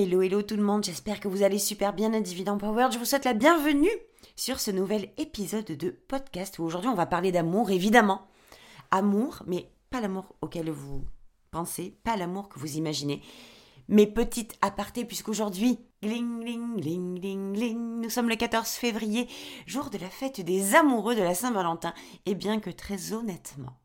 Hello, 0.00 0.22
hello 0.22 0.42
tout 0.42 0.54
le 0.54 0.62
monde, 0.62 0.84
j'espère 0.84 1.18
que 1.18 1.26
vous 1.26 1.42
allez 1.42 1.58
super 1.58 1.92
bien 1.92 2.14
à 2.14 2.20
Dividend 2.20 2.56
Power. 2.56 2.86
Je 2.92 2.98
vous 2.98 3.04
souhaite 3.04 3.24
la 3.24 3.34
bienvenue 3.34 3.90
sur 4.36 4.60
ce 4.60 4.70
nouvel 4.70 5.10
épisode 5.16 5.64
de 5.64 5.90
podcast 5.90 6.60
où 6.60 6.62
aujourd'hui 6.62 6.88
on 6.88 6.94
va 6.94 7.04
parler 7.04 7.32
d'amour, 7.32 7.72
évidemment. 7.72 8.28
Amour, 8.92 9.42
mais 9.48 9.72
pas 9.90 10.00
l'amour 10.00 10.36
auquel 10.40 10.70
vous 10.70 11.02
pensez, 11.50 11.98
pas 12.04 12.16
l'amour 12.16 12.48
que 12.48 12.60
vous 12.60 12.76
imaginez. 12.76 13.22
Mes 13.88 14.06
petites 14.06 14.56
apartés, 14.62 15.04
puisqu'aujourd'hui, 15.04 15.80
gling, 16.00 16.44
gling, 16.44 16.80
gling, 16.80 17.18
gling, 17.18 17.52
gling, 17.54 18.00
nous 18.00 18.10
sommes 18.10 18.28
le 18.28 18.36
14 18.36 18.68
février, 18.68 19.26
jour 19.66 19.90
de 19.90 19.98
la 19.98 20.10
fête 20.10 20.40
des 20.40 20.76
amoureux 20.76 21.16
de 21.16 21.22
la 21.22 21.34
Saint-Valentin. 21.34 21.92
Et 22.24 22.36
bien 22.36 22.60
que 22.60 22.70
très 22.70 23.14
honnêtement, 23.14 23.76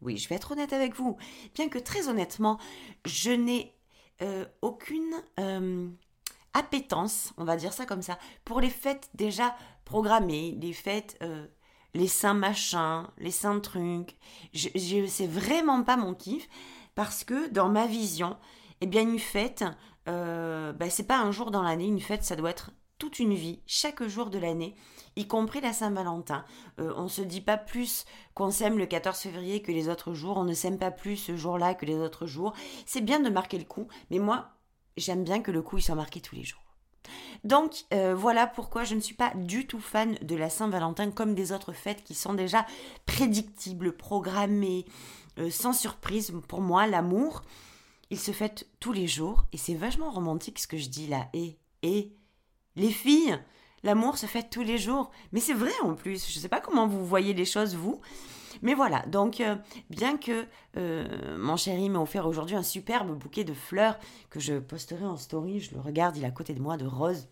oui, 0.00 0.16
je 0.16 0.30
vais 0.30 0.36
être 0.36 0.52
honnête 0.52 0.72
avec 0.72 0.96
vous, 0.96 1.18
bien 1.54 1.68
que 1.68 1.78
très 1.78 2.08
honnêtement, 2.08 2.58
je 3.04 3.32
n'ai 3.32 3.74
euh, 4.20 4.44
aucune 4.60 5.14
euh, 5.40 5.88
appétence, 6.54 7.32
on 7.38 7.44
va 7.44 7.56
dire 7.56 7.72
ça 7.72 7.86
comme 7.86 8.02
ça, 8.02 8.18
pour 8.44 8.60
les 8.60 8.70
fêtes 8.70 9.08
déjà 9.14 9.56
programmées, 9.84 10.56
les 10.60 10.72
fêtes, 10.72 11.16
euh, 11.22 11.46
les 11.94 12.08
saints 12.08 12.34
machins, 12.34 13.06
les 13.18 13.30
saints 13.30 13.60
trucs. 13.60 14.16
Je, 14.52 14.68
c'est 15.08 15.26
vraiment 15.26 15.82
pas 15.82 15.96
mon 15.96 16.14
kiff 16.14 16.48
parce 16.94 17.24
que 17.24 17.48
dans 17.48 17.68
ma 17.68 17.86
vision, 17.86 18.36
eh 18.80 18.86
bien 18.86 19.02
une 19.02 19.18
fête, 19.18 19.64
bah, 20.06 20.90
c'est 20.90 21.06
pas 21.06 21.18
un 21.20 21.30
jour 21.30 21.50
dans 21.50 21.62
l'année, 21.62 21.86
une 21.86 22.00
fête 22.00 22.24
ça 22.24 22.36
doit 22.36 22.50
être 22.50 22.70
toute 23.02 23.18
une 23.18 23.34
vie, 23.34 23.58
chaque 23.66 24.04
jour 24.04 24.30
de 24.30 24.38
l'année, 24.38 24.76
y 25.16 25.26
compris 25.26 25.60
la 25.60 25.72
Saint-Valentin. 25.72 26.44
Euh, 26.78 26.92
on 26.96 27.02
ne 27.02 27.08
se 27.08 27.20
dit 27.20 27.40
pas 27.40 27.56
plus 27.56 28.04
qu'on 28.34 28.52
s'aime 28.52 28.78
le 28.78 28.86
14 28.86 29.18
février 29.18 29.60
que 29.60 29.72
les 29.72 29.88
autres 29.88 30.14
jours, 30.14 30.36
on 30.36 30.44
ne 30.44 30.54
s'aime 30.54 30.78
pas 30.78 30.92
plus 30.92 31.16
ce 31.16 31.36
jour-là 31.36 31.74
que 31.74 31.84
les 31.84 31.96
autres 31.96 32.28
jours. 32.28 32.52
C'est 32.86 33.00
bien 33.00 33.18
de 33.18 33.28
marquer 33.28 33.58
le 33.58 33.64
coup, 33.64 33.88
mais 34.12 34.20
moi, 34.20 34.50
j'aime 34.96 35.24
bien 35.24 35.42
que 35.42 35.50
le 35.50 35.62
coup 35.62 35.78
il 35.78 35.82
soit 35.82 35.96
marqué 35.96 36.20
tous 36.20 36.36
les 36.36 36.44
jours. 36.44 36.62
Donc 37.42 37.86
euh, 37.92 38.14
voilà 38.14 38.46
pourquoi 38.46 38.84
je 38.84 38.94
ne 38.94 39.00
suis 39.00 39.16
pas 39.16 39.32
du 39.34 39.66
tout 39.66 39.80
fan 39.80 40.14
de 40.22 40.36
la 40.36 40.48
Saint-Valentin 40.48 41.10
comme 41.10 41.34
des 41.34 41.50
autres 41.50 41.72
fêtes 41.72 42.04
qui 42.04 42.14
sont 42.14 42.34
déjà 42.34 42.64
prédictibles, 43.04 43.96
programmées, 43.96 44.86
euh, 45.40 45.50
sans 45.50 45.72
surprise. 45.72 46.32
Pour 46.46 46.60
moi, 46.60 46.86
l'amour, 46.86 47.42
il 48.10 48.20
se 48.20 48.30
fête 48.30 48.68
tous 48.78 48.92
les 48.92 49.08
jours 49.08 49.42
et 49.52 49.56
c'est 49.56 49.74
vachement 49.74 50.12
romantique 50.12 50.60
ce 50.60 50.68
que 50.68 50.76
je 50.76 50.88
dis 50.88 51.08
là. 51.08 51.26
Et, 51.32 51.58
et, 51.82 52.12
les 52.76 52.90
filles, 52.90 53.38
l'amour 53.82 54.18
se 54.18 54.26
fait 54.26 54.48
tous 54.48 54.62
les 54.62 54.78
jours. 54.78 55.10
Mais 55.32 55.40
c'est 55.40 55.54
vrai 55.54 55.72
en 55.82 55.94
plus. 55.94 56.30
Je 56.30 56.36
ne 56.36 56.42
sais 56.42 56.48
pas 56.48 56.60
comment 56.60 56.86
vous 56.86 57.04
voyez 57.04 57.34
les 57.34 57.44
choses, 57.44 57.74
vous. 57.74 58.00
Mais 58.60 58.74
voilà, 58.74 59.00
donc 59.06 59.40
euh, 59.40 59.56
bien 59.90 60.16
que 60.16 60.46
euh, 60.76 61.38
mon 61.38 61.56
chéri 61.56 61.88
m'a 61.88 62.00
offert 62.00 62.26
aujourd'hui 62.26 62.54
un 62.54 62.62
superbe 62.62 63.16
bouquet 63.16 63.44
de 63.44 63.54
fleurs 63.54 63.98
que 64.30 64.40
je 64.40 64.58
posterai 64.58 65.04
en 65.04 65.16
story, 65.16 65.60
je 65.60 65.74
le 65.74 65.80
regarde, 65.80 66.16
il 66.16 66.24
est 66.24 66.26
à 66.26 66.30
côté 66.30 66.52
de 66.54 66.60
moi 66.60 66.76
de 66.76 66.86
rose 66.86 67.28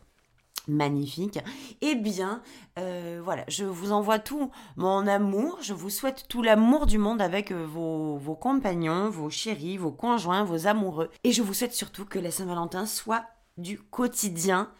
magnifique. 0.66 1.38
Eh 1.80 1.94
bien, 1.94 2.42
euh, 2.78 3.20
voilà, 3.22 3.44
je 3.48 3.64
vous 3.64 3.92
envoie 3.92 4.18
tout 4.18 4.50
mon 4.76 5.06
amour, 5.06 5.58
je 5.62 5.74
vous 5.74 5.90
souhaite 5.90 6.26
tout 6.28 6.42
l'amour 6.42 6.86
du 6.86 6.98
monde 6.98 7.22
avec 7.22 7.52
vos, 7.52 8.16
vos, 8.16 8.34
compagnons, 8.34 9.10
vos 9.10 9.30
chéris, 9.30 9.76
vos 9.76 9.92
conjoints, 9.92 10.44
vos 10.44 10.66
amoureux. 10.66 11.10
Et 11.24 11.32
je 11.32 11.42
vous 11.42 11.54
souhaite 11.54 11.74
surtout 11.74 12.04
que 12.04 12.18
la 12.18 12.30
Saint-Valentin 12.30 12.86
soit 12.86 13.24
du 13.56 13.78
quotidien 13.78 14.70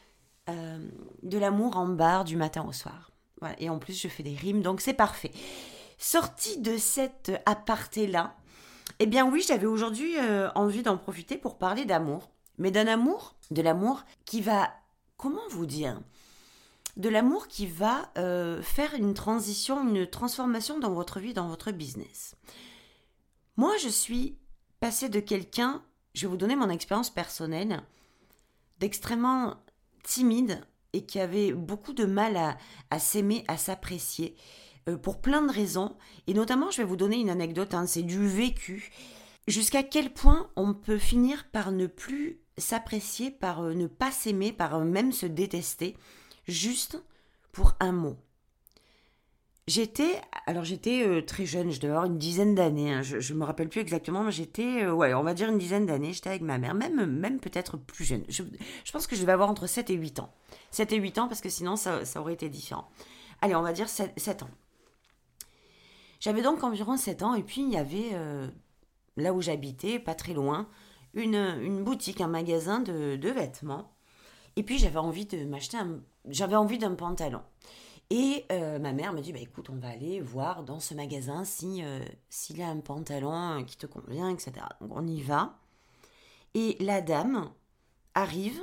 euh, 0.49 0.79
de 1.23 1.39
l'amour 1.39 1.77
en 1.77 1.87
barre 1.87 2.25
du 2.25 2.37
matin 2.37 2.65
au 2.67 2.73
soir. 2.73 3.11
Et 3.59 3.71
en 3.71 3.79
plus, 3.79 4.01
je 4.01 4.09
fais 4.09 4.23
des 4.23 4.35
rimes, 4.35 4.63
donc 4.63 4.81
c'est 4.81 4.95
parfait. 4.95 5.33
Sortie 5.99 6.59
de 6.59 6.77
cette 6.77 7.33
aparté-là, 7.47 8.37
eh 8.99 9.07
bien 9.07 9.31
oui, 9.31 9.43
j'avais 9.47 9.67
aujourd'hui 9.67 10.17
euh, 10.19 10.51
envie 10.55 10.83
d'en 10.83 10.97
profiter 10.97 11.39
pour 11.39 11.57
parler 11.57 11.85
d'amour. 11.85 12.31
Mais 12.59 12.71
d'un 12.71 12.87
amour, 12.87 13.35
de 13.51 13.63
l'amour 13.63 14.05
qui 14.27 14.43
va, 14.43 14.71
comment 15.17 15.49
vous 15.51 15.65
dire 15.65 15.99
De 16.99 17.09
l'amour 17.09 17.49
qui 17.49 17.67
va 17.67 18.11
euh, 18.19 18.61
faire 18.61 18.95
une 18.95 19.15
transition, 19.15 19.89
une 19.89 20.07
transformation 20.07 20.79
dans 20.79 20.93
votre 20.93 21.21
vie, 21.21 21.33
dans 21.33 21.49
votre 21.49 21.71
business. 21.71 22.35
Moi, 23.57 23.75
je 23.83 23.89
suis 23.89 24.37
passée 24.81 25.09
de 25.09 25.21
quelqu'un, 25.21 25.83
je 26.15 26.23
vais 26.23 26.31
vous 26.31 26.37
donner 26.37 26.57
mon 26.57 26.69
expérience 26.69 27.11
personnelle, 27.11 27.83
d'extrêmement 28.79 29.57
timide 30.03 30.61
et 30.93 31.05
qui 31.05 31.21
avait 31.21 31.53
beaucoup 31.53 31.93
de 31.93 32.05
mal 32.05 32.37
à, 32.91 32.99
s'aimer, 32.99 33.45
à 33.49 33.57
s'apprécier, 33.57 34.37
euh, 34.89 34.97
pour 34.97 35.21
plein 35.21 35.43
de 35.43 35.53
raisons. 35.53 35.97
Et 36.27 36.35
notamment, 36.35 36.71
je 36.71 36.79
vais 36.79 36.89
vous 36.89 36.97
donner 36.97 37.19
une 37.19 37.31
anecdote, 37.31 37.75
hein, 37.75 37.87
c'est 37.87 38.03
du 38.03 38.27
vécu. 38.27 38.91
Jusqu'à 39.47 39.83
quel 39.83 40.13
point 40.13 40.51
on 40.57 40.75
peut 40.75 40.99
finir 40.99 41.49
par 41.51 41.73
ne 41.73 41.87
plus 41.87 42.41
s'apprécier, 42.59 43.31
par 43.31 43.63
euh, 43.63 43.75
ne 43.75 43.87
pas 43.87 44.11
s'aimer, 44.11 44.53
par 44.53 44.75
euh, 44.75 44.85
même 44.85 45.13
se 45.13 45.27
détester, 45.27 45.97
juste 46.47 47.03
pour 47.53 47.75
un 47.81 47.93
mot. 47.93 48.17
J'étais, 49.71 50.21
alors 50.47 50.65
j'étais 50.65 51.07
euh, 51.07 51.23
très 51.23 51.47
jeune, 51.47 51.71
je 51.71 51.79
devais 51.79 51.93
avoir 51.93 52.07
une 52.07 52.19
dizaine 52.19 52.57
d'années, 52.57 52.93
hein, 52.93 53.03
je 53.03 53.33
ne 53.33 53.39
me 53.39 53.45
rappelle 53.45 53.69
plus 53.69 53.81
exactement, 53.81 54.25
mais 54.25 54.33
j'étais, 54.33 54.83
euh, 54.83 54.93
ouais, 54.93 55.15
on 55.15 55.23
va 55.23 55.33
dire 55.33 55.49
une 55.49 55.59
dizaine 55.59 55.87
d'années, 55.87 56.13
j'étais 56.13 56.31
avec 56.31 56.43
ma 56.43 56.59
mère, 56.59 56.75
même, 56.75 57.07
même 57.07 57.39
peut-être 57.39 57.77
plus 57.77 58.05
jeune. 58.05 58.25
Je, 58.29 58.43
pense 58.93 59.07
que 59.07 59.15
je 59.15 59.21
devais 59.21 59.31
avoir 59.31 59.49
entre 59.49 59.69
7 59.69 59.89
et 59.91 59.95
8 59.95 60.19
ans. 60.19 60.33
7 60.73 60.93
et 60.93 60.97
8 60.97 61.19
ans, 61.19 61.29
parce 61.29 61.41
que 61.41 61.49
sinon 61.49 61.77
ça, 61.77 62.01
aurait 62.17 62.33
été 62.33 62.49
différent. 62.49 62.89
Allez, 63.43 63.55
on 63.55 63.63
va 63.63 63.73
dire 63.73 63.89
7, 63.89 64.43
ans. 64.43 64.51
J'avais 66.19 66.43
donc 66.43 66.65
environ 66.65 66.97
7 66.97 67.23
ans, 67.23 67.35
et 67.35 67.45
puis 67.45 67.63
il 67.63 67.71
y 67.71 67.77
avait, 67.77 68.11
euh, 68.15 68.49
là 69.17 69.33
où 69.33 69.41
j'habitais, 69.41 70.01
pas 70.01 70.17
très 70.17 70.35
loin, 70.35 70.69
une, 71.15 71.37
une, 71.63 71.85
boutique, 71.85 72.21
un 72.21 72.27
magasin 72.27 72.81
de, 72.81 73.15
de 73.15 73.29
vêtements. 73.29 73.93
Et 74.57 74.65
puis 74.65 74.79
j'avais 74.79 74.99
envie 74.99 75.27
de 75.27 75.45
m'acheter 75.45 75.77
un, 75.77 76.01
j'avais 76.29 76.57
envie 76.57 76.79
d'un 76.79 76.97
pantalon. 76.97 77.43
Et 78.11 78.45
euh, 78.51 78.81
ma 78.81 78.93
mère 78.93 79.13
me 79.13 79.21
dit, 79.21 79.33
bah, 79.33 79.39
écoute, 79.39 79.71
on 79.71 79.77
va 79.77 79.89
aller 79.89 80.21
voir 80.21 80.65
dans 80.65 80.81
ce 80.81 80.95
magasin 80.95 81.45
si 81.45 81.85
euh, 81.85 82.05
s'il 82.29 82.59
y 82.59 82.63
a 82.63 82.69
un 82.69 82.81
pantalon 82.81 83.65
qui 83.65 83.77
te 83.77 83.87
convient, 83.87 84.29
etc. 84.29 84.53
Donc 84.81 84.91
on 84.95 85.07
y 85.07 85.23
va. 85.23 85.59
Et 86.55 86.77
la 86.81 87.01
dame 87.01 87.53
arrive, 88.15 88.61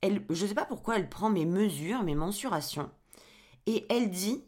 elle, 0.00 0.24
je 0.28 0.42
ne 0.42 0.48
sais 0.48 0.54
pas 0.54 0.64
pourquoi, 0.64 0.96
elle 0.96 1.08
prend 1.08 1.30
mes 1.30 1.46
mesures, 1.46 2.02
mes 2.02 2.16
mensurations, 2.16 2.90
et 3.66 3.86
elle 3.88 4.10
dit, 4.10 4.44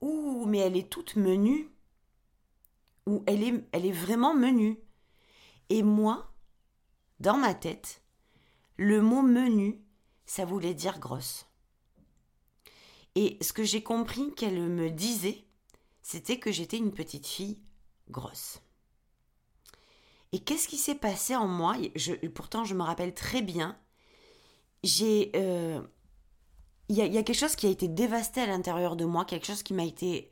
ouh, 0.00 0.46
mais 0.46 0.58
elle 0.58 0.76
est 0.76 0.88
toute 0.88 1.16
menue. 1.16 1.68
Ou 3.06 3.22
elle 3.26 3.42
est, 3.42 3.64
elle 3.72 3.84
est 3.84 3.92
vraiment 3.92 4.34
menue. 4.34 4.78
Et 5.68 5.82
moi, 5.82 6.32
dans 7.20 7.36
ma 7.36 7.52
tête, 7.52 8.02
le 8.78 9.02
mot 9.02 9.20
menu, 9.20 9.78
ça 10.24 10.46
voulait 10.46 10.72
dire 10.72 10.98
grosse. 10.98 11.46
Et 13.14 13.38
ce 13.40 13.52
que 13.52 13.64
j'ai 13.64 13.82
compris 13.82 14.32
qu'elle 14.34 14.60
me 14.60 14.90
disait, 14.90 15.44
c'était 16.02 16.38
que 16.38 16.50
j'étais 16.50 16.78
une 16.78 16.92
petite 16.92 17.26
fille 17.26 17.62
grosse. 18.10 18.60
Et 20.32 20.40
qu'est-ce 20.40 20.66
qui 20.66 20.78
s'est 20.78 20.96
passé 20.96 21.36
en 21.36 21.46
moi? 21.46 21.76
Pourtant, 22.34 22.64
je 22.64 22.74
me 22.74 22.82
rappelle 22.82 23.14
très 23.14 23.40
bien. 23.40 23.78
J'ai, 24.82 25.30
euh, 25.36 25.80
il 26.88 26.96
y, 26.96 27.02
a, 27.02 27.22
quelque 27.22 27.32
chose 27.38 27.54
qui 27.54 27.66
a 27.66 27.70
été 27.70 27.86
dévasté 27.86 28.40
à 28.40 28.46
l'intérieur 28.46 28.96
de 28.96 29.04
moi, 29.04 29.24
quelque 29.24 29.46
chose 29.46 29.62
qui 29.62 29.74
m'a 29.74 29.84
été 29.84 30.30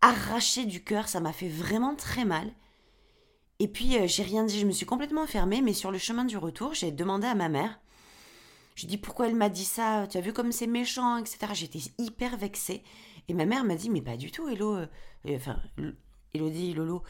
arraché 0.00 0.64
du 0.64 0.82
cœur. 0.82 1.08
Ça 1.08 1.20
m'a 1.20 1.34
fait 1.34 1.48
vraiment 1.48 1.94
très 1.94 2.24
mal. 2.24 2.50
Et 3.58 3.68
puis, 3.68 3.98
euh, 3.98 4.06
j'ai 4.06 4.22
rien 4.22 4.44
dit. 4.44 4.58
Je 4.58 4.66
me 4.66 4.72
suis 4.72 4.86
complètement 4.86 5.26
fermée. 5.26 5.60
Mais 5.60 5.74
sur 5.74 5.90
le 5.90 5.98
chemin 5.98 6.24
du 6.24 6.38
retour, 6.38 6.72
j'ai 6.72 6.90
demandé 6.90 7.26
à 7.26 7.34
ma 7.34 7.50
mère 7.50 7.78
je 8.76 8.86
dis 8.86 8.98
pourquoi 8.98 9.26
elle 9.26 9.34
m'a 9.34 9.48
dit 9.48 9.64
ça? 9.64 10.06
Tu 10.08 10.18
as 10.18 10.20
vu 10.20 10.32
comme 10.32 10.52
c'est 10.52 10.66
méchant, 10.66 11.16
etc. 11.16 11.38
J'étais 11.54 11.80
hyper 11.98 12.36
vexée. 12.36 12.84
Et 13.26 13.34
ma 13.34 13.46
mère 13.46 13.64
m'a 13.64 13.74
dit 13.74 13.90
mais 13.90 14.02
pas 14.02 14.16
du 14.16 14.30
tout, 14.30 14.48
Hello. 14.48 14.76
Euh, 15.26 15.92
Elodie, 16.34 16.74
Lolo. 16.74 17.02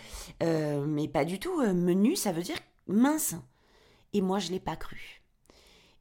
Euh, 0.44 0.86
mais 0.86 1.08
pas 1.08 1.24
du 1.24 1.40
tout. 1.40 1.60
Euh, 1.60 1.74
menu, 1.74 2.14
ça 2.14 2.30
veut 2.30 2.42
dire 2.42 2.58
mince. 2.86 3.34
Et 4.12 4.20
moi, 4.20 4.38
je 4.38 4.52
l'ai 4.52 4.60
pas 4.60 4.76
cru. 4.76 5.22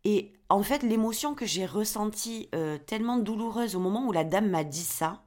Et 0.03 0.33
en 0.49 0.61
fait, 0.61 0.83
l'émotion 0.83 1.33
que 1.33 1.47
j'ai 1.47 1.65
ressentie, 1.65 2.47
tellement 2.85 3.17
douloureuse 3.17 3.75
au 3.75 3.79
moment 3.79 4.05
où 4.05 4.11
la 4.11 4.23
dame 4.23 4.51
m'a 4.51 4.63
dit 4.63 4.83
ça, 4.83 5.23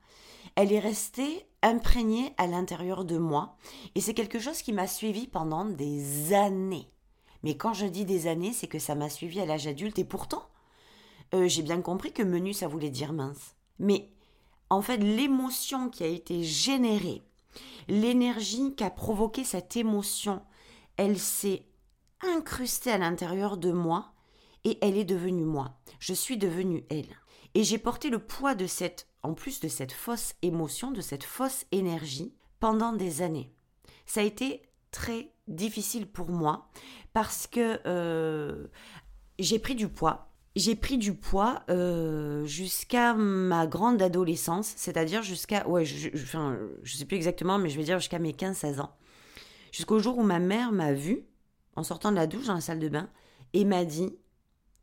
elle 0.55 0.73
est 0.73 0.79
restée 0.79 1.49
imprégnée 1.63 2.33
à 2.37 2.47
l'intérieur 2.47 3.05
de 3.05 3.19
moi. 3.19 3.57
Et 3.97 4.01
c'est 4.01 4.15
quelque 4.15 4.39
chose 4.39 4.63
qui 4.63 4.73
m'a 4.73 4.87
suivi 4.87 5.27
pendant 5.27 5.65
des 5.65 6.33
années 6.33 6.89
Mais 7.43 7.57
quand 7.57 7.73
je 7.73 7.87
dis 7.87 8.05
des 8.05 8.27
années, 8.27 8.53
c'est 8.53 8.67
que 8.67 8.79
ça 8.79 8.95
m'a 8.95 9.09
suivi 9.09 9.41
à 9.41 9.47
l'âge 9.47 9.67
adulte 9.67 9.99
et 9.99 10.05
pourtant, 10.05 10.49
euh, 11.35 11.49
j'ai 11.49 11.63
bien 11.63 11.81
compris 11.81 12.13
que 12.13 12.23
menu, 12.23 12.53
ça 12.53 12.69
voulait 12.69 12.91
dire 12.91 13.13
mince. 13.13 13.55
Mais 13.79 14.11
en 14.71 14.83
fait, 14.83 14.99
l'émotion 14.99 15.89
qui 15.89 16.05
a 16.05 16.09
été 16.09 16.43
générée, 16.43 17.23
l'énergie 17.89 18.75
qui 18.75 18.85
a 18.85 18.91
provoqué 18.91 19.45
cette 19.45 19.77
émotion, 19.77 20.43
elle 20.97 21.19
s'est 21.19 21.65
incrustée 22.23 22.91
à 22.91 22.99
l'intérieur 22.99 23.57
de 23.57 23.73
moi 23.73 24.13
et 24.65 24.79
elle 24.81 24.97
est 24.97 25.05
devenue 25.05 25.45
moi. 25.45 25.79
Je 26.01 26.13
suis 26.13 26.37
devenue 26.37 26.85
elle. 26.91 27.17
Et 27.55 27.65
j'ai 27.65 27.79
porté 27.79 28.11
le 28.11 28.19
poids 28.19 28.55
de 28.55 28.67
cette, 28.67 29.07
en 29.23 29.35
plus 29.35 29.61
de 29.61 29.69
cette 29.69 29.93
fausse 29.93 30.35
émotion, 30.43 30.91
de 30.91 31.01
cette 31.01 31.25
fausse 31.25 31.65
énergie, 31.73 32.35
pendant 32.61 32.93
des 32.93 33.23
années. 33.23 33.53
Ça 34.05 34.21
a 34.21 34.25
été 34.25 34.63
très 34.91 35.33
difficile 35.47 36.07
pour 36.07 36.29
moi 36.29 36.69
parce 37.19 37.49
que 37.49 37.81
euh, 37.85 38.69
j'ai 39.41 39.59
pris 39.59 39.75
du 39.75 39.89
poids. 39.89 40.31
J'ai 40.55 40.77
pris 40.77 40.99
du 40.99 41.15
poids 41.15 41.65
euh, 41.69 42.45
jusqu'à 42.45 43.13
ma 43.13 43.67
grande 43.67 44.01
adolescence, 44.01 44.73
c'est-à-dire 44.77 45.25
jusqu'à, 45.25 45.67
ouais, 45.67 45.85
je, 45.85 46.11
je, 46.15 46.97
sais 46.97 47.05
plus 47.07 47.17
exactement, 47.17 47.59
mais 47.59 47.71
je 47.71 47.77
vais 47.77 47.83
dire 47.83 47.99
jusqu'à 47.99 48.21
mes 48.21 48.31
15-16 48.31 48.81
ans. 48.81 48.95
Jusqu'au 49.73 49.99
jour 49.99 50.17
où 50.17 50.23
ma 50.23 50.39
mère 50.39 50.71
m'a 50.71 50.93
vu 50.93 51.25
en 51.75 51.83
sortant 51.83 52.13
de 52.13 52.17
la 52.17 52.29
douche 52.29 52.47
dans 52.47 52.55
la 52.55 52.61
salle 52.61 52.79
de 52.79 52.89
bain 52.89 53.11
et 53.53 53.65
m'a 53.65 53.85
dit, 53.85 54.17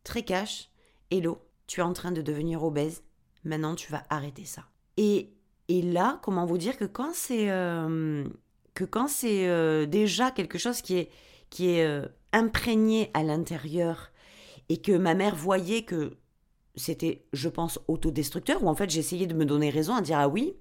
très 0.04 0.24
cash, 0.24 0.72
Hello, 1.12 1.40
tu 1.68 1.80
es 1.80 1.84
en 1.84 1.94
train 1.94 2.12
de 2.12 2.22
devenir 2.22 2.66
obèse, 2.66 3.02
maintenant 3.46 3.76
tu 3.76 3.90
vas 3.94 4.04
arrêter 4.10 4.44
ça. 4.44 4.66
Et, 4.98 5.32
et 5.70 5.82
là, 5.82 6.20
comment 6.22 6.46
vous 6.46 6.58
dire 6.58 6.78
que 6.78 6.84
quand 6.84 7.14
c'est 7.14 7.50
euh, 7.50 8.28
que 8.74 8.84
quand 8.84 9.08
c'est 9.08 9.88
déjà 9.88 10.32
quelque 10.32 10.58
chose 10.58 10.82
qui 10.82 10.98
est, 10.98 11.10
qui 11.56 11.70
est 11.70 11.86
euh, 11.86 12.06
imprégné 12.34 13.12
à 13.14 13.24
l'intérieur 13.24 14.12
et 14.68 14.82
que 14.82 14.92
ma 14.92 15.14
mère 15.14 15.38
voyait 15.38 15.84
que 15.84 16.18
c'était, 16.76 17.26
je 17.32 17.48
pense, 17.48 17.80
autodestructeur, 17.88 18.62
ou 18.62 18.68
en 18.68 18.76
fait 18.76 18.90
j'essayais 18.90 19.26
de 19.26 19.34
me 19.34 19.46
donner 19.46 19.70
raison, 19.70 19.96
à 19.96 20.02
dire 20.02 20.20
ah 20.20 20.28
oui, 20.28 20.58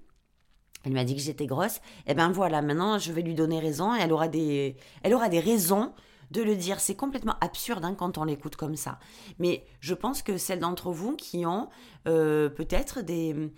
elle 0.85 0.93
m'a 0.93 1.03
dit 1.03 1.13
que 1.13 1.21
j'étais 1.21 1.47
grosse, 1.47 1.75
et 1.75 2.11
eh 2.11 2.13
ben 2.13 2.31
voilà, 2.31 2.61
maintenant 2.61 2.97
je 2.97 3.11
vais 3.11 3.23
lui 3.23 3.35
donner 3.35 3.59
raison, 3.59 3.93
et 3.93 3.99
elle 3.99 4.13
aura 4.13 4.29
des, 4.29 4.77
elle 5.03 5.13
aura 5.13 5.27
des 5.27 5.41
raisons 5.41 5.91
de 6.31 6.41
le 6.41 6.55
dire. 6.55 6.79
C'est 6.79 6.95
complètement 6.95 7.35
absurde 7.41 7.83
hein, 7.83 7.93
quand 7.93 8.17
on 8.17 8.23
l'écoute 8.23 8.55
comme 8.55 8.77
ça. 8.77 8.97
Mais 9.37 9.65
je 9.81 9.93
pense 9.95 10.21
que 10.21 10.37
celles 10.37 10.59
d'entre 10.59 10.91
vous 10.91 11.17
qui 11.17 11.45
ont 11.45 11.67
euh, 12.07 12.47
peut-être 12.47 13.01
des 13.01 13.51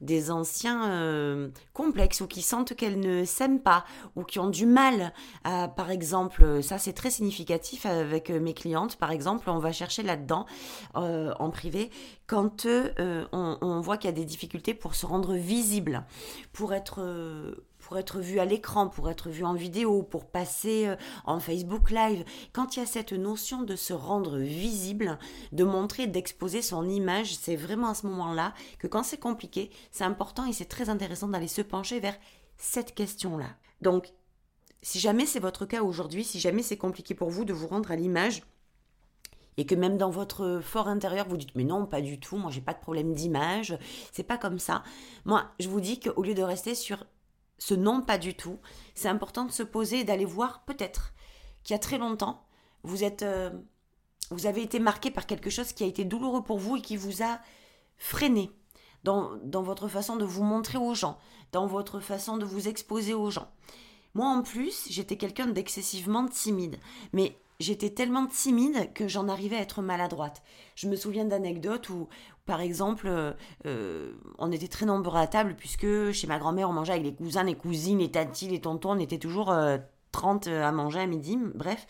des 0.00 0.30
anciens 0.30 0.90
euh, 0.90 1.48
complexes 1.72 2.20
ou 2.20 2.26
qui 2.26 2.42
sentent 2.42 2.74
qu'elles 2.74 3.00
ne 3.00 3.24
s'aiment 3.24 3.60
pas 3.60 3.84
ou 4.14 4.24
qui 4.24 4.38
ont 4.38 4.48
du 4.48 4.66
mal 4.66 5.12
à, 5.44 5.68
par 5.68 5.90
exemple, 5.90 6.62
ça 6.62 6.78
c'est 6.78 6.92
très 6.92 7.10
significatif 7.10 7.86
avec 7.86 8.30
mes 8.30 8.54
clientes, 8.54 8.96
par 8.96 9.10
exemple, 9.10 9.48
on 9.50 9.58
va 9.58 9.72
chercher 9.72 10.02
là-dedans 10.02 10.46
euh, 10.96 11.32
en 11.38 11.50
privé. 11.50 11.90
Quand 12.26 12.66
euh, 12.66 13.24
on, 13.32 13.58
on, 13.60 13.80
voit 13.80 13.96
qu'il 13.96 14.10
y 14.10 14.12
a 14.12 14.16
des 14.16 14.24
difficultés 14.24 14.74
pour 14.74 14.94
se 14.94 15.06
rendre 15.06 15.34
visible, 15.34 16.04
pour 16.52 16.74
être 16.74 17.00
pour 17.86 17.98
être 17.98 18.18
vu 18.18 18.40
à 18.40 18.44
l'écran, 18.44 18.88
pour 18.88 19.08
être 19.10 19.28
vu 19.28 19.44
en 19.44 19.54
vidéo, 19.54 20.02
pour 20.02 20.26
passer 20.26 20.88
euh, 20.88 20.96
en 21.24 21.38
Facebook 21.38 21.92
Live. 21.92 22.24
Quand 22.52 22.74
il 22.74 22.80
y 22.80 22.82
a 22.82 22.86
cette 22.86 23.12
notion 23.12 23.62
de 23.62 23.76
se 23.76 23.92
rendre 23.92 24.38
visible, 24.38 25.20
de 25.52 25.62
montrer, 25.62 26.08
d'exposer 26.08 26.62
son 26.62 26.88
image, 26.88 27.36
c'est 27.36 27.54
vraiment 27.54 27.90
à 27.90 27.94
ce 27.94 28.08
moment-là 28.08 28.54
que 28.80 28.88
quand 28.88 29.04
c'est 29.04 29.20
compliqué, 29.20 29.70
c'est 29.92 30.02
important 30.02 30.46
et 30.46 30.52
c'est 30.52 30.64
très 30.64 30.88
intéressant 30.88 31.28
d'aller 31.28 31.46
se 31.46 31.62
pencher 31.62 32.00
vers 32.00 32.16
cette 32.56 32.92
question-là. 32.92 33.50
Donc, 33.82 34.12
si 34.82 34.98
jamais 34.98 35.24
c'est 35.24 35.38
votre 35.38 35.64
cas 35.64 35.82
aujourd'hui, 35.82 36.24
si 36.24 36.40
jamais 36.40 36.64
c'est 36.64 36.76
compliqué 36.76 37.14
pour 37.14 37.30
vous 37.30 37.44
de 37.44 37.52
vous 37.52 37.68
rendre 37.68 37.92
à 37.92 37.96
l'image, 37.96 38.42
et 39.58 39.64
que 39.64 39.76
même 39.76 39.96
dans 39.96 40.10
votre 40.10 40.60
fort 40.60 40.88
intérieur 40.88 41.28
vous 41.28 41.38
dites 41.38 41.54
mais 41.54 41.64
non 41.64 41.86
pas 41.86 42.02
du 42.02 42.20
tout 42.20 42.36
moi 42.36 42.50
j'ai 42.50 42.60
pas 42.60 42.74
de 42.74 42.78
problème 42.78 43.14
d'image 43.14 43.78
c'est 44.12 44.22
pas 44.22 44.36
comme 44.36 44.58
ça 44.58 44.82
moi 45.24 45.46
je 45.58 45.70
vous 45.70 45.80
dis 45.80 45.98
qu'au 45.98 46.22
lieu 46.22 46.34
de 46.34 46.42
rester 46.42 46.74
sur 46.74 47.06
ce 47.58 47.74
non 47.74 48.02
pas 48.02 48.18
du 48.18 48.34
tout, 48.34 48.58
c'est 48.94 49.08
important 49.08 49.44
de 49.44 49.52
se 49.52 49.62
poser 49.62 50.00
et 50.00 50.04
d'aller 50.04 50.24
voir 50.24 50.64
peut-être 50.64 51.14
qu'il 51.62 51.74
y 51.74 51.76
a 51.76 51.80
très 51.80 51.98
longtemps, 51.98 52.46
vous 52.82 53.04
êtes 53.04 53.22
euh, 53.22 53.50
vous 54.30 54.46
avez 54.46 54.62
été 54.62 54.78
marqué 54.78 55.10
par 55.10 55.26
quelque 55.26 55.50
chose 55.50 55.72
qui 55.72 55.84
a 55.84 55.86
été 55.86 56.04
douloureux 56.04 56.42
pour 56.42 56.58
vous 56.58 56.76
et 56.76 56.80
qui 56.80 56.96
vous 56.96 57.22
a 57.22 57.40
freiné 57.96 58.50
dans, 59.04 59.36
dans 59.44 59.62
votre 59.62 59.88
façon 59.88 60.16
de 60.16 60.24
vous 60.24 60.42
montrer 60.42 60.78
aux 60.78 60.94
gens, 60.94 61.18
dans 61.52 61.66
votre 61.66 62.00
façon 62.00 62.36
de 62.36 62.44
vous 62.44 62.68
exposer 62.68 63.14
aux 63.14 63.30
gens. 63.30 63.50
Moi 64.14 64.26
en 64.26 64.42
plus, 64.42 64.86
j'étais 64.90 65.16
quelqu'un 65.16 65.46
d'excessivement 65.46 66.26
timide, 66.26 66.78
mais 67.12 67.38
j'étais 67.60 67.90
tellement 67.90 68.26
timide 68.26 68.92
que 68.94 69.08
j'en 69.08 69.28
arrivais 69.28 69.56
à 69.56 69.60
être 69.60 69.82
maladroite. 69.82 70.42
Je 70.74 70.88
me 70.88 70.96
souviens 70.96 71.24
d'anecdotes 71.24 71.88
où, 71.90 72.08
par 72.46 72.60
exemple, 72.60 73.08
euh, 73.08 73.32
euh, 73.66 74.12
on 74.38 74.52
était 74.52 74.68
très 74.68 74.86
nombreux 74.86 75.18
à 75.18 75.26
table 75.26 75.56
puisque 75.56 76.12
chez 76.12 76.26
ma 76.28 76.38
grand-mère, 76.38 76.70
on 76.70 76.72
mangeait 76.72 76.92
avec 76.92 77.04
les 77.04 77.14
cousins, 77.14 77.42
les 77.42 77.56
cousines, 77.56 77.98
les 77.98 78.10
tantis, 78.10 78.48
les 78.48 78.60
tontons, 78.60 78.92
on 78.92 78.98
était 78.98 79.18
toujours 79.18 79.52
30 80.12 80.46
euh, 80.46 80.64
à 80.64 80.70
manger 80.70 81.00
à 81.00 81.06
midi, 81.06 81.36
bref. 81.54 81.86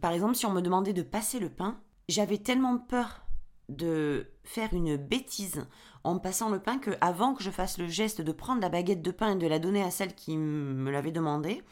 Par 0.00 0.12
exemple, 0.12 0.34
si 0.34 0.46
on 0.46 0.50
me 0.50 0.60
demandait 0.60 0.92
de 0.92 1.02
passer 1.02 1.38
le 1.38 1.48
pain, 1.48 1.78
j'avais 2.08 2.38
tellement 2.38 2.76
peur 2.76 3.22
de 3.68 4.26
faire 4.42 4.74
une 4.74 4.96
bêtise 4.96 5.64
en 6.02 6.18
passant 6.18 6.50
le 6.50 6.58
pain 6.58 6.78
que 6.78 6.90
avant 7.00 7.32
que 7.32 7.42
je 7.42 7.50
fasse 7.50 7.78
le 7.78 7.86
geste 7.86 8.20
de 8.20 8.32
prendre 8.32 8.60
la 8.60 8.68
baguette 8.68 9.00
de 9.00 9.12
pain 9.12 9.32
et 9.32 9.38
de 9.38 9.46
la 9.46 9.60
donner 9.60 9.82
à 9.82 9.90
celle 9.90 10.14
qui 10.14 10.36
me 10.36 10.90
l'avait 10.90 11.12
demandé, 11.12 11.62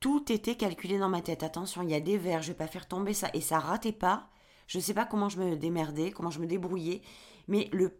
tout 0.00 0.30
était 0.30 0.56
calculé 0.56 0.98
dans 0.98 1.08
ma 1.08 1.22
tête. 1.22 1.42
Attention, 1.42 1.82
il 1.82 1.90
y 1.90 1.94
a 1.94 2.00
des 2.00 2.18
verres, 2.18 2.42
je 2.42 2.48
vais 2.48 2.58
pas 2.58 2.66
faire 2.66 2.86
tomber 2.86 3.14
ça. 3.14 3.30
Et 3.32 3.40
ça 3.40 3.58
ratait 3.58 3.92
pas. 3.92 4.28
Je 4.72 4.78
ne 4.78 4.82
sais 4.82 4.94
pas 4.94 5.04
comment 5.04 5.28
je 5.28 5.38
me 5.38 5.54
démerdais, 5.54 6.12
comment 6.12 6.30
je 6.30 6.40
me 6.40 6.46
débrouillais. 6.46 7.02
Mais 7.46 7.68
le, 7.72 7.94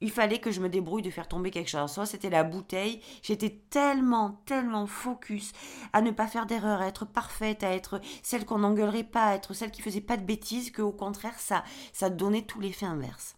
il 0.00 0.10
fallait 0.10 0.40
que 0.40 0.50
je 0.50 0.60
me 0.60 0.68
débrouille 0.68 1.02
de 1.02 1.10
faire 1.10 1.28
tomber 1.28 1.52
quelque 1.52 1.70
chose. 1.70 1.92
Soit 1.92 2.06
c'était 2.06 2.28
la 2.28 2.42
bouteille. 2.42 3.00
J'étais 3.22 3.62
tellement, 3.70 4.42
tellement 4.44 4.88
focus 4.88 5.52
à 5.92 6.02
ne 6.02 6.10
pas 6.10 6.26
faire 6.26 6.46
d'erreur, 6.46 6.80
à 6.80 6.88
être 6.88 7.04
parfaite, 7.04 7.62
à 7.62 7.72
être 7.72 8.00
celle 8.24 8.46
qu'on 8.46 8.58
n'engueulerait 8.58 9.04
pas, 9.04 9.26
à 9.26 9.34
être 9.36 9.54
celle 9.54 9.70
qui 9.70 9.80
faisait 9.80 10.00
pas 10.00 10.16
de 10.16 10.24
bêtises, 10.24 10.72
qu'au 10.72 10.90
contraire, 10.90 11.38
ça, 11.38 11.62
ça 11.92 12.10
donnait 12.10 12.42
tout 12.42 12.58
l'effet 12.58 12.86
inverse. 12.86 13.36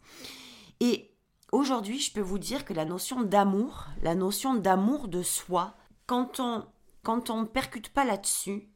Et 0.80 1.10
aujourd'hui, 1.52 2.00
je 2.00 2.14
peux 2.14 2.22
vous 2.22 2.38
dire 2.38 2.64
que 2.64 2.72
la 2.72 2.86
notion 2.86 3.20
d'amour, 3.20 3.88
la 4.00 4.14
notion 4.14 4.54
d'amour 4.54 5.08
de 5.08 5.22
soi, 5.22 5.74
quand 6.06 6.40
on 6.40 6.64
quand 7.02 7.30
on 7.30 7.46
percute 7.46 7.90
pas 7.90 8.04
là-dessus, 8.04 8.68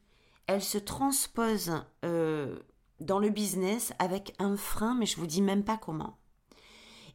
elle 0.46 0.62
se 0.62 0.78
transpose 0.78 1.72
euh, 2.04 2.58
dans 3.00 3.18
le 3.18 3.30
business 3.30 3.92
avec 3.98 4.34
un 4.38 4.56
frein, 4.56 4.94
mais 4.94 5.06
je 5.06 5.16
vous 5.16 5.26
dis 5.26 5.42
même 5.42 5.64
pas 5.64 5.76
comment. 5.76 6.16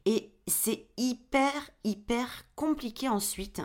Et 0.05 0.31
c'est 0.47 0.87
hyper, 0.97 1.51
hyper 1.83 2.45
compliqué 2.55 3.09
ensuite 3.09 3.61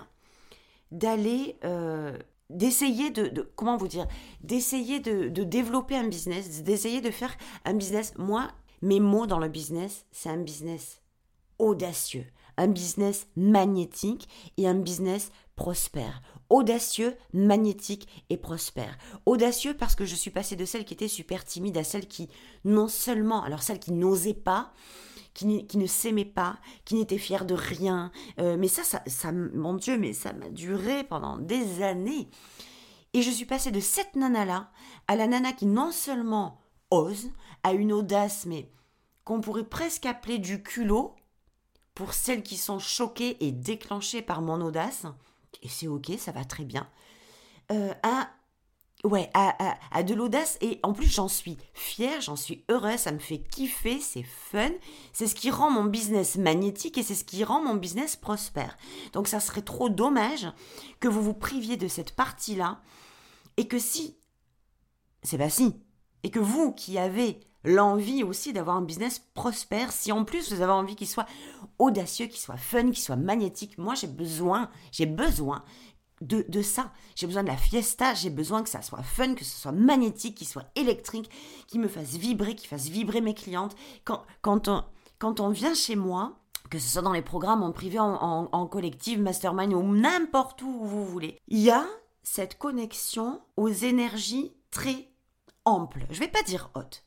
d'aller, 0.90 1.58
euh, 1.64 2.18
d'essayer 2.50 3.10
de, 3.10 3.52
comment 3.56 3.76
vous 3.76 3.88
dire, 3.88 4.06
d'essayer 4.42 5.00
de, 5.00 5.28
de 5.28 5.44
développer 5.44 5.96
un 5.96 6.08
business, 6.08 6.62
d'essayer 6.62 7.00
de 7.00 7.10
faire 7.10 7.34
un 7.64 7.74
business. 7.74 8.14
Moi, 8.16 8.48
mes 8.82 9.00
mots 9.00 9.26
dans 9.26 9.38
le 9.38 9.48
business, 9.48 10.06
c'est 10.12 10.28
un 10.28 10.42
business 10.42 11.00
audacieux, 11.58 12.26
un 12.56 12.68
business 12.68 13.26
magnétique 13.36 14.28
et 14.56 14.68
un 14.68 14.74
business 14.74 15.30
prospère 15.56 16.20
audacieux, 16.50 17.16
magnétique 17.32 18.24
et 18.30 18.36
prospère. 18.36 18.96
Audacieux 19.26 19.74
parce 19.74 19.94
que 19.94 20.04
je 20.04 20.14
suis 20.14 20.30
passée 20.30 20.56
de 20.56 20.64
celle 20.64 20.84
qui 20.84 20.94
était 20.94 21.08
super 21.08 21.44
timide 21.44 21.76
à 21.78 21.84
celle 21.84 22.06
qui, 22.06 22.28
non 22.64 22.88
seulement, 22.88 23.42
alors 23.42 23.62
celle 23.62 23.78
qui 23.78 23.92
n'osait 23.92 24.34
pas, 24.34 24.72
qui, 25.34 25.46
ne 25.46 25.86
s'aimait 25.86 26.24
pas, 26.24 26.58
qui 26.84 26.94
n'était 26.94 27.18
fière 27.18 27.44
de 27.44 27.54
rien. 27.54 28.12
Euh, 28.38 28.56
mais 28.58 28.68
ça, 28.68 28.84
ça, 28.84 29.02
ça, 29.06 29.32
mon 29.32 29.74
Dieu, 29.74 29.98
mais 29.98 30.12
ça 30.12 30.32
m'a 30.32 30.48
duré 30.48 31.04
pendant 31.04 31.38
des 31.38 31.82
années. 31.82 32.28
Et 33.12 33.22
je 33.22 33.30
suis 33.30 33.46
passée 33.46 33.70
de 33.70 33.80
cette 33.80 34.16
nana-là 34.16 34.70
à 35.08 35.16
la 35.16 35.26
nana 35.26 35.52
qui 35.52 35.66
non 35.66 35.92
seulement 35.92 36.60
ose, 36.90 37.30
a 37.62 37.72
une 37.72 37.92
audace, 37.92 38.46
mais 38.46 38.70
qu'on 39.24 39.40
pourrait 39.40 39.64
presque 39.64 40.06
appeler 40.06 40.38
du 40.38 40.62
culot, 40.62 41.16
pour 41.94 42.12
celles 42.12 42.42
qui 42.42 42.56
sont 42.56 42.78
choquées 42.78 43.36
et 43.44 43.52
déclenchées 43.52 44.22
par 44.22 44.42
mon 44.42 44.60
audace, 44.60 45.06
et 45.62 45.68
c'est 45.68 45.88
ok, 45.88 46.12
ça 46.18 46.32
va 46.32 46.44
très 46.44 46.64
bien, 46.64 46.88
euh, 47.72 47.92
à, 48.02 48.30
ouais, 49.04 49.30
à, 49.34 49.76
à, 49.90 50.02
de 50.02 50.14
l'audace. 50.14 50.58
Et 50.60 50.80
en 50.82 50.92
plus, 50.92 51.06
j'en 51.06 51.28
suis 51.28 51.56
fière, 51.72 52.20
j'en 52.20 52.36
suis 52.36 52.64
heureuse, 52.70 52.98
ça 52.98 53.12
me 53.12 53.18
fait 53.18 53.38
kiffer, 53.38 54.00
c'est 54.00 54.22
fun. 54.22 54.70
C'est 55.12 55.26
ce 55.26 55.34
qui 55.34 55.50
rend 55.50 55.70
mon 55.70 55.84
business 55.84 56.36
magnétique 56.36 56.98
et 56.98 57.02
c'est 57.02 57.14
ce 57.14 57.24
qui 57.24 57.44
rend 57.44 57.62
mon 57.62 57.74
business 57.74 58.16
prospère. 58.16 58.76
Donc 59.12 59.28
ça 59.28 59.40
serait 59.40 59.62
trop 59.62 59.88
dommage 59.88 60.46
que 61.00 61.08
vous 61.08 61.22
vous 61.22 61.34
priviez 61.34 61.76
de 61.76 61.88
cette 61.88 62.12
partie-là 62.12 62.80
et 63.56 63.68
que 63.68 63.78
si, 63.78 64.18
c'est 65.22 65.38
pas 65.38 65.50
si, 65.50 65.74
et 66.22 66.30
que 66.30 66.40
vous 66.40 66.72
qui 66.72 66.98
avez 66.98 67.40
l'envie 67.64 68.22
aussi 68.22 68.52
d'avoir 68.52 68.76
un 68.76 68.82
business 68.82 69.20
prospère, 69.34 69.92
si 69.92 70.12
en 70.12 70.24
plus 70.24 70.52
vous 70.52 70.60
avez 70.60 70.72
envie 70.72 70.96
qu'il 70.96 71.08
soit 71.08 71.26
audacieux, 71.78 72.26
qu'il 72.26 72.40
soit 72.40 72.56
fun, 72.56 72.84
qu'il 72.84 72.98
soit 72.98 73.16
magnétique, 73.16 73.78
moi 73.78 73.94
j'ai 73.94 74.06
besoin, 74.06 74.70
j'ai 74.92 75.06
besoin 75.06 75.64
de, 76.20 76.44
de 76.48 76.62
ça. 76.62 76.92
J'ai 77.14 77.26
besoin 77.26 77.42
de 77.42 77.48
la 77.48 77.56
fiesta, 77.56 78.14
j'ai 78.14 78.30
besoin 78.30 78.62
que 78.62 78.68
ça 78.68 78.82
soit 78.82 79.02
fun, 79.02 79.34
que 79.34 79.44
ce 79.44 79.60
soit 79.60 79.72
magnétique, 79.72 80.36
qu'il 80.36 80.46
soit 80.46 80.70
électrique, 80.74 81.30
qu'il 81.66 81.80
me 81.80 81.88
fasse 81.88 82.16
vibrer, 82.16 82.54
qu'il 82.54 82.68
fasse 82.68 82.88
vibrer 82.88 83.20
mes 83.20 83.34
clientes. 83.34 83.76
Quand, 84.04 84.22
quand, 84.42 84.68
on, 84.68 84.84
quand 85.18 85.40
on 85.40 85.50
vient 85.50 85.74
chez 85.74 85.96
moi, 85.96 86.38
que 86.70 86.78
ce 86.78 86.88
soit 86.88 87.02
dans 87.02 87.12
les 87.12 87.22
programmes 87.22 87.62
en 87.62 87.72
privé, 87.72 87.98
en, 87.98 88.48
en, 88.50 88.66
collectif, 88.66 89.18
mastermind 89.18 89.74
ou 89.74 89.82
n'importe 89.82 90.62
où 90.62 90.78
où 90.80 90.86
vous 90.86 91.04
voulez, 91.04 91.38
il 91.48 91.60
y 91.60 91.70
a 91.70 91.84
cette 92.22 92.58
connexion 92.58 93.40
aux 93.56 93.68
énergies 93.68 94.56
très 94.70 95.10
amples. 95.64 96.06
Je 96.10 96.20
vais 96.20 96.28
pas 96.28 96.42
dire 96.42 96.70
hautes, 96.74 97.04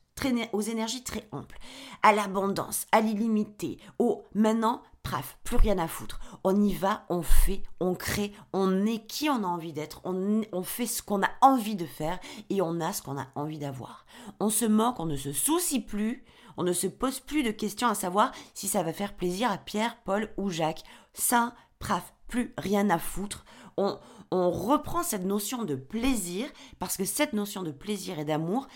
aux 0.52 0.60
énergies 0.60 1.04
très 1.04 1.28
amples, 1.32 1.58
à 2.02 2.12
l'abondance, 2.12 2.86
à 2.92 3.00
l'illimité, 3.00 3.78
au 3.98 4.24
maintenant, 4.34 4.82
bref, 5.04 5.38
plus 5.44 5.56
rien 5.56 5.78
à 5.78 5.88
foutre. 5.88 6.20
On 6.44 6.60
y 6.60 6.74
va, 6.74 7.04
on 7.08 7.22
fait, 7.22 7.62
on 7.80 7.94
crée, 7.94 8.32
on 8.52 8.84
est 8.86 9.06
qui 9.06 9.28
on 9.30 9.44
a 9.44 9.46
envie 9.46 9.72
d'être, 9.72 10.00
on, 10.04 10.42
on 10.52 10.62
fait 10.62 10.86
ce 10.86 11.02
qu'on 11.02 11.22
a 11.22 11.30
envie 11.40 11.76
de 11.76 11.86
faire 11.86 12.18
et 12.50 12.60
on 12.62 12.80
a 12.80 12.92
ce 12.92 13.02
qu'on 13.02 13.18
a 13.18 13.28
envie 13.34 13.58
d'avoir. 13.58 14.06
On 14.40 14.50
se 14.50 14.64
moque, 14.64 15.00
on 15.00 15.06
ne 15.06 15.16
se 15.16 15.32
soucie 15.32 15.80
plus, 15.80 16.24
on 16.56 16.62
ne 16.64 16.72
se 16.72 16.86
pose 16.86 17.20
plus 17.20 17.42
de 17.42 17.50
questions 17.50 17.88
à 17.88 17.94
savoir 17.94 18.32
si 18.54 18.68
ça 18.68 18.82
va 18.82 18.92
faire 18.92 19.14
plaisir 19.14 19.50
à 19.50 19.58
Pierre, 19.58 19.96
Paul 20.04 20.32
ou 20.36 20.50
Jacques. 20.50 20.84
Ça, 21.14 21.54
bref, 21.80 22.12
plus 22.26 22.52
rien 22.58 22.90
à 22.90 22.98
foutre. 22.98 23.44
On, 23.76 23.98
on 24.30 24.50
reprend 24.50 25.02
cette 25.02 25.24
notion 25.24 25.64
de 25.64 25.76
plaisir, 25.76 26.46
parce 26.78 26.96
que 26.96 27.04
cette 27.04 27.32
notion 27.32 27.62
de 27.62 27.70
plaisir 27.70 28.18
et 28.18 28.24
d'amour, 28.24 28.66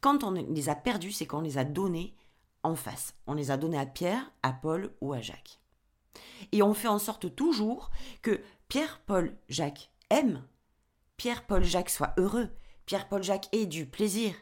quand 0.00 0.24
on 0.24 0.32
les 0.32 0.68
a 0.68 0.74
perdus, 0.74 1.12
c'est 1.12 1.26
qu'on 1.26 1.40
les 1.40 1.58
a 1.58 1.64
donnés 1.64 2.14
en 2.62 2.74
face. 2.74 3.14
On 3.26 3.34
les 3.34 3.50
a 3.50 3.56
donnés 3.56 3.78
à 3.78 3.86
Pierre, 3.86 4.32
à 4.42 4.52
Paul 4.52 4.94
ou 5.00 5.12
à 5.12 5.20
Jacques. 5.20 5.60
Et 6.52 6.62
on 6.62 6.74
fait 6.74 6.88
en 6.88 6.98
sorte 6.98 7.34
toujours 7.34 7.90
que 8.22 8.40
Pierre, 8.68 9.00
Paul, 9.06 9.36
Jacques 9.48 9.90
aiment, 10.10 10.44
Pierre, 11.16 11.46
Paul, 11.46 11.64
Jacques 11.64 11.90
soient 11.90 12.14
heureux, 12.16 12.50
Pierre, 12.86 13.08
Paul, 13.08 13.22
Jacques 13.22 13.48
aient 13.52 13.66
du 13.66 13.86
plaisir. 13.86 14.34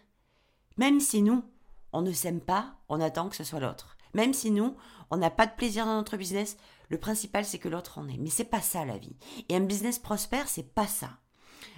Même 0.77 1.01
si 1.01 1.23
nous, 1.23 1.45
on 1.93 2.03
ne 2.03 2.13
s'aime 2.13 2.41
pas, 2.41 2.77
on 2.89 3.01
attend 3.01 3.29
que 3.29 3.37
ce 3.37 3.45
soit 3.45 3.61
l'autre. 3.61 3.97
Même 4.15 4.33
si 4.33 4.51
nous, 4.51 4.77
on 5.11 5.17
n'a 5.17 5.31
pas 5.31 5.47
de 5.47 5.55
plaisir 5.55 5.85
dans 5.85 5.97
notre 5.97 6.17
business, 6.17 6.57
le 6.89 6.99
principal 6.99 7.45
c'est 7.45 7.59
que 7.59 7.69
l'autre 7.69 7.99
en 7.99 8.09
ait. 8.09 8.17
Mais 8.19 8.31
c'est 8.31 8.45
pas 8.45 8.61
ça 8.61 8.85
la 8.85 8.99
vie. 8.99 9.17
Et 9.49 9.57
un 9.57 9.61
business 9.61 9.99
prospère, 9.99 10.49
c'est 10.49 10.75
pas 10.75 10.87
ça. 10.87 11.19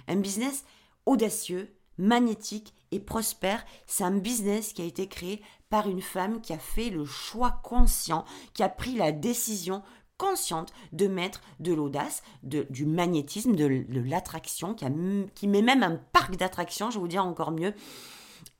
Un 0.07 0.17
business 0.17 0.65
audacieux, 1.05 1.75
magnétique 2.01 2.73
et 2.91 2.99
prospère, 2.99 3.63
c'est 3.85 4.03
un 4.03 4.17
business 4.17 4.73
qui 4.73 4.81
a 4.81 4.85
été 4.85 5.07
créé 5.07 5.41
par 5.69 5.87
une 5.87 6.01
femme 6.01 6.41
qui 6.41 6.51
a 6.51 6.57
fait 6.57 6.89
le 6.89 7.05
choix 7.05 7.61
conscient, 7.63 8.25
qui 8.53 8.63
a 8.63 8.69
pris 8.69 8.95
la 8.95 9.13
décision 9.13 9.81
consciente 10.17 10.73
de 10.91 11.07
mettre 11.07 11.41
de 11.59 11.73
l'audace, 11.73 12.21
du 12.43 12.85
magnétisme, 12.85 13.55
de, 13.55 13.85
l'attraction, 14.07 14.75
qui, 14.75 14.85
qui 15.33 15.47
met 15.47 15.61
même 15.61 15.83
un 15.83 15.95
parc 15.95 16.35
d'attractions, 16.35 16.91
je 16.91 16.95
vais 16.95 17.01
vous 17.01 17.07
dire 17.07 17.25
encore 17.25 17.51
mieux, 17.51 17.73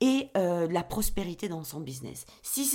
et 0.00 0.30
euh, 0.36 0.66
la 0.68 0.82
prospérité 0.82 1.48
dans 1.48 1.62
son 1.62 1.80
business. 1.80 2.24
Si 2.42 2.68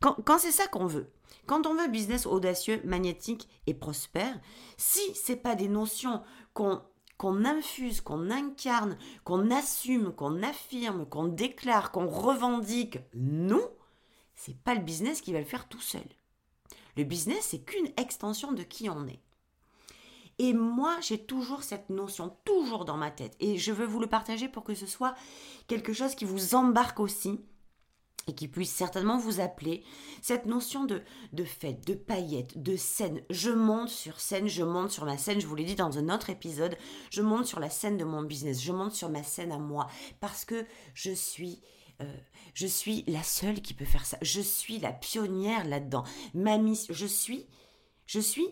quand, 0.00 0.16
quand 0.24 0.38
c'est 0.38 0.52
ça 0.52 0.66
qu'on 0.68 0.86
veut, 0.86 1.10
quand 1.46 1.66
on 1.66 1.74
veut 1.74 1.88
business 1.88 2.26
audacieux, 2.26 2.80
magnétique 2.84 3.48
et 3.66 3.74
prospère, 3.74 4.38
si 4.76 5.00
c'est 5.14 5.36
pas 5.36 5.56
des 5.56 5.68
notions 5.68 6.22
qu'on 6.54 6.82
qu'on 7.18 7.44
infuse, 7.44 8.00
qu'on 8.00 8.30
incarne, 8.30 8.96
qu'on 9.24 9.50
assume, 9.50 10.12
qu'on 10.12 10.42
affirme, 10.42 11.04
qu'on 11.04 11.26
déclare, 11.26 11.90
qu'on 11.90 12.08
revendique, 12.08 12.98
non, 13.14 13.68
c'est 14.34 14.56
pas 14.56 14.74
le 14.74 14.80
business 14.80 15.20
qui 15.20 15.32
va 15.32 15.40
le 15.40 15.44
faire 15.44 15.68
tout 15.68 15.80
seul. 15.80 16.06
Le 16.96 17.04
business, 17.04 17.48
c'est 17.50 17.60
qu'une 17.60 17.92
extension 17.96 18.52
de 18.52 18.62
qui 18.62 18.88
on 18.88 19.06
est. 19.06 19.20
Et 20.38 20.52
moi, 20.52 20.96
j'ai 21.00 21.18
toujours 21.18 21.64
cette 21.64 21.90
notion, 21.90 22.36
toujours 22.44 22.84
dans 22.84 22.96
ma 22.96 23.10
tête. 23.10 23.36
Et 23.40 23.58
je 23.58 23.72
veux 23.72 23.86
vous 23.86 23.98
le 23.98 24.06
partager 24.06 24.48
pour 24.48 24.62
que 24.62 24.74
ce 24.74 24.86
soit 24.86 25.14
quelque 25.66 25.92
chose 25.92 26.14
qui 26.14 26.24
vous 26.24 26.54
embarque 26.54 27.00
aussi 27.00 27.40
et 28.28 28.34
qui 28.34 28.48
puisse 28.48 28.70
certainement 28.70 29.18
vous 29.18 29.40
appeler, 29.40 29.82
cette 30.22 30.46
notion 30.46 30.84
de, 30.84 31.02
de 31.32 31.44
fête, 31.44 31.86
de 31.86 31.94
paillettes, 31.94 32.62
de 32.62 32.76
scène. 32.76 33.22
Je 33.30 33.50
monte 33.50 33.88
sur 33.88 34.20
scène, 34.20 34.48
je 34.48 34.62
monte 34.62 34.90
sur 34.90 35.04
ma 35.04 35.18
scène, 35.18 35.40
je 35.40 35.46
vous 35.46 35.54
l'ai 35.54 35.64
dit 35.64 35.74
dans 35.74 35.98
un 35.98 36.14
autre 36.14 36.30
épisode, 36.30 36.76
je 37.10 37.22
monte 37.22 37.46
sur 37.46 37.60
la 37.60 37.70
scène 37.70 37.96
de 37.96 38.04
mon 38.04 38.22
business, 38.22 38.62
je 38.62 38.72
monte 38.72 38.92
sur 38.92 39.08
ma 39.08 39.22
scène 39.22 39.52
à 39.52 39.58
moi, 39.58 39.88
parce 40.20 40.44
que 40.44 40.66
je 40.94 41.12
suis... 41.12 41.60
Euh, 42.00 42.16
je 42.54 42.68
suis 42.68 43.02
la 43.08 43.24
seule 43.24 43.60
qui 43.60 43.74
peut 43.74 43.84
faire 43.84 44.06
ça. 44.06 44.18
Je 44.22 44.40
suis 44.40 44.78
la 44.78 44.92
pionnière 44.92 45.64
là-dedans. 45.64 46.04
Ma 46.32 46.56
mission, 46.56 46.94
je 46.94 47.06
suis, 47.06 47.46
je 48.06 48.20
suis 48.20 48.46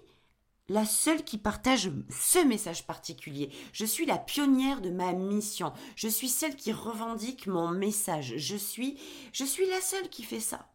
la 0.68 0.84
seule 0.84 1.24
qui 1.24 1.38
partage 1.38 1.90
ce 2.10 2.38
message 2.40 2.86
particulier. 2.86 3.50
Je 3.72 3.84
suis 3.84 4.06
la 4.06 4.18
pionnière 4.18 4.80
de 4.80 4.90
ma 4.90 5.12
mission. 5.12 5.72
Je 5.94 6.08
suis 6.08 6.28
celle 6.28 6.56
qui 6.56 6.72
revendique 6.72 7.46
mon 7.46 7.70
message. 7.70 8.34
Je 8.36 8.56
suis, 8.56 8.98
je 9.32 9.44
suis 9.44 9.66
la 9.66 9.80
seule 9.80 10.08
qui 10.08 10.24
fait 10.24 10.40
ça. 10.40 10.68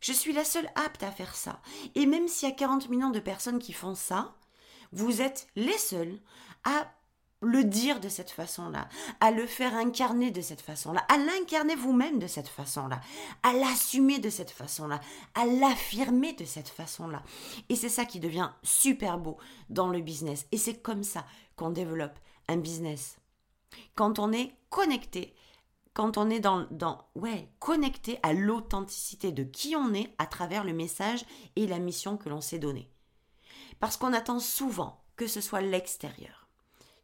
Je 0.00 0.12
suis 0.12 0.32
la 0.32 0.44
seule 0.44 0.68
apte 0.74 1.02
à 1.02 1.10
faire 1.10 1.34
ça. 1.34 1.62
Et 1.94 2.06
même 2.06 2.28
s'il 2.28 2.48
y 2.48 2.52
a 2.52 2.54
40 2.54 2.90
millions 2.90 3.10
de 3.10 3.20
personnes 3.20 3.58
qui 3.58 3.72
font 3.72 3.94
ça, 3.94 4.34
vous 4.92 5.22
êtes 5.22 5.46
les 5.56 5.78
seuls 5.78 6.18
à 6.64 6.92
le 7.44 7.64
dire 7.64 8.00
de 8.00 8.08
cette 8.08 8.30
façon-là, 8.30 8.88
à 9.20 9.30
le 9.30 9.46
faire 9.46 9.74
incarner 9.74 10.30
de 10.30 10.40
cette 10.40 10.60
façon-là, 10.60 11.04
à 11.08 11.18
l'incarner 11.18 11.76
vous-même 11.76 12.18
de 12.18 12.26
cette 12.26 12.48
façon-là, 12.48 13.00
à 13.42 13.52
l'assumer 13.52 14.18
de 14.18 14.30
cette 14.30 14.50
façon-là, 14.50 15.00
à 15.34 15.46
l'affirmer 15.46 16.32
de 16.32 16.44
cette 16.44 16.68
façon-là. 16.68 17.22
Et 17.68 17.76
c'est 17.76 17.88
ça 17.88 18.04
qui 18.04 18.20
devient 18.20 18.50
super 18.62 19.18
beau 19.18 19.38
dans 19.68 19.88
le 19.88 20.00
business. 20.00 20.46
Et 20.52 20.58
c'est 20.58 20.82
comme 20.82 21.04
ça 21.04 21.24
qu'on 21.56 21.70
développe 21.70 22.18
un 22.48 22.56
business. 22.56 23.16
Quand 23.94 24.18
on 24.18 24.32
est 24.32 24.54
connecté, 24.70 25.34
quand 25.92 26.18
on 26.18 26.28
est 26.28 26.40
dans, 26.40 26.66
dans 26.70 27.06
ouais, 27.14 27.48
connecté 27.60 28.18
à 28.22 28.32
l'authenticité 28.32 29.32
de 29.32 29.44
qui 29.44 29.76
on 29.76 29.94
est 29.94 30.12
à 30.18 30.26
travers 30.26 30.64
le 30.64 30.72
message 30.72 31.24
et 31.56 31.66
la 31.66 31.78
mission 31.78 32.16
que 32.16 32.28
l'on 32.28 32.40
s'est 32.40 32.58
donnée. 32.58 32.90
Parce 33.80 33.96
qu'on 33.96 34.12
attend 34.12 34.40
souvent 34.40 35.00
que 35.16 35.26
ce 35.26 35.40
soit 35.40 35.60
l'extérieur 35.60 36.43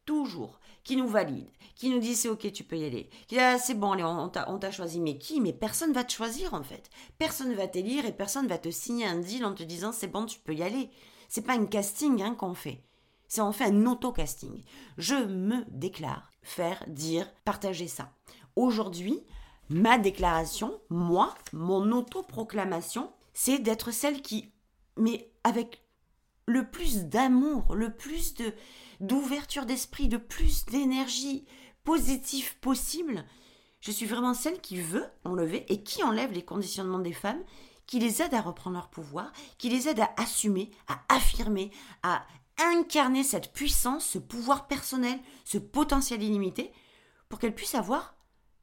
toujours, 0.04 0.60
qui 0.84 0.96
nous 0.96 1.08
valide, 1.08 1.48
qui 1.74 1.90
nous 1.90 1.98
dit 1.98 2.14
c'est 2.14 2.28
ok, 2.28 2.52
tu 2.52 2.64
peux 2.64 2.78
y 2.78 2.84
aller, 2.84 3.08
qui 3.26 3.36
dit 3.36 3.40
ah, 3.40 3.58
c'est 3.58 3.74
bon, 3.74 3.92
allez, 3.92 4.04
on, 4.04 4.28
t'a 4.28 4.70
choisi, 4.70 5.00
mais 5.00 5.18
qui? 5.18 5.40
Mais 5.40 5.52
personne 5.52 5.92
va 5.92 6.04
te 6.04 6.12
choisir 6.12 6.54
en 6.54 6.62
fait. 6.62 6.90
Personne 7.18 7.54
va 7.54 7.68
t'élire 7.68 8.06
et 8.06 8.12
personne 8.12 8.46
va 8.46 8.58
te 8.58 8.70
signer 8.70 9.06
un 9.06 9.18
deal 9.18 9.44
en 9.44 9.54
te 9.54 9.62
disant 9.62 9.92
c'est 9.92 10.08
bon, 10.08 10.26
tu 10.26 10.38
peux 10.40 10.54
y 10.54 10.62
aller. 10.62 10.90
C'est 11.28 11.42
pas 11.42 11.54
un 11.54 11.66
casting 11.66 12.22
hein, 12.22 12.34
qu'on 12.34 12.54
fait. 12.54 12.82
C'est 13.28 13.40
en 13.40 13.52
fait 13.52 13.66
un 13.66 13.86
auto-casting. 13.86 14.64
Je 14.98 15.14
me 15.14 15.64
déclare 15.68 16.30
faire, 16.42 16.84
dire, 16.88 17.32
partager 17.44 17.86
ça. 17.86 18.12
Aujourd'hui, 18.56 19.20
ma 19.68 19.98
déclaration, 19.98 20.80
moi, 20.90 21.34
mon 21.52 21.92
auto-proclamation, 21.92 23.12
c'est 23.32 23.60
d'être 23.60 23.92
celle 23.92 24.20
qui, 24.20 24.52
mais 24.96 25.30
avec 25.44 25.84
le 26.46 26.68
plus 26.68 27.04
d'amour, 27.04 27.74
le 27.74 27.94
plus 27.94 28.34
de 28.34 28.52
d'ouverture 29.00 29.66
d'esprit, 29.66 30.08
de 30.08 30.16
plus 30.16 30.66
d'énergie 30.66 31.44
positive 31.84 32.58
possible. 32.60 33.24
Je 33.80 33.90
suis 33.90 34.06
vraiment 34.06 34.34
celle 34.34 34.60
qui 34.60 34.80
veut 34.80 35.06
enlever 35.24 35.64
et 35.72 35.82
qui 35.82 36.02
enlève 36.02 36.32
les 36.32 36.44
conditionnements 36.44 36.98
des 36.98 37.12
femmes, 37.12 37.42
qui 37.86 37.98
les 37.98 38.22
aide 38.22 38.34
à 38.34 38.40
reprendre 38.40 38.76
leur 38.76 38.90
pouvoir, 38.90 39.32
qui 39.58 39.68
les 39.68 39.88
aide 39.88 40.00
à 40.00 40.12
assumer, 40.16 40.70
à 40.86 41.00
affirmer, 41.08 41.70
à 42.02 42.26
incarner 42.58 43.24
cette 43.24 43.52
puissance, 43.52 44.04
ce 44.04 44.18
pouvoir 44.18 44.66
personnel, 44.68 45.18
ce 45.44 45.58
potentiel 45.58 46.22
illimité, 46.22 46.72
pour 47.28 47.38
qu'elles 47.38 47.54
puissent 47.54 47.74
avoir 47.74 48.14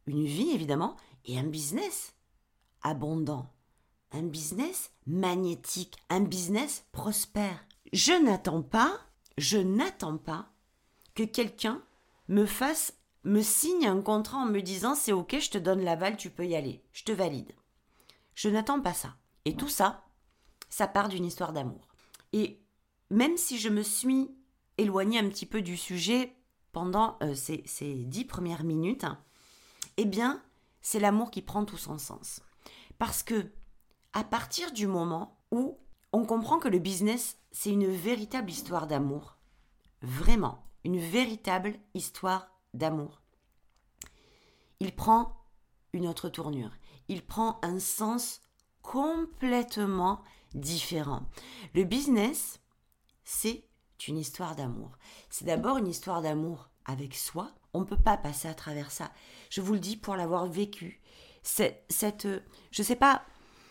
une 0.05 0.25
vie 0.25 0.51
évidemment 0.51 0.95
et 1.25 1.37
un 1.37 1.43
business 1.43 2.13
abondant, 2.83 3.51
un 4.11 4.23
business 4.23 4.91
magnétique, 5.05 5.97
un 6.09 6.21
business 6.21 6.85
prospère. 6.91 7.65
Je 7.91 8.13
n'attends 8.13 8.61
pas, 8.61 8.97
je 9.37 9.57
n'attends 9.57 10.17
pas 10.17 10.49
que 11.15 11.23
quelqu'un 11.23 11.83
me 12.27 12.45
fasse, 12.45 12.93
me 13.23 13.41
signe 13.41 13.87
un 13.87 14.01
contrat 14.01 14.39
en 14.39 14.45
me 14.45 14.61
disant 14.61 14.95
c'est 14.95 15.11
ok, 15.11 15.37
je 15.39 15.49
te 15.49 15.57
donne 15.57 15.83
l'aval, 15.83 16.17
tu 16.17 16.29
peux 16.29 16.45
y 16.45 16.55
aller, 16.55 16.83
je 16.93 17.03
te 17.03 17.11
valide. 17.11 17.53
Je 18.35 18.49
n'attends 18.49 18.81
pas 18.81 18.93
ça. 18.93 19.15
Et 19.45 19.55
tout 19.55 19.69
ça, 19.69 20.05
ça 20.69 20.87
part 20.87 21.09
d'une 21.09 21.25
histoire 21.25 21.53
d'amour. 21.53 21.87
Et 22.33 22.61
même 23.09 23.37
si 23.37 23.57
je 23.57 23.69
me 23.69 23.81
suis 23.81 24.29
éloignée 24.77 25.19
un 25.19 25.29
petit 25.29 25.45
peu 25.45 25.61
du 25.61 25.77
sujet 25.77 26.35
pendant 26.71 27.17
euh, 27.23 27.33
ces, 27.33 27.63
ces 27.65 28.05
dix 28.05 28.25
premières 28.25 28.63
minutes, 28.63 29.05
eh 29.97 30.05
bien, 30.05 30.43
c'est 30.81 30.99
l'amour 30.99 31.31
qui 31.31 31.41
prend 31.41 31.65
tout 31.65 31.77
son 31.77 31.97
sens. 31.97 32.41
Parce 32.97 33.23
que, 33.23 33.51
à 34.13 34.23
partir 34.23 34.71
du 34.71 34.87
moment 34.87 35.39
où 35.51 35.79
on 36.17 36.25
comprend 36.25 36.57
que 36.57 36.67
le 36.67 36.79
business, 36.79 37.37
c'est 37.51 37.69
une 37.69 37.85
véritable 37.85 38.49
histoire 38.49 38.87
d'amour. 38.87 39.37
Vraiment, 40.01 40.63
une 40.83 40.97
véritable 40.97 41.75
histoire 41.93 42.49
d'amour. 42.73 43.21
Il 44.79 44.95
prend 44.95 45.45
une 45.93 46.07
autre 46.07 46.29
tournure. 46.29 46.71
Il 47.07 47.23
prend 47.23 47.59
un 47.61 47.79
sens 47.79 48.41
complètement 48.81 50.21
différent. 50.55 51.21
Le 51.75 51.83
business, 51.83 52.61
c'est 53.23 53.63
est 53.99 54.07
une 54.07 54.17
histoire 54.17 54.55
d'amour. 54.55 54.97
C'est 55.29 55.45
d'abord 55.45 55.77
une 55.77 55.87
histoire 55.87 56.23
d'amour 56.23 56.69
avec 56.85 57.15
soi. 57.15 57.51
On 57.73 57.81
ne 57.81 57.85
peut 57.85 57.95
pas 57.95 58.17
passer 58.17 58.47
à 58.47 58.55
travers 58.55 58.89
ça. 58.89 59.11
Je 59.51 59.61
vous 59.61 59.73
le 59.73 59.79
dis 59.79 59.97
pour 59.97 60.15
l'avoir 60.15 60.47
vécu. 60.47 60.99
C'est, 61.43 61.85
cette, 61.89 62.27
je 62.71 62.83
sais 62.83 62.95
pas, 62.95 63.23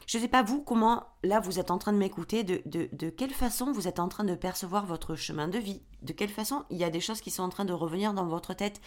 je 0.07 0.19
sais 0.19 0.29
pas 0.29 0.43
vous 0.43 0.63
comment 0.63 1.05
là 1.23 1.41
vous 1.41 1.59
êtes 1.59 1.71
en 1.71 1.79
train 1.79 1.93
de 1.93 1.99
m'écouter, 1.99 2.45
de, 2.45 2.63
de, 2.65 3.11
quelle 3.11 3.33
façon 3.33 3.73
vous 3.73 3.89
êtes 3.89 3.99
en 3.99 4.09
train 4.09 4.25
de 4.25 4.35
percevoir 4.35 4.87
votre 4.87 5.17
chemin 5.17 5.49
de 5.49 5.59
vie, 5.59 5.83
de 6.03 6.13
quelle 6.13 6.31
façon 6.31 6.65
il 6.71 6.79
y 6.79 6.85
a 6.85 6.91
des 6.91 7.01
choses 7.01 7.21
qui 7.21 7.31
sont 7.31 7.43
en 7.43 7.49
train 7.49 7.65
de 7.65 7.73
revenir 7.73 8.15
dans 8.15 8.27
votre 8.27 8.55
tête? 8.55 8.81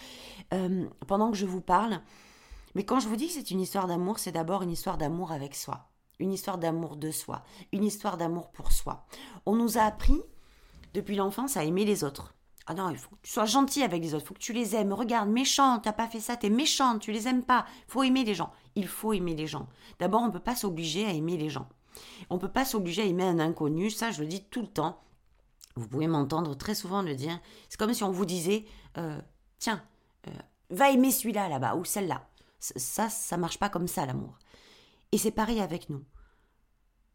Euh, 0.54 0.86
pendant 1.06 1.30
que 1.30 1.36
je 1.36 1.46
vous 1.46 1.60
parle. 1.60 2.00
Mais 2.74 2.84
quand 2.84 3.00
je 3.00 3.08
vous 3.08 3.16
dis 3.16 3.26
que 3.26 3.34
c'est 3.34 3.50
une 3.50 3.60
histoire 3.60 3.86
d'amour, 3.86 4.18
c'est 4.18 4.32
d'abord 4.32 4.62
une 4.62 4.70
histoire 4.70 4.96
d'amour 4.96 5.32
avec 5.32 5.54
soi, 5.56 5.90
une 6.20 6.32
histoire 6.32 6.56
d'amour 6.56 6.96
de 6.96 7.10
soi, 7.10 7.42
une 7.72 7.84
histoire 7.84 8.16
d'amour 8.16 8.50
pour 8.52 8.72
soi. 8.72 9.06
On 9.44 9.56
nous 9.56 9.76
a 9.76 9.82
appris 9.82 10.22
depuis 10.94 11.16
l'enfance 11.16 11.56
à 11.56 11.64
aimer 11.64 11.84
les 11.84 12.04
autres. 12.04 12.34
Ah 12.70 12.74
non, 12.74 12.88
il 12.88 12.96
faut 12.96 13.10
que 13.10 13.22
tu 13.22 13.32
sois 13.32 13.46
gentil 13.46 13.82
avec 13.82 14.00
les 14.00 14.14
autres, 14.14 14.22
il 14.22 14.28
faut 14.28 14.34
que 14.34 14.38
tu 14.38 14.52
les 14.52 14.76
aimes. 14.76 14.92
Regarde, 14.92 15.28
méchant, 15.28 15.80
t'as 15.80 15.92
pas 15.92 16.06
fait 16.06 16.20
ça, 16.20 16.36
t'es 16.36 16.50
méchante, 16.50 17.00
tu 17.00 17.10
les 17.10 17.26
aimes 17.26 17.42
pas. 17.42 17.66
Il 17.88 17.90
faut 17.90 18.04
aimer 18.04 18.22
les 18.22 18.36
gens. 18.36 18.52
Il 18.76 18.86
faut 18.86 19.12
aimer 19.12 19.34
les 19.34 19.48
gens. 19.48 19.66
D'abord, 19.98 20.22
on 20.22 20.28
ne 20.28 20.30
peut 20.30 20.38
pas 20.38 20.54
s'obliger 20.54 21.04
à 21.04 21.10
aimer 21.10 21.36
les 21.36 21.50
gens. 21.50 21.68
On 22.30 22.38
peut 22.38 22.46
pas 22.46 22.64
s'obliger 22.64 23.02
à 23.02 23.06
aimer 23.06 23.24
un 23.24 23.40
inconnu, 23.40 23.90
ça 23.90 24.12
je 24.12 24.20
le 24.20 24.28
dis 24.28 24.44
tout 24.44 24.60
le 24.60 24.68
temps. 24.68 25.02
Vous 25.74 25.88
pouvez 25.88 26.06
m'entendre 26.06 26.54
très 26.54 26.76
souvent 26.76 27.02
le 27.02 27.16
dire. 27.16 27.40
C'est 27.68 27.76
comme 27.76 27.92
si 27.92 28.04
on 28.04 28.12
vous 28.12 28.24
disait, 28.24 28.66
euh, 28.98 29.20
tiens, 29.58 29.82
euh, 30.28 30.30
va 30.70 30.90
aimer 30.92 31.10
celui-là 31.10 31.48
là-bas 31.48 31.74
ou 31.74 31.84
celle-là. 31.84 32.30
Ça, 32.60 33.08
ça 33.08 33.36
marche 33.36 33.58
pas 33.58 33.68
comme 33.68 33.88
ça 33.88 34.06
l'amour. 34.06 34.38
Et 35.10 35.18
c'est 35.18 35.32
pareil 35.32 35.60
avec 35.60 35.90
nous. 35.90 36.04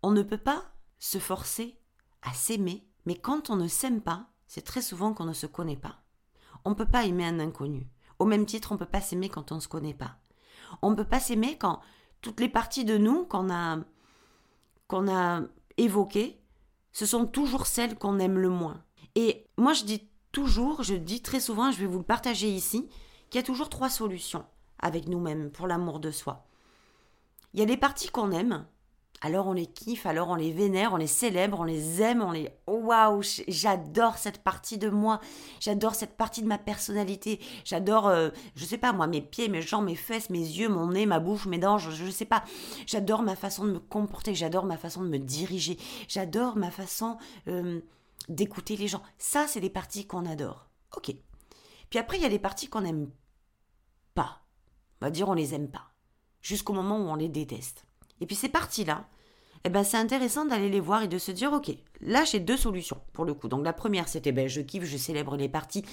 On 0.04 0.12
ne 0.12 0.22
peut 0.22 0.38
pas 0.38 0.66
se 1.00 1.18
forcer 1.18 1.80
à 2.24 2.34
s'aimer, 2.34 2.86
mais 3.06 3.16
quand 3.16 3.50
on 3.50 3.56
ne 3.56 3.70
s'aime 3.70 4.02
pas, 4.02 4.28
c'est 4.48 4.64
très 4.64 4.82
souvent 4.82 5.14
qu'on 5.14 5.26
ne 5.26 5.34
se 5.34 5.46
connaît 5.46 5.78
pas. 5.78 6.02
On 6.64 6.72
ne 6.72 6.76
peut 6.76 6.86
pas 6.86 7.06
aimer 7.06 7.26
un 7.26 7.40
inconnu. 7.40 7.88
Au 8.20 8.26
même 8.26 8.46
titre, 8.46 8.72
on 8.72 8.76
ne 8.76 8.80
peut 8.80 8.86
pas 8.86 9.02
s'aimer 9.02 9.30
quand 9.30 9.52
on 9.52 9.56
ne 9.56 9.60
se 9.60 9.68
connaît 9.68 9.94
pas. 9.94 10.18
On 10.82 10.92
ne 10.92 10.96
peut 10.96 11.06
pas 11.06 11.20
s'aimer 11.20 11.58
quand 11.58 11.82
toutes 12.22 12.40
les 12.40 12.50
parties 12.50 12.86
de 12.86 12.98
nous 12.98 13.26
qu'on 13.26 13.50
a, 13.52 13.80
qu'on 14.88 15.14
a 15.14 15.42
évoquées, 15.78 16.42
ce 16.92 17.06
sont 17.06 17.26
toujours 17.26 17.68
celles 17.68 17.98
qu'on 17.98 18.20
aime 18.20 18.40
le 18.40 18.50
moins. 18.50 18.84
Et 19.16 19.48
moi, 19.58 19.74
je 19.74 19.84
dis 19.84 20.10
toujours, 20.32 20.84
je 20.84 20.96
dis 20.96 21.22
très 21.22 21.40
souvent, 21.40 21.72
je 21.72 21.80
vais 21.80 21.86
vous 21.86 22.00
le 22.00 22.04
partager 22.04 22.50
ici, 22.50 22.90
qu'il 23.30 23.40
y 23.40 23.44
a 23.44 23.46
toujours 23.46 23.70
trois 23.70 23.90
solutions 23.90 24.46
avec 24.80 25.08
nous-mêmes 25.08 25.52
pour 25.52 25.68
l'amour 25.68 26.00
de 26.00 26.12
soi. 26.12 26.46
Il 27.54 27.60
y 27.60 27.64
a 27.64 27.66
des 27.66 27.78
parties 27.78 28.10
qu'on 28.10 28.32
aime, 28.32 28.66
alors 29.22 29.48
on 29.48 29.54
les 29.54 29.66
kiffe, 29.66 30.06
alors 30.06 30.30
on 30.30 30.36
les 30.36 30.52
vénère, 30.52 30.94
on 30.94 30.98
les 30.98 31.08
célèbre, 31.08 31.60
on 31.60 31.64
les 31.64 32.02
aime, 32.02 32.22
on 32.22 32.32
les... 32.32 32.50
Waouh, 32.68 33.22
j'adore 33.48 34.18
cette 34.18 34.44
partie 34.44 34.78
de 34.78 34.90
moi, 34.90 35.20
j'adore 35.60 35.96
cette 35.96 36.18
partie 36.18 36.42
de 36.42 36.48
ma 36.48 36.58
personnalité, 36.58 37.40
j'adore, 37.64 38.08
euh, 38.08 38.30
je 38.56 38.66
sais 38.66 38.78
pas 38.78 38.94
moi, 38.94 39.08
mes 39.08 39.22
pieds, 39.22 39.48
mes 39.48 39.62
jambes, 39.62 39.86
mes 39.86 39.96
fesses, 39.96 40.30
mes 40.30 40.40
yeux, 40.40 40.70
mon 40.70 40.90
nez, 40.90 41.06
ma 41.06 41.20
bouche, 41.20 41.46
mes 41.46 41.58
dents, 41.58 41.78
je, 41.78 42.04
ne 42.04 42.12
sais 42.12 42.26
pas. 42.26 42.44
J'adore 42.86 43.22
ma 43.22 43.36
façon 43.36 43.66
de 43.66 43.72
me 43.72 43.80
comporter, 43.80 44.36
j'adore 44.36 44.66
ma 44.66 44.78
façon 44.78 45.02
de 45.02 45.10
me 45.10 45.20
diriger, 45.20 45.78
j'adore 46.08 46.58
ma 46.58 46.70
façon 46.70 47.18
euh, 47.48 47.80
d'écouter 48.28 48.76
les 48.76 48.88
gens. 48.88 49.02
Ça, 49.18 49.48
c'est 49.48 49.62
des 49.62 49.70
parties 49.70 50.06
qu'on 50.06 50.26
adore. 50.26 50.68
Ok. 50.98 51.16
Puis 51.90 52.00
après, 52.00 52.18
il 52.18 52.24
y 52.24 52.28
a 52.28 52.30
des 52.30 52.40
parties 52.40 52.68
qu'on 52.68 52.82
n'aime 52.82 53.10
pas. 54.14 54.42
On 55.02 55.06
va 55.06 55.12
dire 55.12 55.30
on 55.30 55.34
les 55.34 55.54
aime 55.54 55.70
pas. 55.70 55.92
Jusqu'au 56.42 56.74
moment 56.74 56.98
où 56.98 57.10
on 57.10 57.16
les 57.16 57.30
déteste. 57.30 57.86
Et 58.22 58.26
puis 58.26 58.36
ces 58.36 58.50
parties-là, 58.50 59.08
eh 59.64 59.70
ben 59.70 59.84
c'est 59.84 59.98
intéressant 59.98 60.46
d'aller 60.46 60.70
les 60.70 60.80
voir 60.80 61.04
et 61.04 61.08
de 61.08 61.18
se 61.18 61.32
dire 61.32 61.52
ok, 61.52 61.72
là 62.02 62.24
j'ai 62.24 62.40
deux 62.40 62.58
solutions 62.58 63.02
pour 63.14 63.26
le 63.26 63.34
coup. 63.34 63.48
Donc 63.48 63.66
la 63.66 63.74
première 63.74 64.08
c'était 64.08 64.32
ben 64.32 64.48
je 64.48 64.62
kiffe, 64.62 64.84
je 64.84 64.98
célèbre 64.98 65.38
les 65.38 65.50
parties 65.50 65.84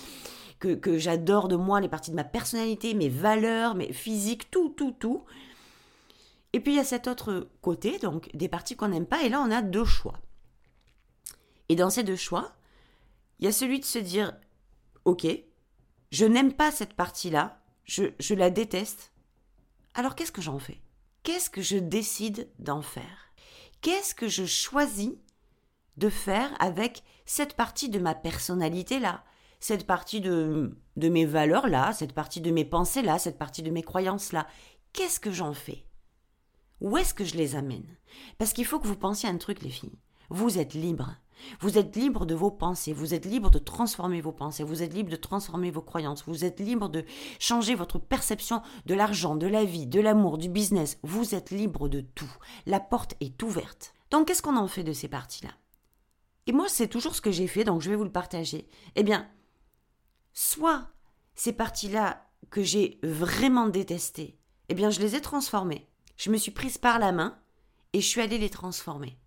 que, 0.80 0.98
j'adore 0.98 1.48
de 1.48 1.56
moi, 1.56 1.80
les 1.80 1.88
parties 1.88 2.12
de 2.12 2.16
ma 2.16 2.24
personnalité, 2.24 2.94
mes 2.94 3.08
valeurs, 3.08 3.74
mes 3.74 3.92
physiques, 3.92 4.50
tout, 4.50 4.68
tout, 4.70 4.92
tout. 4.92 5.24
Et 6.52 6.60
puis 6.60 6.74
il 6.74 6.76
y 6.76 6.80
a 6.80 6.84
cet 6.84 7.08
autre 7.08 7.48
côté, 7.62 7.98
donc 7.98 8.30
des 8.34 8.48
parties 8.48 8.76
qu'on 8.76 8.88
n'aime 8.88 9.06
pas, 9.06 9.22
et 9.22 9.28
là 9.28 9.40
on 9.40 9.50
a 9.50 9.62
deux 9.62 9.84
choix. 9.84 10.20
Et 11.68 11.74
dans 11.74 11.90
ces 11.90 12.04
deux 12.04 12.16
choix, 12.16 12.52
il 13.38 13.46
y 13.46 13.48
a 13.48 13.52
celui 13.52 13.80
de 13.80 13.84
se 13.84 13.98
dire 13.98 14.34
ok, 15.04 15.26
je 16.10 16.24
n'aime 16.26 16.52
pas 16.52 16.70
cette 16.70 16.94
partie-là, 16.94 17.58
je, 17.84 18.04
je 18.20 18.34
la 18.34 18.50
déteste, 18.50 19.12
alors 19.94 20.14
qu'est-ce 20.14 20.32
que 20.32 20.42
j'en 20.42 20.58
fais? 20.58 20.80
Qu'est-ce 21.22 21.50
que 21.50 21.62
je 21.62 21.76
décide 21.76 22.48
d'en 22.58 22.82
faire? 22.82 23.32
Qu'est-ce 23.80 24.14
que 24.14 24.28
je 24.28 24.44
choisis 24.44 25.12
de 25.96 26.08
faire 26.08 26.50
avec 26.60 27.02
cette 27.26 27.54
partie 27.54 27.88
de 27.88 27.98
ma 27.98 28.14
personnalité-là 28.14 29.24
cette 29.62 29.86
partie 29.86 30.20
de, 30.20 30.76
de 30.96 31.08
mes 31.08 31.24
valeurs-là, 31.24 31.92
cette 31.92 32.12
partie 32.12 32.40
de 32.40 32.50
mes 32.50 32.64
pensées-là, 32.64 33.20
cette 33.20 33.38
partie 33.38 33.62
de 33.62 33.70
mes 33.70 33.84
croyances-là. 33.84 34.48
Qu'est-ce 34.92 35.20
que 35.20 35.30
j'en 35.30 35.54
fais? 35.54 35.86
Où 36.80 36.96
est-ce 36.98 37.14
que 37.14 37.24
je 37.24 37.36
les 37.36 37.54
amène? 37.54 37.86
Parce 38.38 38.52
qu'il 38.52 38.66
faut 38.66 38.80
que 38.80 38.88
vous 38.88 38.96
pensiez 38.96 39.28
à 39.28 39.32
un 39.32 39.38
truc, 39.38 39.62
les 39.62 39.70
filles. 39.70 40.00
Vous 40.30 40.58
êtes 40.58 40.74
libres. 40.74 41.14
Vous 41.60 41.78
êtes 41.78 41.96
libre 41.96 42.26
de 42.26 42.34
vos 42.34 42.50
pensées, 42.50 42.92
vous 42.92 43.14
êtes 43.14 43.24
libre 43.24 43.50
de 43.50 43.58
transformer 43.58 44.20
vos 44.20 44.32
pensées, 44.32 44.64
vous 44.64 44.82
êtes 44.82 44.92
libre 44.94 45.10
de 45.10 45.16
transformer 45.16 45.70
vos 45.70 45.82
croyances, 45.82 46.24
vous 46.26 46.44
êtes 46.44 46.60
libre 46.60 46.88
de 46.88 47.04
changer 47.38 47.74
votre 47.74 47.98
perception 47.98 48.62
de 48.86 48.94
l'argent, 48.94 49.36
de 49.36 49.46
la 49.46 49.64
vie, 49.64 49.86
de 49.86 50.00
l'amour, 50.00 50.38
du 50.38 50.48
business. 50.48 50.98
Vous 51.02 51.34
êtes 51.34 51.50
libre 51.50 51.88
de 51.88 52.00
tout. 52.00 52.32
La 52.66 52.80
porte 52.80 53.14
est 53.20 53.42
ouverte. 53.42 53.94
Donc 54.10 54.26
qu'est-ce 54.26 54.42
qu'on 54.42 54.56
en 54.56 54.68
fait 54.68 54.84
de 54.84 54.92
ces 54.92 55.08
parties-là? 55.08 55.52
Et 56.46 56.52
moi, 56.52 56.66
c'est 56.68 56.88
toujours 56.88 57.14
ce 57.14 57.20
que 57.20 57.30
j'ai 57.30 57.46
fait, 57.46 57.64
donc 57.64 57.82
je 57.82 57.90
vais 57.90 57.96
vous 57.96 58.04
le 58.04 58.12
partager. 58.12 58.68
Eh 58.96 59.02
bien, 59.02 59.28
soit 60.32 60.88
ces 61.34 61.52
parties-là 61.52 62.26
que 62.50 62.62
j'ai 62.62 62.98
vraiment 63.02 63.68
détestées, 63.68 64.38
eh 64.68 64.74
bien, 64.74 64.90
je 64.90 65.00
les 65.00 65.14
ai 65.14 65.20
transformées. 65.20 65.88
Je 66.16 66.30
me 66.30 66.36
suis 66.36 66.50
prise 66.50 66.78
par 66.78 66.98
la 66.98 67.12
main 67.12 67.38
et 67.92 68.00
je 68.00 68.06
suis 68.06 68.20
allée 68.20 68.38
les 68.38 68.50
transformer. 68.50 69.18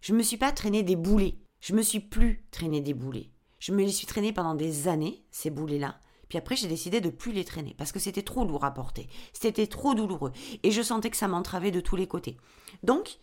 Je 0.00 0.12
ne 0.12 0.18
me 0.18 0.22
suis 0.22 0.36
pas 0.36 0.52
traîné 0.52 0.82
des 0.82 0.96
boulets. 0.96 1.38
Je 1.60 1.74
me 1.74 1.82
suis 1.82 2.00
plus 2.00 2.44
traîné 2.50 2.80
des 2.80 2.94
boulets. 2.94 3.30
Je 3.58 3.72
me 3.72 3.82
les 3.82 3.92
suis 3.92 4.06
traîné 4.06 4.32
pendant 4.32 4.54
des 4.54 4.88
années, 4.88 5.24
ces 5.30 5.50
boulets-là. 5.50 5.98
Puis 6.28 6.38
après, 6.38 6.56
j'ai 6.56 6.68
décidé 6.68 7.00
de 7.00 7.10
plus 7.10 7.32
les 7.32 7.44
traîner 7.44 7.74
parce 7.76 7.92
que 7.92 7.98
c'était 7.98 8.22
trop 8.22 8.44
lourd 8.44 8.64
à 8.64 8.74
porter. 8.74 9.08
C'était 9.32 9.66
trop 9.66 9.94
douloureux. 9.94 10.32
Et 10.62 10.70
je 10.70 10.82
sentais 10.82 11.10
que 11.10 11.16
ça 11.16 11.28
m'entravait 11.28 11.70
de 11.70 11.80
tous 11.80 11.96
les 11.96 12.08
côtés. 12.08 12.36
Donc, 12.82 13.18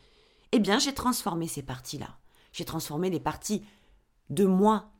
eh 0.51 0.59
bien, 0.59 0.79
j'ai 0.79 0.93
transformé 0.93 1.47
ces 1.47 1.63
parties-là. 1.63 2.17
J'ai 2.53 2.65
transformé 2.65 3.09
les 3.09 3.19
parties 3.19 3.65
de 4.29 4.45
moi 4.45 4.92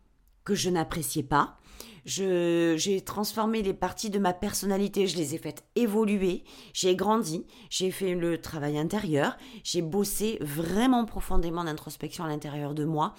que 0.45 0.55
je 0.55 0.69
n'appréciais 0.69 1.23
pas. 1.23 1.57
j'ai 2.05 3.01
transformé 3.05 3.61
les 3.61 3.73
parties 3.73 4.09
de 4.09 4.19
ma 4.19 4.33
personnalité, 4.33 5.07
je 5.07 5.17
les 5.17 5.35
ai 5.35 5.37
faites 5.37 5.63
évoluer, 5.75 6.43
j'ai 6.73 6.95
grandi, 6.95 7.45
j'ai 7.69 7.91
fait 7.91 8.15
le 8.15 8.41
travail 8.41 8.77
intérieur, 8.77 9.37
j'ai 9.63 9.81
bossé 9.81 10.37
vraiment 10.41 11.05
profondément 11.05 11.63
d'introspection 11.63 12.25
à 12.25 12.27
l'intérieur 12.27 12.73
de 12.73 12.85
moi 12.85 13.13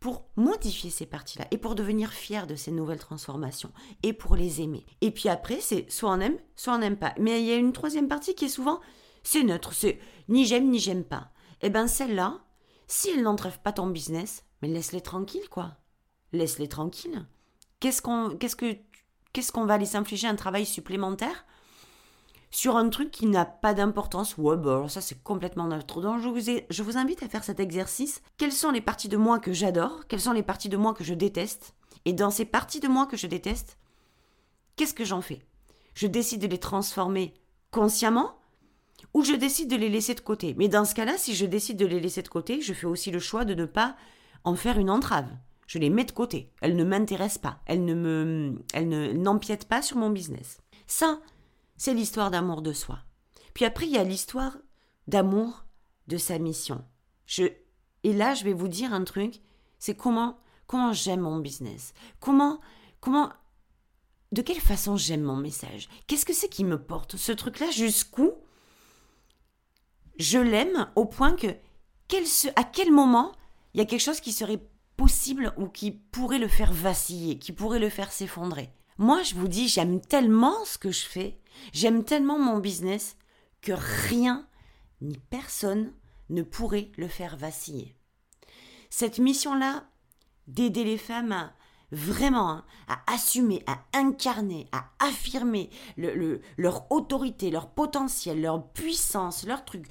pour 0.00 0.26
modifier 0.36 0.90
ces 0.90 1.06
parties-là 1.06 1.46
et 1.50 1.58
pour 1.58 1.74
devenir 1.74 2.12
fier 2.12 2.46
de 2.46 2.54
ces 2.54 2.70
nouvelles 2.70 2.98
transformations 2.98 3.72
et 4.02 4.12
pour 4.12 4.36
les 4.36 4.60
aimer. 4.60 4.84
Et 5.00 5.10
puis 5.10 5.28
après, 5.28 5.60
c'est 5.60 5.90
soit 5.90 6.10
on 6.10 6.20
aime, 6.20 6.36
soit 6.54 6.74
on 6.74 6.78
n'aime 6.78 6.98
pas. 6.98 7.14
Mais 7.18 7.40
il 7.40 7.46
y 7.46 7.52
a 7.52 7.56
une 7.56 7.72
troisième 7.72 8.08
partie 8.08 8.34
qui 8.34 8.44
est 8.44 8.48
souvent, 8.48 8.80
c'est 9.22 9.42
neutre, 9.42 9.72
c'est 9.72 9.98
ni 10.28 10.44
j'aime 10.44 10.68
ni 10.68 10.78
j'aime 10.78 11.04
pas. 11.04 11.30
Eh 11.62 11.70
bien 11.70 11.86
celle-là, 11.86 12.40
si 12.86 13.10
elle 13.10 13.22
n'entrave 13.22 13.60
pas 13.60 13.72
ton 13.72 13.86
business, 13.86 14.44
mais 14.60 14.68
laisse-les 14.68 15.00
tranquilles, 15.00 15.48
quoi 15.48 15.78
laisse-les 16.32 16.68
tranquilles. 16.68 17.26
Qu'est-ce 17.80 18.02
qu'on 18.02 19.64
va 19.66 19.74
aller 19.74 19.86
s'infliger 19.86 20.26
un 20.26 20.36
travail 20.36 20.66
supplémentaire 20.66 21.44
sur 22.50 22.76
un 22.76 22.88
truc 22.88 23.10
qui 23.10 23.26
n'a 23.26 23.44
pas 23.44 23.74
d'importance? 23.74 24.38
Ouais, 24.38 24.56
bah 24.56 24.76
alors 24.76 24.90
ça 24.90 25.00
c'est 25.00 25.22
complètement 25.22 25.66
neutre. 25.66 26.00
Donc 26.00 26.20
je 26.20 26.60
je 26.70 26.82
vous 26.82 26.96
invite 26.96 27.22
à 27.22 27.28
faire 27.28 27.44
cet 27.44 27.60
exercice. 27.60 28.22
Quelles 28.38 28.52
sont 28.52 28.70
les 28.70 28.80
parties 28.80 29.08
de 29.08 29.16
moi 29.16 29.38
que 29.38 29.52
j'adore? 29.52 30.06
Quelles 30.08 30.20
sont 30.20 30.32
les 30.32 30.42
parties 30.42 30.68
de 30.68 30.76
moi 30.76 30.94
que 30.94 31.04
je 31.04 31.14
déteste? 31.14 31.74
Et 32.04 32.12
dans 32.12 32.30
ces 32.30 32.44
parties 32.44 32.80
de 32.80 32.88
moi 32.88 33.06
que 33.06 33.16
je 33.16 33.26
déteste, 33.26 33.78
qu'est-ce 34.76 34.94
que 34.94 35.04
j'en 35.04 35.20
fais? 35.20 35.42
Je 35.94 36.06
décide 36.06 36.40
de 36.40 36.46
les 36.46 36.58
transformer 36.58 37.34
consciemment 37.70 38.38
ou 39.12 39.22
je 39.22 39.34
décide 39.34 39.68
de 39.70 39.76
les 39.76 39.88
laisser 39.88 40.14
de 40.14 40.20
côté? 40.20 40.54
Mais 40.56 40.68
dans 40.68 40.84
ce 40.84 40.94
cas-là, 40.94 41.18
si 41.18 41.34
je 41.34 41.46
décide 41.46 41.78
de 41.78 41.86
les 41.86 42.00
laisser 42.00 42.22
de 42.22 42.28
côté, 42.28 42.60
je 42.60 42.72
fais 42.74 42.86
aussi 42.86 43.10
le 43.10 43.18
choix 43.18 43.44
de 43.44 43.54
ne 43.54 43.66
pas 43.66 43.96
en 44.44 44.54
faire 44.54 44.78
une 44.78 44.90
entrave. 44.90 45.28
Je 45.66 45.78
les 45.78 45.90
mets 45.90 46.04
de 46.04 46.12
côté. 46.12 46.52
Elles 46.60 46.76
ne 46.76 46.84
m'intéressent 46.84 47.42
pas. 47.42 47.60
Elles 47.66 47.84
ne 47.84 47.94
me, 47.94 48.64
elles 48.72 48.88
ne, 48.88 49.12
n'empiètent 49.12 49.68
pas 49.68 49.82
sur 49.82 49.96
mon 49.96 50.10
business. 50.10 50.58
Ça, 50.86 51.20
c'est 51.76 51.94
l'histoire 51.94 52.30
d'amour 52.30 52.62
de 52.62 52.72
soi. 52.72 53.00
Puis 53.54 53.64
après, 53.64 53.86
il 53.86 53.92
y 53.92 53.98
a 53.98 54.04
l'histoire 54.04 54.56
d'amour 55.08 55.64
de 56.06 56.16
sa 56.16 56.38
mission. 56.38 56.84
Je, 57.26 57.44
et 58.04 58.12
là, 58.12 58.34
je 58.34 58.44
vais 58.44 58.52
vous 58.52 58.68
dire 58.68 58.92
un 58.92 59.04
truc. 59.04 59.40
C'est 59.78 59.96
comment, 59.96 60.38
comment 60.66 60.92
j'aime 60.92 61.20
mon 61.20 61.38
business. 61.38 61.92
Comment, 62.20 62.60
comment, 63.00 63.30
de 64.32 64.42
quelle 64.42 64.60
façon 64.60 64.96
j'aime 64.96 65.22
mon 65.22 65.36
message. 65.36 65.88
Qu'est-ce 66.06 66.26
que 66.26 66.32
c'est 66.32 66.48
qui 66.48 66.64
me 66.64 66.80
porte 66.80 67.16
ce 67.16 67.32
truc-là? 67.32 67.70
Jusqu'où 67.70 68.32
je 70.18 70.38
l'aime 70.38 70.88
au 70.96 71.04
point 71.04 71.34
que, 71.34 71.48
quel, 72.08 72.24
à 72.54 72.64
quel 72.64 72.92
moment 72.92 73.32
il 73.74 73.78
y 73.78 73.80
a 73.82 73.84
quelque 73.84 74.00
chose 74.00 74.20
qui 74.20 74.32
serait 74.32 74.60
possible 74.96 75.52
ou 75.56 75.68
qui 75.68 75.90
pourrait 75.90 76.38
le 76.38 76.48
faire 76.48 76.72
vaciller, 76.72 77.38
qui 77.38 77.52
pourrait 77.52 77.78
le 77.78 77.90
faire 77.90 78.12
s'effondrer. 78.12 78.70
Moi, 78.98 79.22
je 79.22 79.34
vous 79.34 79.48
dis, 79.48 79.68
j'aime 79.68 80.00
tellement 80.00 80.64
ce 80.64 80.78
que 80.78 80.90
je 80.90 81.06
fais, 81.06 81.38
j'aime 81.72 82.04
tellement 82.04 82.38
mon 82.38 82.58
business, 82.58 83.16
que 83.60 83.72
rien 84.08 84.46
ni 85.00 85.18
personne 85.30 85.92
ne 86.30 86.42
pourrait 86.42 86.90
le 86.96 87.08
faire 87.08 87.36
vaciller. 87.36 87.94
Cette 88.90 89.18
mission-là, 89.18 89.84
d'aider 90.46 90.84
les 90.84 90.98
femmes 90.98 91.32
à 91.32 91.52
vraiment 91.92 92.50
hein, 92.50 92.64
à 92.88 93.12
assumer, 93.12 93.62
à 93.66 93.78
incarner, 93.96 94.68
à 94.72 94.90
affirmer 94.98 95.70
leur 95.96 96.90
autorité, 96.90 97.50
leur 97.50 97.70
potentiel, 97.70 98.40
leur 98.40 98.66
puissance, 98.68 99.46
leur 99.46 99.64
truc, 99.64 99.86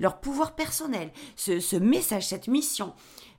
leur 0.00 0.20
pouvoir 0.20 0.54
personnel, 0.54 1.12
ce, 1.36 1.76
message, 1.76 2.26
cette 2.26 2.48
mission, 2.48 2.94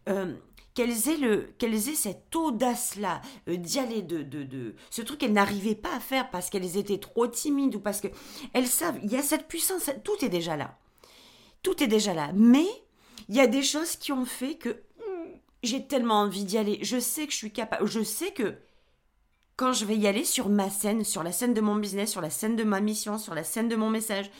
euh, 0.07 0.35
qu'elles 0.79 1.09
aient, 1.09 1.17
le, 1.17 1.53
cette 1.93 2.33
audace-là 2.33 3.21
euh, 3.49 3.57
d'y 3.57 3.79
aller, 3.79 4.01
de, 4.01 4.23
de, 4.23 4.43
de, 4.43 4.75
ce 4.89 5.01
truc 5.01 5.19
qu'elles 5.19 5.33
n'arrivaient 5.33 5.75
pas 5.75 5.93
à 5.93 5.99
faire 5.99 6.29
parce 6.29 6.49
qu'elles 6.49 6.77
étaient 6.77 6.99
trop 6.99 7.27
timides 7.27 7.75
ou 7.75 7.81
parce 7.81 7.99
qu'elles 7.99 8.67
savent, 8.67 8.97
il 9.03 9.11
y 9.11 9.17
a 9.17 9.21
cette 9.21 9.49
puissance, 9.49 9.89
tout 10.05 10.23
est 10.23 10.29
déjà 10.29 10.55
là. 10.55 10.77
Tout 11.63 11.83
est 11.83 11.87
déjà 11.87 12.13
là. 12.13 12.31
Mais 12.33 12.65
il 13.27 13.35
y 13.35 13.41
a 13.41 13.47
des 13.47 13.61
choses 13.61 13.97
qui 13.97 14.13
ont 14.13 14.23
fait 14.23 14.55
que 14.55 14.69
hmm, 14.69 15.31
j'ai 15.63 15.85
tellement 15.85 16.21
envie 16.21 16.45
d'y 16.45 16.57
aller. 16.57 16.79
Je 16.81 16.97
sais 16.97 17.27
que 17.27 17.33
je 17.33 17.37
suis 17.37 17.51
capable. 17.51 17.85
Je 17.85 18.01
sais 18.01 18.31
que 18.31 18.55
quand 19.57 19.73
je 19.73 19.83
vais 19.83 19.97
y 19.97 20.07
aller 20.07 20.23
sur 20.23 20.47
ma 20.47 20.69
scène, 20.69 21.03
sur 21.03 21.23
la 21.23 21.33
scène 21.33 21.53
de 21.53 21.59
mon 21.59 21.75
business, 21.75 22.11
sur 22.11 22.21
la 22.21 22.29
scène 22.29 22.55
de 22.55 22.63
ma 22.63 22.79
mission, 22.79 23.17
sur 23.17 23.35
la 23.35 23.43
scène 23.43 23.67
de 23.67 23.75
mon 23.75 23.89
message, 23.89 24.31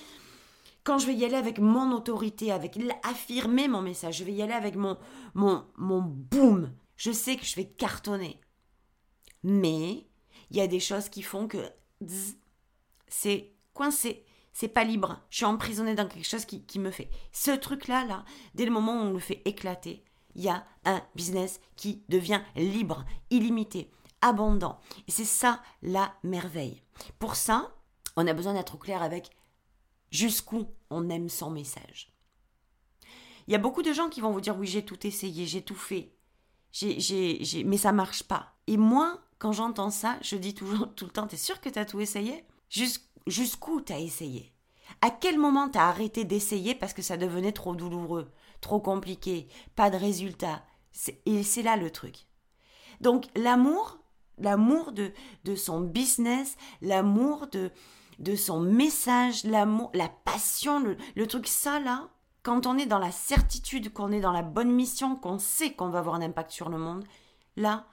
quand 0.83 0.97
je 0.97 1.07
vais 1.07 1.15
y 1.15 1.25
aller 1.25 1.35
avec 1.35 1.59
mon 1.59 1.91
autorité, 1.91 2.51
avec 2.51 2.77
affirmer 3.03 3.67
mon 3.67 3.81
message, 3.81 4.17
je 4.17 4.23
vais 4.23 4.33
y 4.33 4.41
aller 4.41 4.53
avec 4.53 4.75
mon, 4.75 4.97
mon, 5.33 5.65
mon 5.77 6.01
boom, 6.01 6.71
je 6.95 7.11
sais 7.11 7.35
que 7.35 7.45
je 7.45 7.55
vais 7.55 7.65
cartonner. 7.65 8.39
Mais 9.43 10.07
il 10.49 10.57
y 10.57 10.61
a 10.61 10.67
des 10.67 10.79
choses 10.79 11.09
qui 11.09 11.21
font 11.21 11.47
que 11.47 11.57
c'est 13.07 13.53
coincé, 13.73 14.25
c'est 14.53 14.67
pas 14.67 14.83
libre. 14.83 15.21
Je 15.29 15.37
suis 15.37 15.45
emprisonnée 15.45 15.95
dans 15.95 16.07
quelque 16.07 16.27
chose 16.27 16.45
qui, 16.45 16.65
qui 16.65 16.79
me 16.79 16.91
fait. 16.91 17.09
Ce 17.31 17.51
truc-là, 17.51 18.05
là, 18.05 18.25
dès 18.55 18.65
le 18.65 18.71
moment 18.71 18.93
où 18.93 19.05
on 19.05 19.13
le 19.13 19.19
fait 19.19 19.41
éclater, 19.45 20.03
il 20.35 20.43
y 20.43 20.49
a 20.49 20.65
un 20.85 21.01
business 21.15 21.59
qui 21.75 22.03
devient 22.09 22.41
libre, 22.55 23.05
illimité, 23.29 23.89
abondant. 24.21 24.79
Et 25.07 25.11
c'est 25.11 25.25
ça 25.25 25.61
la 25.81 26.13
merveille. 26.23 26.81
Pour 27.19 27.35
ça, 27.35 27.73
on 28.15 28.27
a 28.27 28.33
besoin 28.33 28.53
d'être 28.53 28.77
clair 28.77 29.01
avec 29.01 29.29
jusqu'où 30.11 30.67
on 30.89 31.09
aime 31.09 31.29
son 31.29 31.49
message. 31.49 32.13
Il 33.47 33.51
y 33.51 33.55
a 33.55 33.59
beaucoup 33.59 33.81
de 33.81 33.93
gens 33.93 34.09
qui 34.09 34.21
vont 34.21 34.31
vous 34.31 34.41
dire 34.41 34.57
oui 34.57 34.67
j'ai 34.67 34.85
tout 34.85 35.07
essayé, 35.07 35.45
j'ai 35.45 35.61
tout 35.61 35.75
fait, 35.75 36.13
j'ai, 36.71 36.99
j'ai, 36.99 37.63
mais 37.63 37.77
ça 37.77 37.91
marche 37.91 38.23
pas. 38.23 38.55
Et 38.67 38.77
moi, 38.77 39.21
quand 39.39 39.51
j'entends 39.51 39.89
ça, 39.89 40.17
je 40.21 40.35
dis 40.35 40.53
toujours 40.53 40.93
tout 40.95 41.05
le 41.05 41.11
temps, 41.11 41.27
t'es 41.27 41.37
sûr 41.37 41.59
que 41.61 41.69
t'as 41.69 41.85
tout 41.85 41.99
essayé? 41.99 42.45
Jusqu'où 43.27 43.81
t'as 43.81 43.99
essayé? 43.99 44.53
À 45.01 45.09
quel 45.09 45.37
moment 45.37 45.69
t'as 45.69 45.87
arrêté 45.87 46.25
d'essayer 46.25 46.75
parce 46.75 46.93
que 46.93 47.01
ça 47.01 47.17
devenait 47.17 47.51
trop 47.51 47.75
douloureux, 47.75 48.31
trop 48.61 48.79
compliqué, 48.79 49.47
pas 49.75 49.89
de 49.89 49.97
résultat? 49.97 50.63
Et 51.25 51.43
c'est 51.43 51.61
là 51.63 51.77
le 51.77 51.91
truc. 51.91 52.25
Donc 53.01 53.25
l'amour, 53.35 53.99
l'amour 54.37 54.91
de, 54.91 55.11
de 55.45 55.55
son 55.55 55.81
business, 55.81 56.57
l'amour 56.81 57.47
de, 57.47 57.71
de 58.19 58.35
son 58.35 58.59
message, 58.59 59.43
l'amour, 59.45 59.89
la 59.93 60.09
passion, 60.09 60.83
le, 61.15 61.27
truc 61.27 61.47
ça 61.47 61.79
là, 61.79 62.09
quand 62.43 62.67
on 62.67 62.77
est 62.77 62.85
dans 62.85 62.99
la 62.99 63.11
certitude 63.11 63.91
qu'on 63.91 64.11
est 64.11 64.19
dans 64.19 64.31
la 64.31 64.41
bonne 64.41 64.71
mission, 64.71 65.15
qu'on 65.15 65.39
sait 65.39 65.73
qu'on 65.73 65.89
va 65.89 65.99
avoir 65.99 66.15
un 66.15 66.21
impact 66.21 66.51
sur 66.51 66.69
le 66.69 66.77
monde, 66.77 67.05
là, 67.55 67.87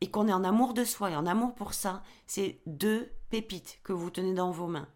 et 0.00 0.10
qu'on 0.10 0.28
est 0.28 0.32
en 0.32 0.44
amour 0.44 0.74
de 0.74 0.84
soi 0.84 1.10
et 1.10 1.16
en 1.16 1.26
amour 1.26 1.54
pour 1.54 1.74
ça, 1.74 2.02
c'est 2.26 2.60
deux 2.66 3.10
pépites 3.30 3.80
que 3.82 3.92
vous 3.92 4.10
tenez 4.10 4.34
dans 4.34 4.50
vos 4.50 4.66
mains. 4.66 4.88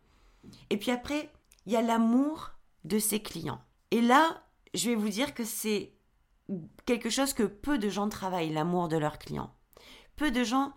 Et 0.70 0.76
puis 0.76 0.90
après, 0.90 1.32
il 1.66 1.72
y 1.72 1.76
a 1.76 1.82
l'amour 1.82 2.52
de 2.84 2.98
ses 2.98 3.20
clients. 3.20 3.60
Et 3.90 4.00
là, 4.00 4.42
je 4.74 4.90
vais 4.90 4.96
vous 4.96 5.08
dire 5.08 5.34
que 5.34 5.44
c'est 5.44 5.92
quelque 6.86 7.10
chose 7.10 7.32
que 7.32 7.44
peu 7.44 7.78
de 7.78 7.88
gens 7.88 8.08
travaillent, 8.08 8.52
l'amour 8.52 8.88
de 8.88 8.96
leurs 8.96 9.18
clients. 9.18 9.54
Peu 10.16 10.30
de 10.30 10.44
gens, 10.44 10.72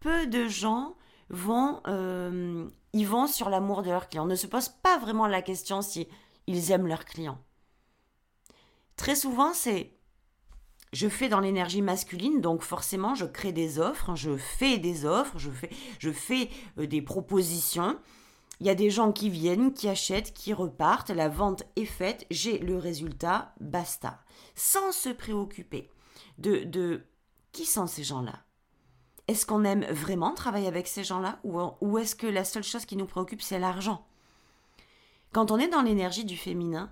peu 0.00 0.26
de 0.26 0.46
gens 0.48 0.96
vont 1.30 1.80
euh, 1.86 2.68
ils 2.98 3.06
vont 3.06 3.28
sur 3.28 3.48
l'amour 3.48 3.82
de 3.82 3.90
leurs 3.90 4.08
clients. 4.08 4.26
Ne 4.26 4.34
se 4.34 4.48
pose 4.48 4.68
pas 4.68 4.98
vraiment 4.98 5.28
la 5.28 5.40
question 5.40 5.82
si 5.82 6.08
ils 6.48 6.72
aiment 6.72 6.88
leurs 6.88 7.04
clients. 7.04 7.38
Très 8.96 9.14
souvent, 9.14 9.52
c'est 9.54 9.94
je 10.92 11.08
fais 11.08 11.28
dans 11.28 11.38
l'énergie 11.38 11.82
masculine, 11.82 12.40
donc 12.40 12.62
forcément, 12.62 13.14
je 13.14 13.24
crée 13.24 13.52
des 13.52 13.78
offres, 13.78 14.16
je 14.16 14.36
fais 14.36 14.78
des 14.78 15.04
offres, 15.04 15.38
je 15.38 15.50
fais, 15.50 15.70
je 16.00 16.10
fais 16.10 16.50
euh, 16.78 16.86
des 16.88 17.02
propositions. 17.02 17.96
Il 18.58 18.66
y 18.66 18.70
a 18.70 18.74
des 18.74 18.90
gens 18.90 19.12
qui 19.12 19.30
viennent, 19.30 19.72
qui 19.72 19.88
achètent, 19.88 20.34
qui 20.34 20.52
repartent, 20.52 21.10
la 21.10 21.28
vente 21.28 21.62
est 21.76 21.84
faite, 21.84 22.26
j'ai 22.32 22.58
le 22.58 22.78
résultat, 22.78 23.54
basta. 23.60 24.18
Sans 24.56 24.90
se 24.90 25.10
préoccuper 25.10 25.88
de, 26.38 26.64
de 26.64 27.04
qui 27.52 27.64
sont 27.64 27.86
ces 27.86 28.02
gens-là? 28.02 28.47
Est-ce 29.28 29.44
qu'on 29.44 29.64
aime 29.64 29.84
vraiment 29.84 30.32
travailler 30.32 30.66
avec 30.66 30.88
ces 30.88 31.04
gens-là 31.04 31.38
ou, 31.44 31.98
est-ce 31.98 32.16
que 32.16 32.26
la 32.26 32.44
seule 32.44 32.64
chose 32.64 32.86
qui 32.86 32.96
nous 32.96 33.06
préoccupe, 33.06 33.42
c'est 33.42 33.58
l'argent? 33.58 34.06
Quand 35.32 35.50
on 35.50 35.58
est 35.58 35.68
dans 35.68 35.82
l'énergie 35.82 36.24
du 36.24 36.36
féminin, 36.36 36.90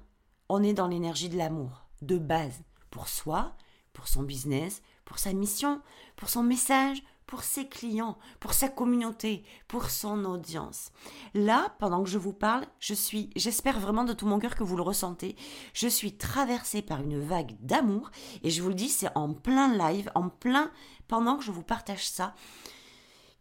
on 0.51 0.62
est 0.62 0.75
dans 0.75 0.87
l'énergie 0.87 1.31
de 1.31 1.38
l'amour, 1.38 1.87
de 2.03 2.18
base, 2.18 2.62
pour 2.90 3.09
soi, 3.09 3.57
pour 3.94 4.07
son 4.07 4.22
business, 4.22 4.83
pour 5.07 5.18
sa 5.18 5.33
mission, 5.33 5.81
pour 6.16 6.29
son 6.29 6.42
message, 6.42 7.03
pour 7.27 7.43
ses 7.43 7.69
clients, 7.69 8.19
pour 8.41 8.55
sa 8.55 8.69
communauté, 8.69 9.45
pour 9.69 9.91
son 9.91 10.25
audience. 10.25 10.93
Là, 11.35 11.75
pendant 11.79 12.03
que 12.03 12.11
je 12.11 12.19
vous 12.19 12.33
parle, 12.33 12.67
je 12.79 12.95
suis, 12.95 13.31
j'espère 13.37 13.81
vraiment 13.81 14.05
de 14.05 14.12
tout 14.12 14.27
mon 14.27 14.39
cœur 14.39 14.55
que 14.55 14.65
vous 14.65 14.77
le 14.77 14.83
ressentez, 14.83 15.37
je 15.73 15.89
suis 15.89 16.17
traversée 16.17 16.83
par 16.83 17.01
une 17.01 17.21
vague 17.21 17.57
d'amour 17.61 18.11
et 18.43 18.51
je 18.51 18.62
vous 18.62 18.69
le 18.69 18.75
dis, 18.75 18.89
c'est 18.89 19.15
en 19.17 19.33
plein 19.33 19.77
live, 19.77 20.11
en 20.15 20.29
plein, 20.29 20.71
pendant 21.09 21.37
que 21.37 21.45
je 21.45 21.53
vous 21.53 21.62
partage 21.62 22.09
ça, 22.09 22.35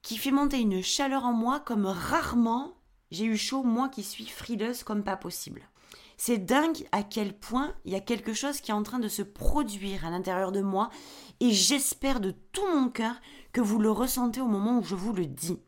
qui 0.01 0.17
fait 0.17 0.31
monter 0.31 0.59
une 0.59 0.81
chaleur 0.83 1.25
en 1.25 1.33
moi 1.33 1.59
comme 1.59 1.85
rarement 1.85 2.75
j'ai 3.11 3.25
eu 3.25 3.37
chaud, 3.37 3.63
moi 3.63 3.89
qui 3.89 4.03
suis 4.03 4.25
frileuse 4.25 4.83
comme 4.83 5.03
pas 5.03 5.15
possible. 5.15 5.61
C'est 6.17 6.37
dingue 6.37 6.87
à 6.91 7.03
quel 7.03 7.37
point 7.37 7.73
il 7.83 7.91
y 7.91 7.95
a 7.95 7.99
quelque 8.01 8.33
chose 8.33 8.61
qui 8.61 8.71
est 8.71 8.75
en 8.75 8.83
train 8.83 8.99
de 8.99 9.07
se 9.07 9.21
produire 9.21 10.05
à 10.05 10.09
l'intérieur 10.09 10.51
de 10.51 10.61
moi 10.61 10.89
et 11.39 11.51
j'espère 11.51 12.19
de 12.19 12.31
tout 12.51 12.67
mon 12.73 12.89
cœur 12.89 13.15
que 13.51 13.61
vous 13.61 13.79
le 13.79 13.91
ressentez 13.91 14.41
au 14.41 14.47
moment 14.47 14.79
où 14.79 14.83
je 14.83 14.95
vous 14.95 15.13
le 15.13 15.25
dis. 15.25 15.59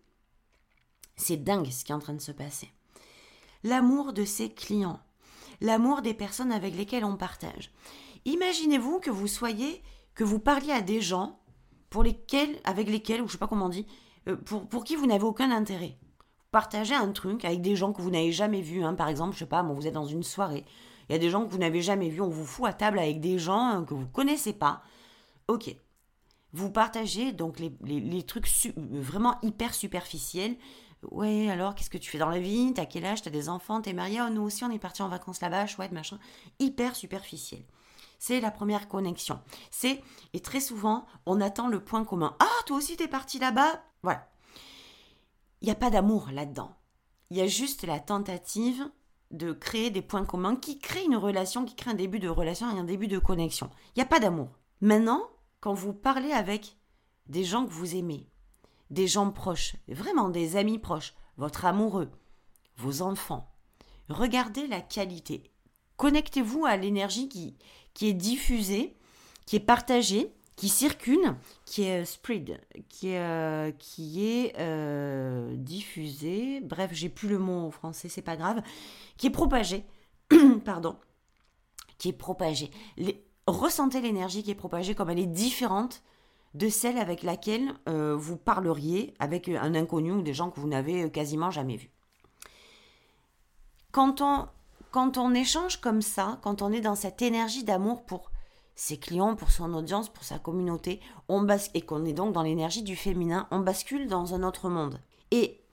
C'est 1.16 1.44
dingue 1.44 1.70
ce 1.70 1.84
qui 1.84 1.92
est 1.92 1.96
en 1.96 2.00
train 2.00 2.14
de 2.14 2.22
se 2.22 2.32
passer. 2.32 2.72
L'amour 3.64 4.14
de 4.14 4.24
ses 4.24 4.50
clients, 4.50 5.00
l'amour 5.62 6.02
des 6.02 6.14
personnes 6.14 6.52
avec 6.52 6.76
lesquelles 6.76 7.06
on 7.06 7.18
partage. 7.18 7.72
Imaginez-vous 8.26 9.00
que 9.00 9.10
vous 9.10 9.28
soyez, 9.28 9.82
que 10.14 10.24
vous 10.24 10.40
parliez 10.40 10.72
à 10.72 10.82
des 10.82 11.02
gens 11.02 11.40
pour 11.90 12.04
lesquels, 12.04 12.60
avec 12.64 12.90
lesquels, 12.90 13.22
ou 13.22 13.28
je 13.28 13.34
sais 13.34 13.38
pas 13.38 13.48
comment 13.48 13.66
on 13.66 13.70
dit, 13.70 13.88
euh, 14.28 14.36
pour, 14.36 14.68
pour 14.68 14.84
qui 14.84 14.96
vous 14.96 15.08
n'avez 15.08 15.24
aucun 15.24 15.52
intérêt 15.52 15.98
partagez 16.52 16.96
un 16.96 17.12
truc 17.12 17.46
avec 17.46 17.62
des 17.62 17.76
gens 17.76 17.94
que 17.94 18.02
vous 18.02 18.12
n'avez 18.12 18.32
jamais 18.32 18.62
vus. 18.62 18.84
Hein. 18.84 18.94
Par 18.94 19.08
exemple, 19.08 19.34
je 19.34 19.40
sais 19.40 19.46
pas, 19.46 19.64
bon, 19.64 19.74
vous 19.74 19.88
êtes 19.88 19.94
dans 19.94 20.06
une 20.06 20.24
soirée. 20.24 20.66
Il 21.10 21.14
y 21.14 21.16
a 21.16 21.20
des 21.20 21.30
gens 21.30 21.46
que 21.46 21.52
vous 21.52 21.58
n'avez 21.58 21.82
jamais 21.82 22.10
vus. 22.10 22.22
On 22.22 22.30
vous 22.30 22.46
fout 22.46 22.68
à 22.68 22.74
table 22.74 23.00
avec 23.00 23.22
des 23.22 23.40
gens 23.40 23.82
euh, 23.82 23.84
que 23.84 23.94
vous 23.94 24.08
connaissez 24.08 24.54
pas. 24.54 24.82
Ok. 25.48 25.76
Vous 26.54 26.72
partagez 26.72 27.34
donc 27.34 27.60
les, 27.60 28.24
trucs 28.24 28.48
vraiment 28.76 29.38
hyper 29.42 29.74
superficiels. 29.74 30.56
Ouais, 31.12 31.50
alors 31.50 31.76
qu'est-ce 31.76 31.90
que 31.90 31.98
tu 31.98 32.10
fais 32.10 32.18
dans 32.18 32.30
la 32.30 32.40
vie? 32.40 32.74
T'as 32.74 32.86
quel 32.86 33.06
âge? 33.06 33.22
T'as 33.22 33.30
des 33.30 33.50
enfants? 33.50 33.82
T'es 33.82 33.94
marié? 33.94 34.20
Oh, 34.22 34.30
Nous 34.30 34.42
aussi, 34.42 34.64
on 34.64 34.72
est 34.72 34.80
parti 34.80 35.02
en 35.02 35.10
vacances 35.10 35.42
là-bas, 35.42 35.68
chouette, 35.68 35.92
machin. 35.92 36.18
Hyper 36.60 36.96
superficiel. 36.96 37.64
C'est 38.18 38.40
la 38.40 38.50
première 38.50 38.88
connexion. 38.88 39.40
C'est, 39.70 40.02
et 40.34 40.40
très 40.40 40.60
souvent, 40.60 41.06
on 41.26 41.40
attend 41.42 41.68
le 41.68 41.84
point 41.84 42.04
commun. 42.04 42.36
Ah, 42.40 42.64
toi 42.66 42.78
aussi, 42.78 42.98
t'es 42.98 43.08
parti 43.08 43.38
là-bas? 43.38 43.84
Voilà 44.02 44.28
il 45.62 45.66
n'y 45.66 45.72
a 45.72 45.76
pas 45.76 45.90
d'amour 45.90 46.30
là-dedans. 46.32 46.76
Il 47.30 47.38
y 47.38 47.42
a 47.42 47.48
juste 47.48 47.86
la 47.86 48.00
tentative 48.00 48.90
de 49.32 49.52
créer 49.52 49.90
des 49.90 50.02
points 50.02 50.26
communs 50.26 50.56
qui 50.56 50.80
créent 50.80 51.06
une 51.06 51.18
relation, 51.18 51.66
qui 51.66 51.76
crée 51.76 51.92
un 51.92 51.96
début 51.96 52.20
de 52.20 52.30
relation 52.30 52.74
et 52.74 52.80
un 52.80 52.84
début 52.84 53.08
de 53.08 53.20
connexion. 53.20 53.70
Il 53.90 54.00
n'y 54.00 54.04
a 54.04 54.08
pas 54.08 54.20
d'amour. 54.20 54.50
Maintenant, 54.80 55.24
quand 55.60 55.74
vous 55.74 55.94
parlez 55.94 56.32
avec 56.32 56.78
des 57.28 57.44
gens 57.44 57.66
que 57.66 57.72
vous 57.72 57.96
aimez, 57.96 58.30
des 58.90 59.08
gens 59.08 59.32
proches, 59.32 59.76
vraiment 59.90 60.30
des 60.30 60.56
amis 60.56 60.80
proches, 60.80 61.14
votre 61.36 61.66
amoureux, 61.66 62.10
vos 62.78 63.02
enfants, 63.02 63.52
regardez 64.08 64.68
la 64.68 64.82
qualité. 64.82 65.52
Connectez-vous 65.98 66.66
à 66.66 66.78
l'énergie 66.78 67.28
qui, 67.28 67.58
qui 67.94 68.08
est 68.08 68.14
diffusée, 68.14 68.96
qui 69.46 69.56
est 69.56 69.62
partagée, 69.62 70.37
qui 70.58 70.70
circule, 70.70 71.36
qui 71.66 71.84
est 71.84 72.04
spread, 72.04 72.60
qui 72.90 73.12
est, 73.12 73.20
euh, 73.20 73.72
qui 73.78 74.52
euh, 74.58 75.56
diffusé, 75.56 76.62
bref, 76.62 76.90
j'ai 76.94 77.10
plus 77.10 77.30
le 77.30 77.38
mot 77.38 77.68
en 77.68 77.72
français, 77.72 78.10
c'est 78.10 78.24
pas 78.24 78.36
grave, 78.36 78.64
qui 79.18 79.28
est 79.28 79.32
propagé, 79.32 79.86
pardon, 80.66 80.98
qui 82.00 82.10
est 82.10 82.14
propagé. 82.14 82.72
ressentez 83.46 84.02
l'énergie 84.02 84.42
qui 84.42 84.50
est 84.50 84.56
propagée 84.56 84.96
comme 84.96 85.12
elle 85.12 85.20
est 85.20 85.28
différente 85.28 86.02
de 86.56 86.70
celle 86.70 86.98
avec 86.98 87.22
laquelle 87.22 87.76
euh, 87.88 88.16
vous 88.16 88.36
parleriez 88.36 89.14
avec 89.20 89.50
un 89.50 89.76
inconnu 89.76 90.12
ou 90.12 90.24
des 90.24 90.34
gens 90.34 90.50
que 90.50 90.60
vous 90.60 90.68
n'avez 90.68 91.12
quasiment 91.12 91.52
jamais 91.52 91.76
vus. 91.76 91.92
Quand 93.92 94.22
on, 94.22 94.48
quand 94.90 95.20
on 95.20 95.36
échange 95.36 95.78
comme 95.82 96.02
ça, 96.02 96.40
quand 96.42 96.64
on 96.64 96.72
est 96.72 96.82
dans 96.82 96.96
cette 96.96 97.22
énergie 97.22 97.64
d'amour 97.64 98.04
pour 98.06 98.32
ses 98.78 98.98
clients, 98.98 99.36
pour 99.36 99.50
son 99.50 99.74
audience, 99.74 100.08
pour 100.08 100.24
sa 100.24 100.38
communauté, 100.38 101.02
on 101.28 101.48
et 101.74 101.82
qu'on 101.82 102.06
est 102.06 102.14
donc 102.14 102.32
dans 102.32 102.44
l'énergie 102.44 102.84
du 102.84 102.96
féminin, 102.96 103.48
on 103.50 103.60
bascule 103.60 104.08
dans 104.08 104.36
un 104.36 104.44
autre 104.44 104.70
monde. 104.70 105.02
Et 105.32 105.64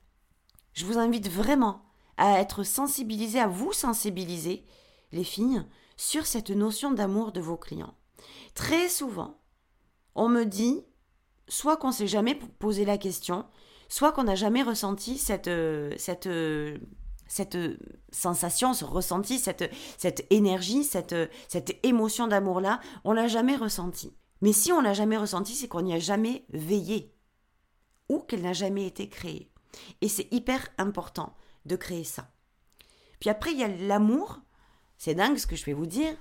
je 0.73 0.87
vous 0.87 0.97
invite 0.97 1.29
vraiment 1.29 1.83
à 2.17 2.41
être 2.41 2.63
sensibilisé, 2.63 3.39
à 3.39 3.47
vous 3.47 3.75
sensibiliser, 3.75 4.65
les 5.13 5.23
filles, 5.23 5.63
sur 5.99 6.25
cette 6.25 6.49
notion 6.49 6.93
d'amour 6.93 7.33
de 7.33 7.41
vos 7.41 7.59
clients. 7.59 7.95
Très 8.55 8.89
souvent, 8.89 9.39
on 10.15 10.31
me 10.31 10.45
dit, 10.45 10.83
soit 11.47 11.77
qu'on 11.77 11.93
s'est 11.93 12.07
jamais 12.07 12.35
posé 12.59 12.87
la 12.87 12.97
question, 12.97 13.45
soit 13.91 14.13
qu'on 14.13 14.25
n'a 14.25 14.35
jamais 14.35 14.63
ressenti 14.63 15.19
cette, 15.19 15.49
euh, 15.49 15.93
cette, 15.99 16.27
euh, 16.27 16.79
cette 17.27 17.59
sensation, 18.11 18.75
ce 18.75 18.85
ressenti, 18.85 19.39
cette, 19.39 19.71
cette 19.99 20.27
énergie, 20.31 20.85
cette, 20.85 21.15
cette 21.49 21.79
émotion 21.85 22.27
d'amour-là, 22.27 22.81
on 23.05 23.13
l'a 23.13 23.29
jamais 23.29 23.57
ressenti. 23.57 24.15
Mais 24.41 24.53
si 24.53 24.73
on 24.73 24.81
l'a 24.81 24.95
jamais 24.95 25.17
ressenti, 25.17 25.55
c'est 25.55 25.69
qu'on 25.69 25.83
n'y 25.83 25.95
a 25.95 25.99
jamais 25.99 26.45
veillé 26.51 27.15
ou 28.09 28.21
qu'elle 28.21 28.43
n'a 28.43 28.53
jamais 28.53 28.87
été 28.87 29.09
créée. 29.09 29.51
Et 30.01 30.09
c'est 30.09 30.33
hyper 30.33 30.69
important 30.79 31.35
de 31.65 31.77
créer 31.77 32.05
ça. 32.05 32.31
Puis 33.21 33.31
après, 33.31 33.53
il 33.53 33.59
y 33.59 33.65
a 33.65 33.69
l'amour. 33.69 34.41
C'est 34.99 35.15
dingue 35.15 35.39
ce 35.39 35.47
que 35.47 35.57
je 35.57 35.65
vais 35.65 35.73
vous 35.73 35.87
dire. 35.87 36.15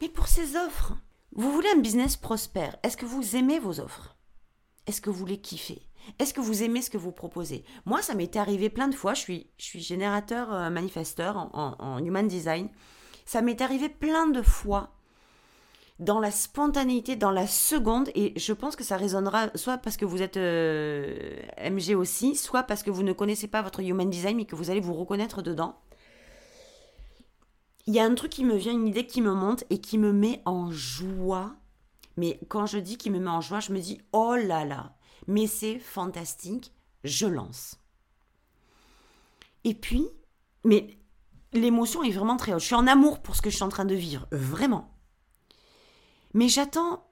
Mais 0.00 0.08
pour 0.08 0.28
ces 0.28 0.56
offres, 0.56 0.94
vous 1.32 1.50
voulez 1.50 1.68
un 1.74 1.80
business 1.80 2.16
prospère. 2.16 2.76
Est-ce 2.82 2.96
que 2.96 3.06
vous 3.06 3.36
aimez 3.36 3.58
vos 3.58 3.80
offres? 3.80 4.16
Est-ce 4.86 5.00
que 5.00 5.10
vous 5.10 5.26
les 5.26 5.40
kiffez? 5.40 5.82
Est-ce 6.18 6.34
que 6.34 6.40
vous 6.40 6.62
aimez 6.62 6.82
ce 6.82 6.90
que 6.90 6.98
vous 6.98 7.12
proposez? 7.12 7.64
Moi, 7.84 8.02
ça 8.02 8.14
m'était 8.14 8.38
arrivé 8.38 8.70
plein 8.70 8.88
de 8.88 8.94
fois. 8.94 9.14
Je 9.14 9.20
suis, 9.20 9.46
générateur, 9.58 10.52
euh, 10.52 10.70
manifesteur 10.70 11.50
en 11.52 12.04
human 12.04 12.26
design. 12.26 12.68
Ça 13.24 13.42
m'est 13.42 13.60
arrivé 13.60 13.88
plein 13.88 14.28
de 14.28 14.42
fois 14.42 14.96
dans 15.98 16.20
la 16.20 16.30
spontanéité, 16.30 17.16
dans 17.16 17.30
la 17.30 17.46
seconde, 17.46 18.10
et 18.14 18.38
je 18.38 18.52
pense 18.52 18.76
que 18.76 18.84
ça 18.84 18.96
résonnera 18.96 19.48
soit 19.54 19.78
parce 19.78 19.96
que 19.96 20.04
vous 20.04 20.20
êtes 20.20 20.36
euh, 20.36 21.40
MG 21.58 21.94
aussi, 21.94 22.36
soit 22.36 22.64
parce 22.64 22.82
que 22.82 22.90
vous 22.90 23.02
ne 23.02 23.12
connaissez 23.12 23.48
pas 23.48 23.62
votre 23.62 23.80
human 23.80 24.08
design, 24.10 24.36
mais 24.36 24.44
que 24.44 24.56
vous 24.56 24.70
allez 24.70 24.80
vous 24.80 24.94
reconnaître 24.94 25.40
dedans. 25.40 25.80
Il 27.86 27.94
y 27.94 28.00
a 28.00 28.04
un 28.04 28.14
truc 28.14 28.32
qui 28.32 28.44
me 28.44 28.56
vient, 28.56 28.72
une 28.72 28.88
idée 28.88 29.06
qui 29.06 29.22
me 29.22 29.32
monte 29.32 29.64
et 29.70 29.80
qui 29.80 29.96
me 29.96 30.12
met 30.12 30.42
en 30.44 30.70
joie. 30.70 31.54
Mais 32.16 32.40
quand 32.48 32.66
je 32.66 32.78
dis 32.78 32.98
qui 32.98 33.10
me 33.10 33.20
met 33.20 33.30
en 33.30 33.40
joie, 33.40 33.60
je 33.60 33.72
me 33.72 33.78
dis 33.78 34.00
oh 34.12 34.34
là 34.34 34.64
là, 34.64 34.95
mais 35.26 35.46
c'est 35.46 35.78
fantastique, 35.78 36.72
je 37.04 37.26
lance. 37.26 37.78
Et 39.64 39.74
puis, 39.74 40.06
mais 40.64 40.98
l'émotion 41.52 42.02
est 42.02 42.10
vraiment 42.10 42.36
très 42.36 42.52
haute. 42.52 42.60
Je 42.60 42.66
suis 42.66 42.74
en 42.74 42.86
amour 42.86 43.20
pour 43.20 43.36
ce 43.36 43.42
que 43.42 43.50
je 43.50 43.56
suis 43.56 43.64
en 43.64 43.68
train 43.68 43.84
de 43.84 43.94
vivre, 43.94 44.26
vraiment. 44.30 44.92
Mais 46.34 46.48
j'attends 46.48 47.06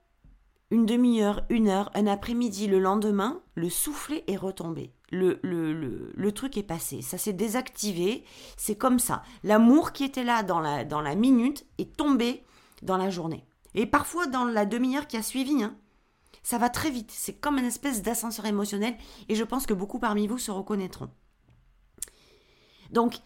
une 0.70 0.87
demi-heure, 0.87 1.44
une 1.50 1.68
heure, 1.68 1.90
un 1.94 2.07
après-midi, 2.07 2.66
le 2.66 2.79
lendemain, 2.79 3.40
le 3.55 3.70
soufflet 3.70 4.24
est 4.27 4.37
retombé. 4.37 4.92
Le, 5.11 5.38
le, 5.42 6.12
le, 6.12 6.33
truc 6.33 6.57
est 6.57 6.64
passé. 6.64 7.00
Ça 7.00 7.18
s'est 7.18 7.33
désactivé. 7.33 8.24
C'est 8.57 8.74
comme 8.74 8.98
ça. 8.98 9.22
L'amour 9.44 9.92
qui 9.92 10.03
était 10.03 10.24
là 10.24 10.42
dans 10.42 10.59
la, 10.59 10.85
dans 10.85 11.00
la 11.00 11.14
minute 11.14 11.64
est 11.79 11.96
tombé 11.96 12.42
dans 12.83 12.96
la 12.96 13.11
journée. 13.11 13.44
Et 13.74 13.87
parfois 13.87 14.27
dans 14.27 14.44
la 14.44 14.66
demi-heure 14.66 15.07
qui 15.07 15.16
a 15.16 15.22
suivi. 15.22 15.62
Hein. 15.62 15.77
Ça 16.44 16.59
va 16.59 16.68
très 16.68 16.90
vite. 16.90 17.11
C'est 17.11 17.35
comme 17.35 17.59
une 17.59 17.64
espèce 17.64 18.02
d'ascenseur 18.02 18.46
émotionnel. 18.46 18.96
Et 19.28 19.35
je 19.35 19.42
pense 19.42 19.66
que 19.66 19.74
beaucoup 19.74 19.98
parmi 19.98 20.28
vous 20.28 20.38
se 20.38 20.52
reconnaîtront. 20.52 21.11
Donc, 22.92 23.16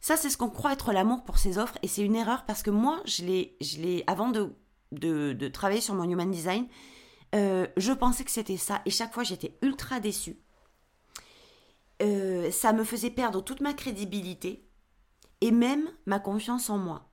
ça, 0.00 0.16
c'est 0.16 0.30
ce 0.30 0.38
qu'on 0.38 0.48
croit 0.48 0.72
être 0.72 0.92
l'amour 0.92 1.24
pour 1.24 1.36
ces 1.36 1.58
offres. 1.58 1.76
Et 1.82 1.88
c'est 1.88 2.02
une 2.02 2.16
erreur 2.16 2.46
parce 2.46 2.62
que 2.62 2.70
moi, 2.70 3.02
je 3.04 3.24
l'ai, 3.24 3.58
je 3.60 3.78
l'ai 3.78 4.04
avant 4.06 4.30
de 4.30 4.56
de, 4.92 5.32
de, 5.32 5.48
travailler 5.48 5.80
sur 5.80 5.94
mon 5.94 6.08
human 6.08 6.30
design, 6.30 6.68
euh, 7.34 7.66
je 7.76 7.92
pensais 7.92 8.24
que 8.24 8.30
c'était 8.30 8.58
ça 8.58 8.82
et 8.84 8.90
chaque 8.90 9.12
fois 9.12 9.24
j'étais 9.24 9.56
ultra 9.62 10.00
déçue. 10.00 10.36
Euh, 12.02 12.50
ça 12.50 12.72
me 12.72 12.84
faisait 12.84 13.10
perdre 13.10 13.42
toute 13.42 13.60
ma 13.60 13.72
crédibilité 13.72 14.68
et 15.40 15.50
même 15.50 15.88
ma 16.06 16.18
confiance 16.18 16.68
en 16.68 16.78
moi. 16.78 17.10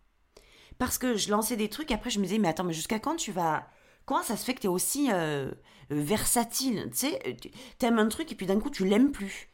Parce 0.77 0.97
que 0.97 1.15
je 1.15 1.31
lançais 1.31 1.57
des 1.57 1.69
trucs, 1.69 1.91
après 1.91 2.09
je 2.09 2.19
me 2.19 2.25
disais, 2.25 2.39
mais 2.39 2.47
attends, 2.47 2.63
mais 2.63 2.73
jusqu'à 2.73 2.99
quand 2.99 3.15
tu 3.15 3.31
vas... 3.31 3.67
Comment 4.10 4.24
ça 4.24 4.36
se 4.36 4.43
fait 4.43 4.56
que 4.56 4.62
tu 4.62 4.65
es 4.65 4.69
aussi 4.69 5.10
euh, 5.12 5.52
versatile 5.91 6.89
Tu 6.91 6.98
sais, 6.98 7.38
t'aimes 7.78 8.00
un 8.00 8.08
truc 8.08 8.32
et 8.32 8.36
puis 8.36 8.48
d'un 8.48 8.60
coup 8.60 8.72
tu 8.72 8.84
l'aimes 8.86 9.12
plus. 9.12 9.50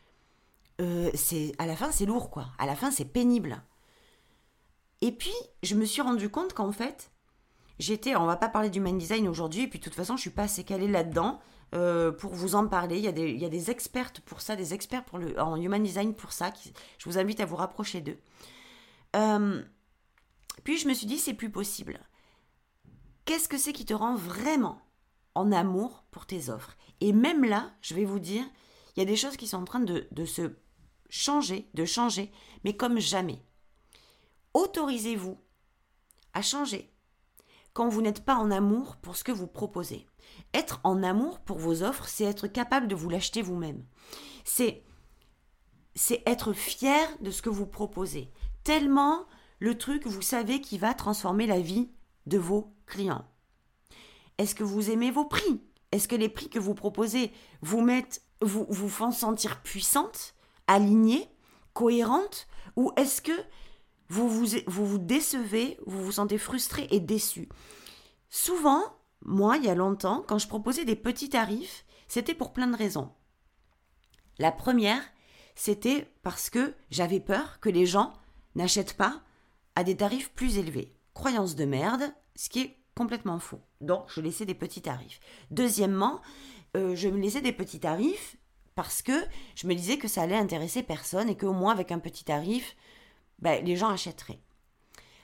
c'est 1.13 1.51
à 1.59 1.65
la 1.65 1.75
fin 1.75 1.91
c'est 1.91 2.05
lourd 2.05 2.31
quoi. 2.31 2.47
À 2.57 2.65
la 2.65 2.75
fin 2.75 2.89
c'est 2.89 3.05
pénible. 3.05 3.61
Et 5.01 5.11
puis 5.11 5.35
je 5.61 5.75
me 5.75 5.83
suis 5.83 6.01
rendu 6.01 6.29
compte 6.29 6.53
qu'en 6.53 6.71
fait 6.71 7.11
j'étais, 7.79 8.15
on 8.15 8.25
va 8.25 8.35
pas 8.35 8.49
parler 8.49 8.69
du 8.69 8.79
man 8.79 8.97
design 8.97 9.27
aujourd'hui, 9.27 9.63
et 9.63 9.67
puis 9.67 9.79
de 9.79 9.83
toute 9.83 9.95
façon, 9.95 10.15
je 10.15 10.21
suis 10.21 10.29
pas 10.29 10.43
assez 10.43 10.63
calée 10.63 10.87
là-dedans 10.87 11.39
euh, 11.73 12.11
pour 12.11 12.33
vous 12.33 12.55
en 12.55 12.67
parler. 12.67 12.97
Il 12.97 13.03
y, 13.03 13.07
a 13.07 13.11
des, 13.11 13.31
il 13.31 13.39
y 13.39 13.45
a 13.45 13.49
des 13.49 13.71
expertes 13.71 14.21
pour 14.21 14.41
ça, 14.41 14.55
des 14.55 14.73
experts 14.73 15.03
pour 15.03 15.17
le, 15.17 15.39
en 15.39 15.59
human 15.59 15.83
design 15.83 16.13
pour 16.13 16.31
ça. 16.31 16.51
Qui, 16.51 16.73
je 16.97 17.05
vous 17.05 17.17
invite 17.17 17.39
à 17.39 17.45
vous 17.45 17.55
rapprocher 17.55 18.01
d'eux. 18.01 18.17
Euh, 19.15 19.61
puis 20.63 20.77
je 20.77 20.87
me 20.87 20.93
suis 20.93 21.07
dit, 21.07 21.17
c'est 21.17 21.33
plus 21.33 21.49
possible. 21.49 21.99
Qu'est-ce 23.25 23.49
que 23.49 23.57
c'est 23.57 23.73
qui 23.73 23.85
te 23.85 23.93
rend 23.93 24.15
vraiment 24.15 24.79
en 25.33 25.51
amour 25.51 26.05
pour 26.11 26.27
tes 26.27 26.49
offres? 26.49 26.77
Et 27.01 27.11
même 27.11 27.43
là, 27.43 27.71
je 27.81 27.95
vais 27.95 28.05
vous 28.05 28.19
dire, 28.19 28.45
il 28.95 28.99
y 28.99 29.03
a 29.03 29.05
des 29.05 29.15
choses 29.15 29.35
qui 29.35 29.47
sont 29.47 29.57
en 29.57 29.65
train 29.65 29.79
de, 29.79 30.25
se 30.25 30.55
changer, 31.09 31.69
de 31.73 31.85
changer, 31.85 32.31
mais 32.63 32.77
comme 32.77 32.99
jamais. 32.99 33.43
Autorisez-vous 34.53 35.37
à 36.33 36.41
changer 36.41 36.93
quand 37.73 37.89
vous 37.89 38.01
n'êtes 38.01 38.23
pas 38.23 38.35
en 38.35 38.51
amour 38.51 38.95
pour 38.97 39.17
ce 39.17 39.23
que 39.23 39.31
vous 39.31 39.47
proposez. 39.47 40.05
Être 40.53 40.79
en 40.83 41.03
amour 41.03 41.39
pour 41.39 41.57
vos 41.57 41.83
offres, 41.83 42.07
c'est 42.07 42.23
être 42.23 42.47
capable 42.47 42.87
de 42.87 42.95
vous 42.95 43.09
l'acheter 43.09 43.41
vous-même. 43.41 43.85
C'est 44.45 44.83
c'est 45.97 46.21
être 46.25 46.53
fier 46.53 47.07
de 47.21 47.31
ce 47.31 47.41
que 47.41 47.49
vous 47.49 47.65
proposez. 47.65 48.31
Tellement 48.63 49.25
le 49.59 49.77
truc, 49.77 50.05
vous 50.05 50.21
savez, 50.21 50.59
qui 50.59 50.77
va 50.77 50.93
transformer 50.93 51.47
la 51.47 51.61
vie 51.61 51.89
de 52.25 52.37
vos 52.37 52.74
clients. 52.85 53.25
Est-ce 54.37 54.55
que 54.55 54.63
vous 54.63 54.91
aimez 54.91 55.11
vos 55.11 55.25
prix? 55.25 55.61
Est-ce 55.91 56.07
que 56.07 56.15
les 56.15 56.29
prix 56.29 56.49
que 56.49 56.59
vous 56.59 56.73
proposez 56.73 57.31
vous 57.61 57.81
mettent, 57.81 58.21
vous, 58.41 58.65
vous 58.69 58.89
font 58.89 59.11
sentir 59.11 59.61
puissante, 59.61 60.35
alignée, 60.67 61.29
cohérente 61.73 62.47
Ou 62.75 62.91
est-ce 62.97 63.21
que 63.21 63.31
vous 64.09 64.29
vous, 64.29 64.57
vous 64.67 64.85
vous 64.85 64.97
décevez, 64.97 65.79
vous 65.85 66.03
vous 66.03 66.11
sentez 66.11 66.37
frustré 66.37 66.87
et 66.91 66.99
déçu? 66.99 67.49
Souvent, 68.29 68.83
moi, 69.23 69.57
il 69.57 69.65
y 69.65 69.69
a 69.69 69.75
longtemps, 69.75 70.23
quand 70.27 70.37
je 70.37 70.47
proposais 70.47 70.85
des 70.85 70.95
petits 70.95 71.29
tarifs, 71.29 71.85
c'était 72.07 72.35
pour 72.35 72.53
plein 72.53 72.67
de 72.67 72.77
raisons. 72.77 73.11
La 74.37 74.51
première, 74.51 75.01
c'était 75.55 76.11
parce 76.21 76.49
que 76.49 76.73
j'avais 76.91 77.21
peur 77.21 77.59
que 77.61 77.69
les 77.69 77.85
gens 77.85 78.13
n'achètent 78.55 78.97
pas 78.97 79.21
à 79.75 79.83
des 79.83 79.95
tarifs 79.95 80.31
plus 80.31 80.57
élevés. 80.57 80.93
Croyance 81.13 81.55
de 81.55 81.65
merde, 81.65 82.13
ce 82.35 82.49
qui 82.49 82.61
est 82.61 82.77
complètement 82.95 83.39
faux. 83.39 83.61
Donc, 83.81 84.05
je 84.07 84.21
laissais 84.21 84.45
des 84.45 84.55
petits 84.55 84.81
tarifs. 84.81 85.19
Deuxièmement, 85.51 86.21
euh, 86.75 86.95
je 86.95 87.09
me 87.09 87.19
laissais 87.19 87.41
des 87.41 87.51
petits 87.51 87.79
tarifs 87.79 88.37
parce 88.75 89.01
que 89.01 89.13
je 89.55 89.67
me 89.67 89.73
disais 89.73 89.97
que 89.97 90.07
ça 90.07 90.21
allait 90.21 90.35
intéresser 90.35 90.83
personne 90.83 91.29
et 91.29 91.37
qu'au 91.37 91.53
moins 91.53 91.71
avec 91.71 91.91
un 91.91 91.99
petit 91.99 92.25
tarif, 92.25 92.75
ben, 93.39 93.63
les 93.63 93.75
gens 93.75 93.89
achèteraient. 93.89 94.41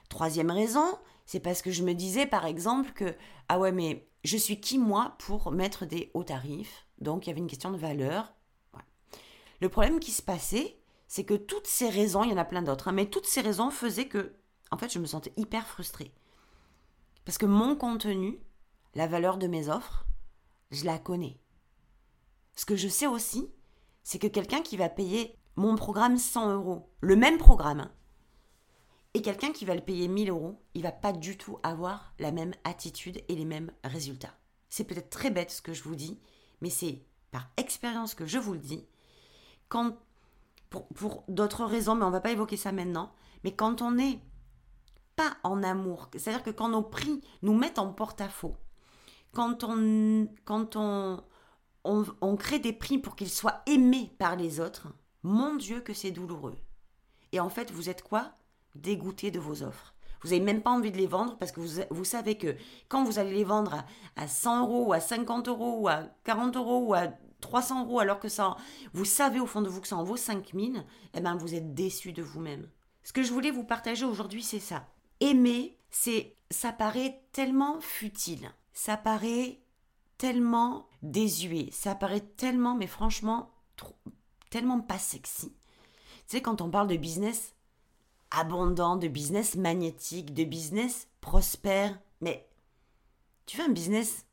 Troisième 0.09 0.51
raison, 0.51 0.85
c'est 1.25 1.39
parce 1.39 1.61
que 1.61 1.71
je 1.71 1.83
me 1.83 1.93
disais 1.93 2.25
par 2.25 2.45
exemple 2.45 2.91
que, 2.91 3.15
ah 3.47 3.59
ouais, 3.59 3.71
mais 3.71 4.07
je 4.23 4.37
suis 4.37 4.59
qui 4.59 4.77
moi 4.77 5.15
pour 5.19 5.51
mettre 5.51 5.85
des 5.85 6.11
hauts 6.13 6.23
tarifs? 6.23 6.85
Donc 6.99 7.25
il 7.25 7.29
y 7.29 7.31
avait 7.31 7.39
une 7.39 7.47
question 7.47 7.71
de 7.71 7.77
valeur. 7.77 8.33
Le 9.61 9.69
problème 9.69 9.99
qui 9.99 10.11
se 10.11 10.21
passait, 10.21 10.77
c'est 11.07 11.23
que 11.23 11.35
toutes 11.35 11.67
ces 11.67 11.89
raisons, 11.89 12.23
il 12.23 12.31
y 12.31 12.33
en 12.33 12.37
a 12.37 12.45
plein 12.45 12.61
d'autres, 12.61 12.87
hein, 12.87 12.93
mais 12.93 13.05
toutes 13.05 13.27
ces 13.27 13.41
raisons 13.41 13.69
faisaient 13.69 14.07
que, 14.07 14.33
en 14.71 14.77
fait, 14.77 14.91
je 14.91 14.97
me 14.97 15.05
sentais 15.05 15.33
hyper 15.37 15.67
frustrée. 15.67 16.11
Parce 17.25 17.37
que 17.37 17.45
mon 17.45 17.75
contenu, 17.75 18.39
la 18.95 19.07
valeur 19.07 19.37
de 19.37 19.47
mes 19.47 19.69
offres, 19.69 20.05
je 20.71 20.85
la 20.85 20.97
connais. 20.97 21.39
Ce 22.55 22.65
que 22.65 22.75
je 22.75 22.87
sais 22.87 23.07
aussi, 23.07 23.51
c'est 24.03 24.19
que 24.19 24.27
quelqu'un 24.27 24.61
qui 24.61 24.77
va 24.77 24.89
payer 24.89 25.37
mon 25.55 25.75
programme 25.75 26.17
100 26.17 26.53
euros, 26.53 26.89
le 27.01 27.15
même 27.15 27.37
programme, 27.37 27.81
hein, 27.81 27.91
et 29.13 29.21
quelqu'un 29.21 29.51
qui 29.51 29.65
va 29.65 29.75
le 29.75 29.81
payer 29.81 30.07
1000 30.07 30.29
euros, 30.29 30.61
il 30.73 30.83
va 30.83 30.91
pas 30.91 31.11
du 31.11 31.37
tout 31.37 31.59
avoir 31.63 32.13
la 32.17 32.31
même 32.31 32.53
attitude 32.63 33.21
et 33.27 33.35
les 33.35 33.45
mêmes 33.45 33.71
résultats. 33.83 34.33
C'est 34.69 34.85
peut-être 34.85 35.09
très 35.09 35.31
bête 35.31 35.51
ce 35.51 35.61
que 35.61 35.73
je 35.73 35.83
vous 35.83 35.95
dis, 35.95 36.19
mais 36.61 36.69
c'est 36.69 37.03
par 37.29 37.49
expérience 37.57 38.15
que 38.15 38.25
je 38.25 38.39
vous 38.39 38.53
le 38.53 38.59
dis. 38.59 38.85
Quand, 39.67 39.97
pour, 40.69 40.87
pour 40.89 41.25
d'autres 41.27 41.65
raisons, 41.65 41.95
mais 41.95 42.05
on 42.05 42.11
va 42.11 42.21
pas 42.21 42.31
évoquer 42.31 42.55
ça 42.55 42.71
maintenant, 42.71 43.13
mais 43.43 43.53
quand 43.53 43.81
on 43.81 43.97
est 43.97 44.19
pas 45.15 45.33
en 45.43 45.63
amour, 45.63 46.09
c'est-à-dire 46.13 46.43
que 46.43 46.49
quand 46.49 46.69
nos 46.69 46.81
prix 46.81 47.21
nous 47.41 47.53
mettent 47.53 47.79
en 47.79 47.91
porte-à-faux, 47.91 48.55
quand 49.33 49.63
on, 49.63 50.27
quand 50.45 50.75
on, 50.75 51.23
on, 51.83 52.35
crée 52.35 52.59
des 52.59 52.73
prix 52.73 52.97
pour 52.97 53.15
qu'ils 53.15 53.29
soient 53.29 53.61
aimés 53.65 54.11
par 54.17 54.35
les 54.35 54.59
autres, 54.59 54.87
mon 55.23 55.55
Dieu 55.55 55.81
que 55.81 55.93
c'est 55.93 56.11
douloureux. 56.11 56.57
Et 57.31 57.39
en 57.39 57.49
fait, 57.49 57.71
vous 57.71 57.89
êtes 57.89 58.03
quoi? 58.03 58.33
Dégoûté 58.75 59.31
de 59.31 59.39
vos 59.39 59.63
offres. 59.63 59.93
Vous 60.21 60.29
n'avez 60.29 60.41
même 60.41 60.61
pas 60.61 60.71
envie 60.71 60.91
de 60.91 60.97
les 60.97 61.07
vendre 61.07 61.37
parce 61.37 61.51
que 61.51 61.59
vous, 61.59 61.81
vous 61.89 62.05
savez 62.05 62.37
que 62.37 62.55
quand 62.89 63.03
vous 63.03 63.19
allez 63.19 63.33
les 63.33 63.43
vendre 63.43 63.73
à, 63.73 63.85
à 64.21 64.27
100 64.27 64.61
euros, 64.63 64.87
ou 64.87 64.93
à 64.93 64.99
50 64.99 65.47
euros, 65.47 65.79
ou 65.79 65.87
à 65.87 66.03
40 66.25 66.57
euros, 66.57 66.85
ou 66.87 66.93
à 66.93 67.07
300 67.41 67.85
euros, 67.85 67.99
alors 67.99 68.19
que 68.19 68.29
ça, 68.29 68.55
vous 68.93 69.05
savez 69.05 69.39
au 69.39 69.47
fond 69.47 69.61
de 69.61 69.69
vous 69.69 69.81
que 69.81 69.87
ça 69.87 69.97
en 69.97 70.03
vaut 70.03 70.17
5000, 70.17 70.85
eh 71.13 71.21
ben 71.21 71.35
vous 71.35 71.55
êtes 71.55 71.73
déçu 71.73 72.13
de 72.13 72.21
vous-même. 72.21 72.69
Ce 73.03 73.13
que 73.13 73.23
je 73.23 73.33
voulais 73.33 73.51
vous 73.51 73.63
partager 73.63 74.05
aujourd'hui, 74.05 74.43
c'est 74.43 74.59
ça. 74.59 74.87
Aimer, 75.21 75.77
c'est, 75.91 76.35
ça 76.49 76.73
paraît 76.73 77.23
tellement 77.31 77.79
futile, 77.79 78.51
ça 78.73 78.97
paraît 78.97 79.61
tellement 80.17 80.89
désuet, 81.03 81.69
ça 81.71 81.95
paraît 81.95 82.25
tellement, 82.37 82.75
mais 82.75 82.87
franchement, 82.87 83.51
tellement 84.49 84.81
pas 84.81 84.99
sexy. 84.99 85.53
Tu 86.27 86.37
sais, 86.37 86.41
quand 86.41 86.61
on 86.61 86.69
parle 86.69 86.87
de 86.87 86.97
business 86.97 87.55
abondant, 88.31 88.95
de 88.95 89.07
business 89.07 89.55
magnétique, 89.55 90.33
de 90.33 90.43
business 90.43 91.07
prospère, 91.21 91.99
mais 92.19 92.49
tu 93.45 93.57
veux 93.57 93.65
un 93.65 93.69
business, 93.69 94.25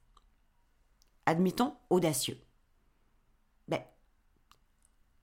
admettons, 1.27 1.77
audacieux 1.91 2.41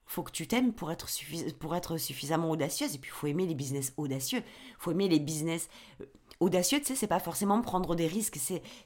faut 0.06 0.22
que 0.22 0.30
tu 0.30 0.46
t'aimes 0.46 0.72
pour 0.72 0.92
être, 0.92 1.08
pour 1.58 1.74
être 1.74 1.98
suffisamment 1.98 2.50
audacieuse. 2.50 2.94
Et 2.94 2.98
puis, 2.98 3.10
il 3.10 3.14
faut 3.14 3.26
aimer 3.26 3.46
les 3.46 3.54
business 3.54 3.92
audacieux. 3.96 4.38
Il 4.38 4.76
faut 4.78 4.92
aimer 4.92 5.08
les 5.08 5.18
business 5.18 5.68
euh, 6.00 6.06
audacieux. 6.40 6.78
Tu 6.78 6.86
sais, 6.86 6.94
c'est 6.94 7.06
pas 7.06 7.20
forcément 7.20 7.60
prendre 7.60 7.94
des 7.96 8.06
risques. 8.06 8.38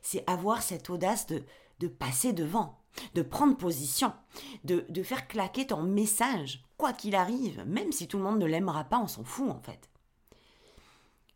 C'est 0.03 0.25
avoir 0.27 0.63
cette 0.63 0.89
audace 0.89 1.27
de, 1.27 1.45
de 1.79 1.89
passer 1.89 2.33
devant, 2.33 2.81
de 3.15 3.23
prendre 3.23 3.57
position, 3.57 4.13
de, 4.65 4.87
de 4.89 5.03
faire 5.03 5.29
claquer 5.29 5.67
ton 5.67 5.83
message, 5.83 6.65
quoi 6.79 6.95
qu'il 6.95 7.15
arrive. 7.15 7.63
Même 7.67 7.93
si 7.93 8.09
tout 8.09 8.17
le 8.17 8.25
monde 8.25 8.39
ne 8.39 8.47
l'aimera 8.47 8.85
pas, 8.85 8.99
on 8.99 9.07
s'en 9.07 9.25
fout, 9.25 9.51
en 9.51 9.61
fait. 9.61 9.91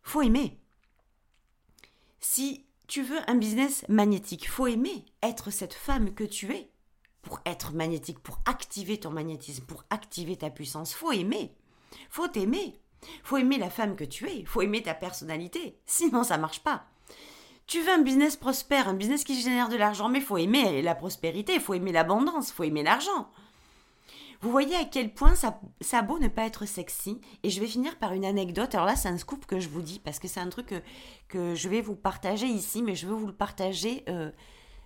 Faut 0.03 0.23
aimer. 0.23 0.59
Si 2.21 2.65
tu 2.87 3.03
veux 3.03 3.21
un 3.29 3.35
business 3.35 3.85
magnétique, 3.89 4.49
faut 4.49 4.67
aimer 4.67 5.05
être 5.23 5.51
cette 5.51 5.75
femme 5.75 6.15
que 6.15 6.25
tu 6.25 6.53
es 6.55 6.71
pour 7.25 7.41
être 7.45 7.73
magnétique, 7.73 8.21
pour 8.21 8.39
activer 8.47 8.99
ton 8.99 9.11
magnétisme, 9.11 9.65
pour 9.65 9.85
activer 9.91 10.37
ta 10.37 10.51
puissance, 10.51 10.95
faut 10.95 11.13
aimer. 11.13 11.53
Faut 12.11 12.29
t'aimer. 12.29 12.79
Faut 13.23 13.37
aimer 13.37 13.59
la 13.59 13.71
femme 13.71 13.97
que 13.97 14.05
tu 14.05 14.29
es, 14.29 14.45
faut 14.45 14.63
aimer 14.63 14.83
ta 14.83 14.95
personnalité, 14.95 15.79
sinon 15.87 16.25
ça 16.25 16.39
marche 16.39 16.61
pas. 16.61 16.85
Tu 17.67 17.81
veux 17.81 17.93
un 17.93 18.03
business 18.03 18.37
prospère, 18.37 18.89
un 18.89 18.95
business 18.95 19.25
qui 19.25 19.41
génère 19.41 19.69
de 19.69 19.77
l'argent, 19.77 20.09
mais 20.09 20.21
faut 20.21 20.37
aimer 20.37 20.83
la 20.83 20.95
prospérité, 20.95 21.59
faut 21.61 21.75
aimer 21.75 21.93
l'abondance, 21.93 22.53
faut 22.53 22.65
aimer 22.65 22.83
l'argent. 22.83 23.31
Vous 24.43 24.51
voyez 24.51 24.77
à 24.77 24.85
quel 24.85 25.15
point 25.15 25.35
ça, 25.35 25.59
ça 25.81 26.01
a 26.01 26.03
beau 26.03 26.19
ne 26.19 26.29
pas 26.29 26.45
être 26.45 26.67
sexy. 26.67 27.19
Et 27.43 27.49
je 27.49 27.61
vais 27.61 27.67
finir 27.67 27.97
par 27.97 28.13
une 28.13 28.27
anecdote. 28.27 28.75
Alors 28.75 28.87
là, 28.87 28.95
c'est 28.95 29.09
un 29.09 29.17
scoop 29.17 29.47
que 29.47 29.59
je 29.59 29.71
vous 29.71 29.81
dis 29.81 29.99
parce 29.99 30.19
que 30.19 30.29
c'est 30.29 30.41
un 30.41 30.51
truc 30.51 30.75
que, 31.29 31.55
je 31.55 31.69
vais 31.71 31.81
vous 31.81 31.97
partager 31.97 32.47
ici, 32.47 32.83
mais 32.83 32.95
je 32.95 33.07
veux 33.07 33.15
vous 33.15 33.27
le 33.27 33.33
partager 33.33 34.05
euh, 34.11 34.31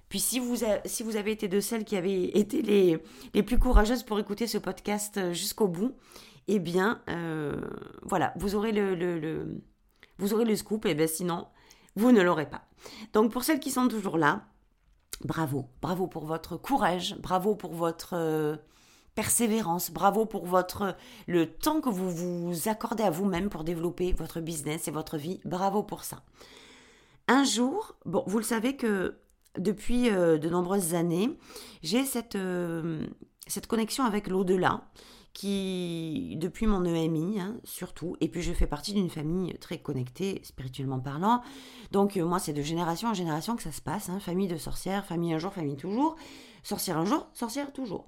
puis 0.09 0.21
si 0.21 0.39
vous, 0.39 0.65
avez 0.65 1.31
été 1.31 1.49
de 1.49 1.61
celles 1.61 1.85
qui 1.85 1.97
avaient 1.97 2.37
été 2.39 2.63
les, 2.63 3.03
les 3.35 3.43
plus 3.43 3.59
courageuses 3.59 4.03
pour 4.03 4.19
écouter 4.19 4.47
ce 4.47 4.59
podcast 4.59 5.19
euh, 5.19 5.33
jusqu'au 5.33 5.69
bout, 5.69 5.95
eh 6.49 6.59
bien, 6.59 7.03
euh, 7.11 7.61
voilà, 8.03 8.33
vous 8.37 8.55
aurez 8.55 8.73
le, 8.73 9.61
vous 10.17 10.33
aurez 10.33 10.47
le 10.47 10.57
scoop, 10.57 10.87
et 10.87 10.95
bien 10.95 11.07
sinon, 11.07 11.47
vous 11.95 12.11
ne 12.11 12.23
l'aurez 12.23 12.49
pas. 12.49 12.63
Donc 13.13 13.31
pour 13.31 13.45
celles 13.45 13.61
qui 13.61 13.71
sont 13.71 13.87
toujours 13.87 14.17
là, 14.17 14.47
bravo, 15.25 15.67
bravo 15.83 16.07
pour 16.07 16.25
votre 16.25 16.57
courage, 16.57 17.17
bravo 17.19 17.55
pour 17.55 17.75
votre 17.75 18.15
euh, 18.15 18.57
persévérance, 19.15 19.91
bravo 19.91 20.25
pour 20.25 20.47
votre 20.47 20.97
le 21.27 21.53
temps 21.53 21.83
que 21.83 21.91
vous 21.91 22.11
vous 22.11 22.69
accordez 22.71 23.03
à 23.03 23.11
vous-même 23.11 23.51
pour 23.51 23.63
développer 23.63 24.13
votre 24.13 24.41
business 24.41 24.89
et 24.89 24.91
votre 24.91 25.19
vie, 25.19 25.41
bravo 25.45 25.83
pour 25.83 26.03
ça. 26.05 26.23
Un 27.27 27.45
jour, 27.45 27.95
bon, 28.07 28.25
vous 28.27 28.39
le 28.39 28.45
savez 28.45 28.75
que 28.75 29.19
depuis 29.59 30.11
euh, 30.11 30.39
de 30.39 30.49
nombreuses 30.49 30.95
années, 30.95 31.31
j'ai 31.83 32.05
cette, 32.05 32.37
euh, 32.37 33.05
cette 33.47 33.67
connexion 33.67 34.05
avec 34.05 34.29
l'au-delà 34.29 34.83
qui, 35.35 36.37
depuis 36.39 36.67
mon 36.67 36.85
EMI, 36.85 37.41
hein, 37.41 37.57
surtout, 37.63 38.17
et 38.21 38.29
puis 38.29 38.43
je 38.43 38.53
fais 38.53 38.67
partie 38.67 38.93
d'une 38.93 39.11
famille 39.11 39.55
très 39.59 39.79
connectée, 39.79 40.41
spirituellement 40.43 40.99
parlant. 40.99 41.43
Donc 41.93 42.17
euh, 42.17 42.25
moi, 42.25 42.39
c'est 42.39 42.53
de 42.53 42.63
génération 42.63 43.09
en 43.11 43.15
génération 43.15 43.55
que 43.55 43.63
ça 43.63 43.71
se 43.71 43.81
passe, 43.81 44.09
hein, 44.09 44.19
famille 44.19 44.49
de 44.49 44.57
sorcières, 44.57 45.05
famille 45.05 45.33
un 45.33 45.39
jour, 45.39 45.53
famille 45.53 45.77
toujours. 45.77 46.17
Sorcière 46.65 46.99
un 46.99 47.05
jour, 47.05 47.29
sorcière 47.35 47.73
toujours. 47.73 48.07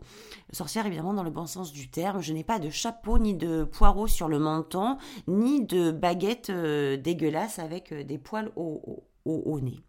Sorcière 0.52 0.84
évidemment 0.84 1.14
dans 1.14 1.22
le 1.22 1.30
bon 1.30 1.46
sens 1.46 1.72
du 1.72 1.88
terme. 1.88 2.20
Je 2.20 2.32
n'ai 2.32 2.42
pas 2.42 2.58
de 2.58 2.68
chapeau 2.68 3.18
ni 3.18 3.34
de 3.34 3.62
poireau 3.62 4.08
sur 4.08 4.28
le 4.28 4.40
menton, 4.40 4.98
ni 5.28 5.64
de 5.64 5.92
baguette 5.92 6.50
dégueulasse 6.50 7.60
avec 7.60 7.94
des 7.94 8.18
poils 8.18 8.50
au, 8.56 9.60
nez. 9.60 9.80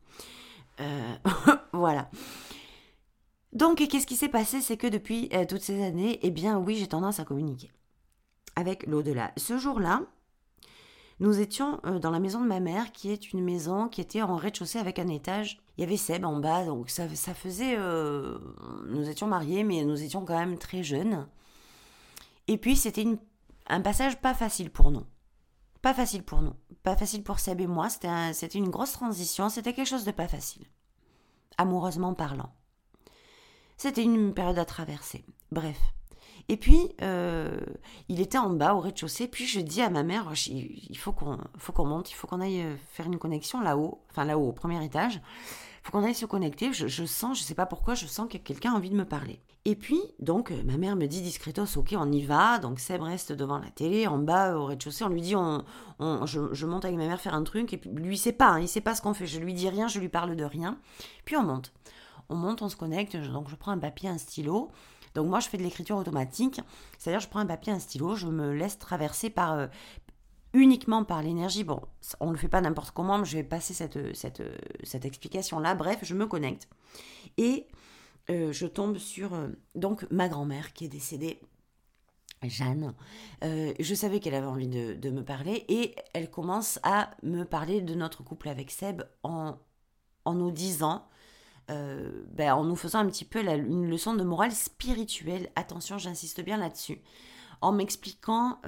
Euh, 0.80 1.16
voilà. 1.74 2.10
Donc, 3.54 3.78
qu'est-ce 3.78 4.08
qui 4.08 4.16
s'est 4.16 4.30
passé? 4.30 4.62
C'est 4.62 4.78
que 4.78 4.88
depuis 4.88 5.30
euh, 5.34 5.46
toutes 5.46 5.62
ces 5.62 5.84
années, 5.84 6.20
eh 6.22 6.32
bien 6.32 6.58
oui, 6.58 6.76
j'ai 6.76 6.88
tendance 6.88 7.20
à 7.20 7.26
communiquer 7.26 7.72
avec 8.56 8.86
l'au-delà. 8.88 9.32
Ce 9.38 9.58
jour-là, 9.58 10.02
nous 11.20 11.40
étions 11.40 11.80
euh, 11.86 12.00
dans 12.00 12.12
la 12.12 12.20
maison 12.20 12.42
de 12.42 12.48
ma 12.48 12.60
mère, 12.60 12.92
qui 12.92 13.12
est 13.12 13.34
une 13.34 13.44
maison 13.44 13.88
qui 13.88 14.02
était 14.02 14.22
en 14.22 14.36
rez-de-chaussée 14.36 14.80
avec 14.80 15.00
un 15.00 15.08
étage. 15.08 15.60
Il 15.78 15.82
y 15.82 15.84
avait 15.84 15.98
Seb 15.98 16.26
en 16.26 16.40
bas, 16.40 16.66
donc 16.66 16.90
ça, 16.90 17.08
ça 17.16 17.34
faisait... 17.34 17.78
nous 17.78 19.10
étions 19.10 19.28
mariés, 19.28 19.64
mais 19.64 19.84
nous 19.84 20.02
étions 20.02 20.26
quand 20.26 20.38
même 20.38 20.58
très 20.58 20.84
jeunes. 20.84 21.28
Et 22.48 22.58
puis, 22.58 22.76
c'était 22.76 23.06
un 23.68 23.82
passage 23.82 24.20
pas 24.20 24.34
facile 24.34 24.70
pour 24.70 24.92
nous. 24.92 25.06
Pas 25.82 25.94
facile 25.94 26.24
pour 26.24 26.42
nous. 26.42 26.54
Pas 26.84 26.96
facile 26.96 27.24
pour 27.24 27.40
Seb 27.40 27.62
et 27.62 27.68
moi. 27.68 27.90
C'était 27.90 28.58
une 28.58 28.70
grosse 28.70 28.94
transition. 28.94 29.50
C'était 29.50 29.74
quelque 29.74 29.88
chose 29.88 30.06
de 30.06 30.12
pas 30.12 30.28
facile. 30.28 30.66
Amoureusement 31.58 32.14
parlant. 32.14 32.54
C'était 33.78 34.04
une 34.04 34.34
période 34.34 34.60
à 34.60 34.66
traverser. 34.66 35.26
Bref. 35.52 35.80
Et 36.50 36.58
puis, 36.58 36.92
euh, 37.02 37.60
il 38.10 38.20
était 38.20 38.38
en 38.38 38.50
bas 38.50 38.76
au 38.76 38.80
rez-de-chaussée. 38.80 39.28
Puis 39.28 39.46
je 39.46 39.60
dis 39.60 39.82
à 39.82 39.90
ma 39.90 40.04
mère, 40.04 40.32
il 40.48 40.98
faut 40.98 41.14
qu'on 41.14 41.38
qu'on 41.74 41.86
monte, 41.86 42.12
il 42.12 42.14
faut 42.14 42.28
qu'on 42.28 42.42
aille 42.42 42.66
faire 42.92 43.06
une 43.06 43.18
connexion 43.18 43.62
là-haut, 43.62 44.04
enfin 44.10 44.26
là-haut, 44.26 44.50
au 44.50 44.54
premier 44.54 44.84
étage. 44.84 45.22
Faut 45.84 45.92
qu'on 45.92 46.04
aille 46.04 46.16
se 46.16 46.26
connecter. 46.26 46.74
Je, 46.74 46.88
je, 46.88 47.06
sens, 47.06 47.40
je 47.40 47.44
sais 47.44 47.56
pas 47.56 47.66
pourquoi, 47.66 47.96
je 47.96 48.06
sens 48.06 48.28
que 48.30 48.38
quelqu'un 48.38 48.74
a 48.74 48.76
envie 48.76 48.90
de 48.90 48.96
me 48.96 49.06
parler. 49.06 49.40
Et 49.66 49.76
puis, 49.76 50.00
donc, 50.20 50.52
euh, 50.52 50.64
ma 50.66 50.78
mère 50.78 50.96
me 50.96 51.06
dit 51.06 51.22
discretos, 51.22 51.78
ok, 51.78 51.96
on 51.98 52.12
y 52.12 52.24
va. 52.24 52.58
Donc, 52.58 52.80
Seb 52.80 53.02
reste 53.02 53.32
devant 53.32 53.60
la 53.60 53.70
télé, 53.70 54.08
en 54.08 54.18
bas, 54.18 54.58
au 54.58 54.66
rez-de-chaussée. 54.66 55.04
On 55.04 55.10
lui 55.10 55.22
dit, 55.22 55.36
on, 55.36 55.64
je, 56.00 56.66
monte 56.66 56.86
avec 56.86 56.98
ma 56.98 57.08
mère 57.08 57.22
faire 57.22 57.36
un 57.36 57.44
truc. 57.44 57.74
Et 57.74 57.78
puis, 57.78 57.90
lui, 57.92 58.16
il 58.16 58.18
sait 58.18 58.32
pas, 58.32 58.50
hein, 58.50 58.60
il 58.60 58.68
sait 58.68 58.82
pas 58.82 58.96
ce 58.96 59.02
qu'on 59.02 59.14
fait. 59.14 59.28
Je 59.28 59.40
lui 59.40 59.54
dis 59.54 59.70
rien, 59.70 59.88
je 59.88 60.00
lui 60.00 60.10
parle 60.10 60.36
de 60.36 60.44
rien. 60.44 60.78
Puis, 61.26 61.36
on 61.36 61.44
monte. 61.44 61.72
On 62.30 62.36
monte, 62.36 62.62
on 62.62 62.70
se 62.70 62.76
connecte. 62.76 63.16
Donc, 63.16 63.50
je 63.50 63.56
prends 63.56 63.72
un 63.72 63.78
papier, 63.78 64.10
un 64.10 64.18
stylo. 64.18 64.72
Donc, 65.14 65.28
moi, 65.28 65.40
je 65.40 65.48
fais 65.48 65.58
de 65.58 65.64
l'écriture 65.64 65.98
automatique. 65.98 66.60
C'est-à-dire, 66.98 67.20
je 67.20 67.28
prends 67.28 67.40
un 67.40 67.46
papier, 67.46 67.72
un 67.72 67.80
stylo, 67.80 68.16
je 68.16 68.28
me 68.28 68.54
laisse 68.54 68.80
traverser 68.80 69.30
par, 69.30 69.54
euh, 69.54 69.68
uniquement 70.54 71.04
par 71.04 71.22
l'énergie. 71.22 71.64
Bon, 71.64 71.82
on 72.20 72.28
ne 72.28 72.32
le 72.32 72.38
fait 72.38 72.48
pas 72.50 72.62
n'importe 72.62 72.92
comment, 72.92 73.18
mais 73.18 73.26
je 73.26 73.38
vais 73.38 73.44
passer 73.44 73.74
cette, 73.74 74.16
cette, 74.16 74.44
cette 74.84 75.06
explication-là. 75.06 75.76
Bref, 75.76 76.00
je 76.04 76.14
me 76.14 76.28
connecte. 76.28 76.68
Et 77.38 77.68
euh, 78.30 78.52
je 78.52 78.68
tombe 78.68 78.98
sur 78.98 79.34
euh, 79.34 79.50
donc 79.76 80.10
ma 80.12 80.30
grand-mère 80.30 80.74
qui 80.74 80.86
est 80.86 80.90
décédée. 80.90 81.40
Jeanne, 82.44 82.96
euh, 83.44 83.72
je 83.80 83.94
savais 83.94 84.20
qu'elle 84.20 84.34
avait 84.34 84.48
envie 84.48 84.68
de, 84.68 85.10
me 85.12 85.24
parler 85.24 85.64
et 85.68 85.94
elle 86.14 86.32
commence 86.32 86.80
à 86.82 87.12
me 87.22 87.44
parler 87.44 87.82
de 87.82 87.94
notre 87.94 88.24
couple 88.24 88.50
avec 88.50 88.72
Seb 88.72 89.04
en, 89.22 89.58
en 90.26 90.34
nous 90.34 90.52
disant, 90.52 91.08
ben, 91.68 92.54
en 92.54 92.66
nous 92.66 92.76
faisant 92.76 93.00
un 93.00 93.06
petit 93.06 93.24
peu 93.24 93.40
une 93.48 93.88
leçon 93.88 94.14
de 94.14 94.24
morale 94.24 94.52
spirituelle. 94.52 95.50
Attention, 95.56 95.98
j'insiste 95.98 96.42
bien 96.42 96.58
là-dessus. 96.58 97.00
En 97.62 97.72
m'expliquant 97.72 98.60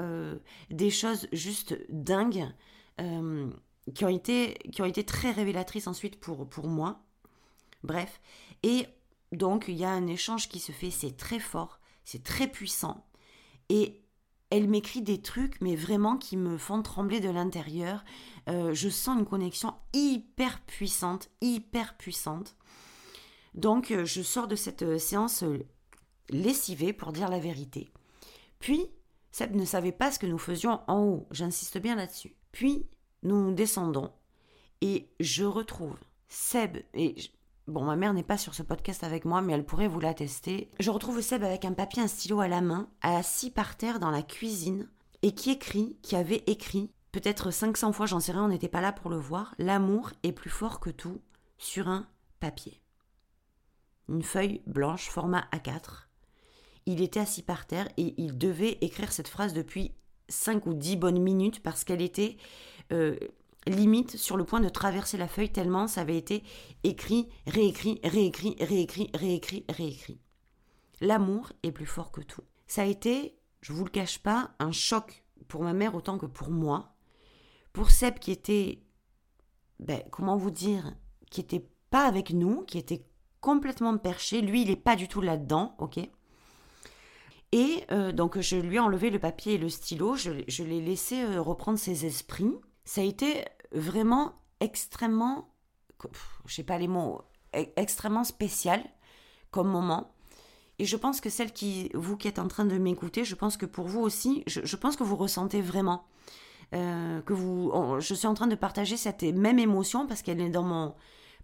des 0.69 0.89
choses 0.91 1.27
juste 1.31 1.75
dingues 1.89 2.47
qui, 2.97 4.05
ont 4.05 4.09
été, 4.09 4.53
qui 4.71 4.81
ont 4.81 4.85
été 4.85 5.03
très 5.03 5.31
révélatrices 5.31 5.87
ensuite 5.87 6.19
pour, 6.19 6.47
pour 6.47 6.67
moi. 6.67 7.01
Bref. 7.83 8.21
Et 8.61 8.87
donc 9.31 9.65
il 9.67 9.75
y 9.75 9.83
a 9.83 9.91
un 9.91 10.07
échange 10.07 10.47
qui 10.47 10.59
se 10.59 10.71
fait, 10.71 10.91
c'est 10.91 11.17
très 11.17 11.39
fort, 11.39 11.79
c'est 12.05 12.23
très 12.23 12.47
puissant. 12.47 13.05
Et 13.69 14.03
elle 14.49 14.69
m'écrit 14.69 15.01
des 15.01 15.19
trucs, 15.19 15.59
mais 15.61 15.75
vraiment 15.75 16.15
qui 16.15 16.37
me 16.37 16.59
font 16.59 16.83
trembler 16.83 17.19
de 17.19 17.29
l'intérieur. 17.29 18.03
Euh, 18.49 18.71
je 18.73 18.87
sens 18.87 19.17
une 19.17 19.25
connexion 19.25 19.73
hyper 19.93 20.61
puissante, 20.61 21.29
hyper 21.41 21.97
puissante. 21.97 22.55
Donc 23.55 23.89
euh, 23.89 24.05
je 24.05 24.21
sors 24.21 24.47
de 24.47 24.55
cette 24.55 24.83
euh, 24.83 24.99
séance 24.99 25.43
lessivée 26.29 26.93
pour 26.93 27.13
dire 27.13 27.29
la 27.29 27.39
vérité. 27.39 27.91
Puis, 28.63 28.89
Seb 29.33 29.57
ne 29.57 29.65
savait 29.65 29.91
pas 29.91 30.09
ce 30.09 30.19
que 30.19 30.25
nous 30.25 30.37
faisions 30.37 30.79
en 30.87 31.01
haut, 31.01 31.27
j'insiste 31.31 31.79
bien 31.79 31.97
là-dessus. 31.97 32.33
Puis, 32.53 32.87
nous 33.21 33.51
descendons 33.51 34.09
et 34.79 35.09
je 35.19 35.43
retrouve 35.43 35.97
Seb 36.29 36.77
et 36.93 37.13
bon 37.67 37.83
ma 37.83 37.97
mère 37.97 38.13
n'est 38.13 38.23
pas 38.23 38.37
sur 38.37 38.55
ce 38.55 38.63
podcast 38.63 39.03
avec 39.03 39.25
moi 39.25 39.41
mais 39.41 39.51
elle 39.51 39.65
pourrait 39.65 39.89
vous 39.89 39.99
l'attester. 39.99 40.71
Je 40.79 40.91
retrouve 40.91 41.19
Seb 41.19 41.43
avec 41.43 41.65
un 41.65 41.73
papier 41.73 42.03
un 42.03 42.07
stylo 42.07 42.39
à 42.39 42.47
la 42.47 42.61
main 42.61 42.87
assis 43.01 43.51
par 43.51 43.75
terre 43.75 43.99
dans 43.99 44.11
la 44.11 44.23
cuisine 44.23 44.89
et 45.23 45.35
qui 45.35 45.51
écrit 45.51 45.97
qui 46.01 46.15
avait 46.15 46.45
écrit 46.47 46.93
peut-être 47.11 47.51
500 47.51 47.91
fois 47.91 48.05
j'en 48.05 48.21
sais 48.21 48.31
rien 48.31 48.45
on 48.45 48.47
n'était 48.47 48.69
pas 48.69 48.79
là 48.79 48.93
pour 48.93 49.11
le 49.11 49.17
voir 49.17 49.55
l'amour 49.57 50.11
est 50.23 50.31
plus 50.31 50.49
fort 50.49 50.79
que 50.79 50.89
tout 50.89 51.19
sur 51.57 51.89
un 51.89 52.07
papier. 52.39 52.81
Une 54.07 54.23
feuille 54.23 54.63
blanche 54.67 55.09
format 55.09 55.49
A4. 55.51 56.07
Il 56.85 57.01
était 57.01 57.19
assis 57.19 57.43
par 57.43 57.65
terre 57.65 57.87
et 57.97 58.13
il 58.17 58.37
devait 58.37 58.77
écrire 58.81 59.11
cette 59.11 59.27
phrase 59.27 59.53
depuis 59.53 59.93
5 60.29 60.65
ou 60.65 60.73
10 60.73 60.97
bonnes 60.97 61.21
minutes 61.21 61.61
parce 61.61 61.83
qu'elle 61.83 62.01
était 62.01 62.37
euh, 62.91 63.17
limite 63.67 64.17
sur 64.17 64.37
le 64.37 64.43
point 64.43 64.59
de 64.59 64.69
traverser 64.69 65.17
la 65.17 65.27
feuille 65.27 65.51
tellement 65.51 65.87
ça 65.87 66.01
avait 66.01 66.17
été 66.17 66.43
écrit, 66.83 67.29
réécrit, 67.47 67.99
réécrit, 68.03 68.55
réécrit, 68.59 69.09
réécrit, 69.13 69.65
réécrit. 69.69 70.19
L'amour 71.01 71.51
est 71.63 71.71
plus 71.71 71.85
fort 71.85 72.11
que 72.11 72.21
tout. 72.21 72.43
Ça 72.67 72.83
a 72.83 72.85
été, 72.85 73.37
je 73.61 73.73
vous 73.73 73.83
le 73.83 73.89
cache 73.89 74.19
pas, 74.19 74.51
un 74.59 74.71
choc 74.71 75.23
pour 75.47 75.63
ma 75.63 75.73
mère 75.73 75.95
autant 75.95 76.17
que 76.17 76.25
pour 76.25 76.49
moi. 76.49 76.95
Pour 77.73 77.91
Seb 77.91 78.19
qui 78.19 78.31
était, 78.31 78.83
ben, 79.79 80.01
comment 80.11 80.37
vous 80.37 80.51
dire, 80.51 80.93
qui 81.29 81.41
était 81.41 81.67
pas 81.89 82.05
avec 82.05 82.31
nous, 82.31 82.63
qui 82.63 82.77
était 82.77 83.05
complètement 83.41 83.97
perché. 83.97 84.41
Lui, 84.41 84.61
il 84.61 84.69
n'est 84.69 84.75
pas 84.75 84.95
du 84.95 85.07
tout 85.07 85.21
là-dedans, 85.21 85.75
ok? 85.79 85.99
Et 87.53 87.85
euh, 87.91 88.11
donc, 88.11 88.39
je 88.39 88.55
lui 88.55 88.77
ai 88.77 88.79
enlevé 88.79 89.11
le 89.11 89.19
papier 89.19 89.53
et 89.53 89.57
le 89.59 89.69
stylo, 89.69 90.15
je, 90.15 90.31
l'ai 90.63 90.81
laissé 90.81 91.21
euh, 91.21 91.39
reprendre 91.39 91.77
ses 91.77 92.07
esprits 92.07 92.51
ça 92.85 93.01
a 93.01 93.03
été 93.03 93.45
vraiment 93.71 94.33
extrêmement, 94.59 95.53
je 96.45 96.53
sais 96.53 96.63
pas 96.63 96.77
les 96.77 96.87
mots, 96.87 97.21
e-, 97.55 97.65
extrêmement 97.75 98.23
spécial 98.23 98.83
comme 99.51 99.69
moment. 99.69 100.11
Et 100.79 100.85
je 100.85 100.97
pense 100.97 101.21
que 101.21 101.29
celle 101.29 101.53
qui, 101.53 101.91
vous 101.93 102.17
qui 102.17 102.27
êtes 102.27 102.39
en 102.39 102.47
train 102.47 102.65
de 102.65 102.77
m'écouter, 102.77 103.23
je 103.23 103.35
pense 103.35 103.55
que 103.55 103.67
pour 103.67 103.87
vous 103.87 104.01
aussi, 104.01 104.43
je, 104.47 104.75
pense 104.75 104.95
que 104.95 105.03
vous 105.03 105.15
ressentez 105.15 105.61
vraiment 105.61 106.07
euh, 106.73 107.21
que 107.21 107.33
vous, 107.33 107.71
je 107.99 108.15
suis 108.15 108.27
en 108.27 108.33
train 108.33 108.47
de 108.47 108.55
partager 108.55 108.97
cette 108.97 109.21
même 109.21 109.59
émotion 109.59 110.07
parce 110.07 110.23
qu'elle 110.23 110.41
est 110.41 110.49
dans 110.49 110.63
mon 110.63 110.95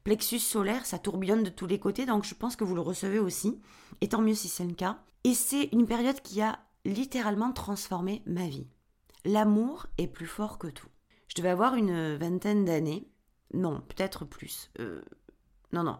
plexus 0.03 0.39
solaire, 0.39 0.85
ça 0.85 0.99
tourbillonne 0.99 1.43
de 1.43 1.49
tous 1.49 1.67
les 1.67 1.79
côtés, 1.79 2.05
donc 2.05 2.23
je 2.23 2.35
pense 2.35 2.55
que 2.55 2.63
vous 2.63 2.75
le 2.75 2.81
recevez 2.81 3.19
aussi. 3.19 3.61
Et 4.01 4.09
tant 4.09 4.21
mieux 4.21 4.35
si 4.35 4.47
c'est 4.47 4.65
le 4.65 4.73
cas. 4.73 4.99
Et 5.23 5.33
c'est 5.33 5.69
une 5.71 5.85
période 5.85 6.21
qui 6.21 6.41
a 6.41 6.59
littéralement 6.85 7.51
transformé 7.51 8.23
ma 8.25 8.47
vie. 8.47 8.67
L'amour 9.25 9.87
est 9.97 10.07
plus 10.07 10.27
fort 10.27 10.57
que 10.57 10.67
tout. 10.67 10.87
Je 11.27 11.35
devais 11.35 11.49
avoir 11.49 11.75
une 11.75 12.15
vingtaine 12.15 12.65
d'années. 12.65 13.11
Non, 13.53 13.81
peut-être 13.81 14.25
plus. 14.25 14.71
Euh, 14.79 15.01
non, 15.73 15.83
non. 15.83 15.99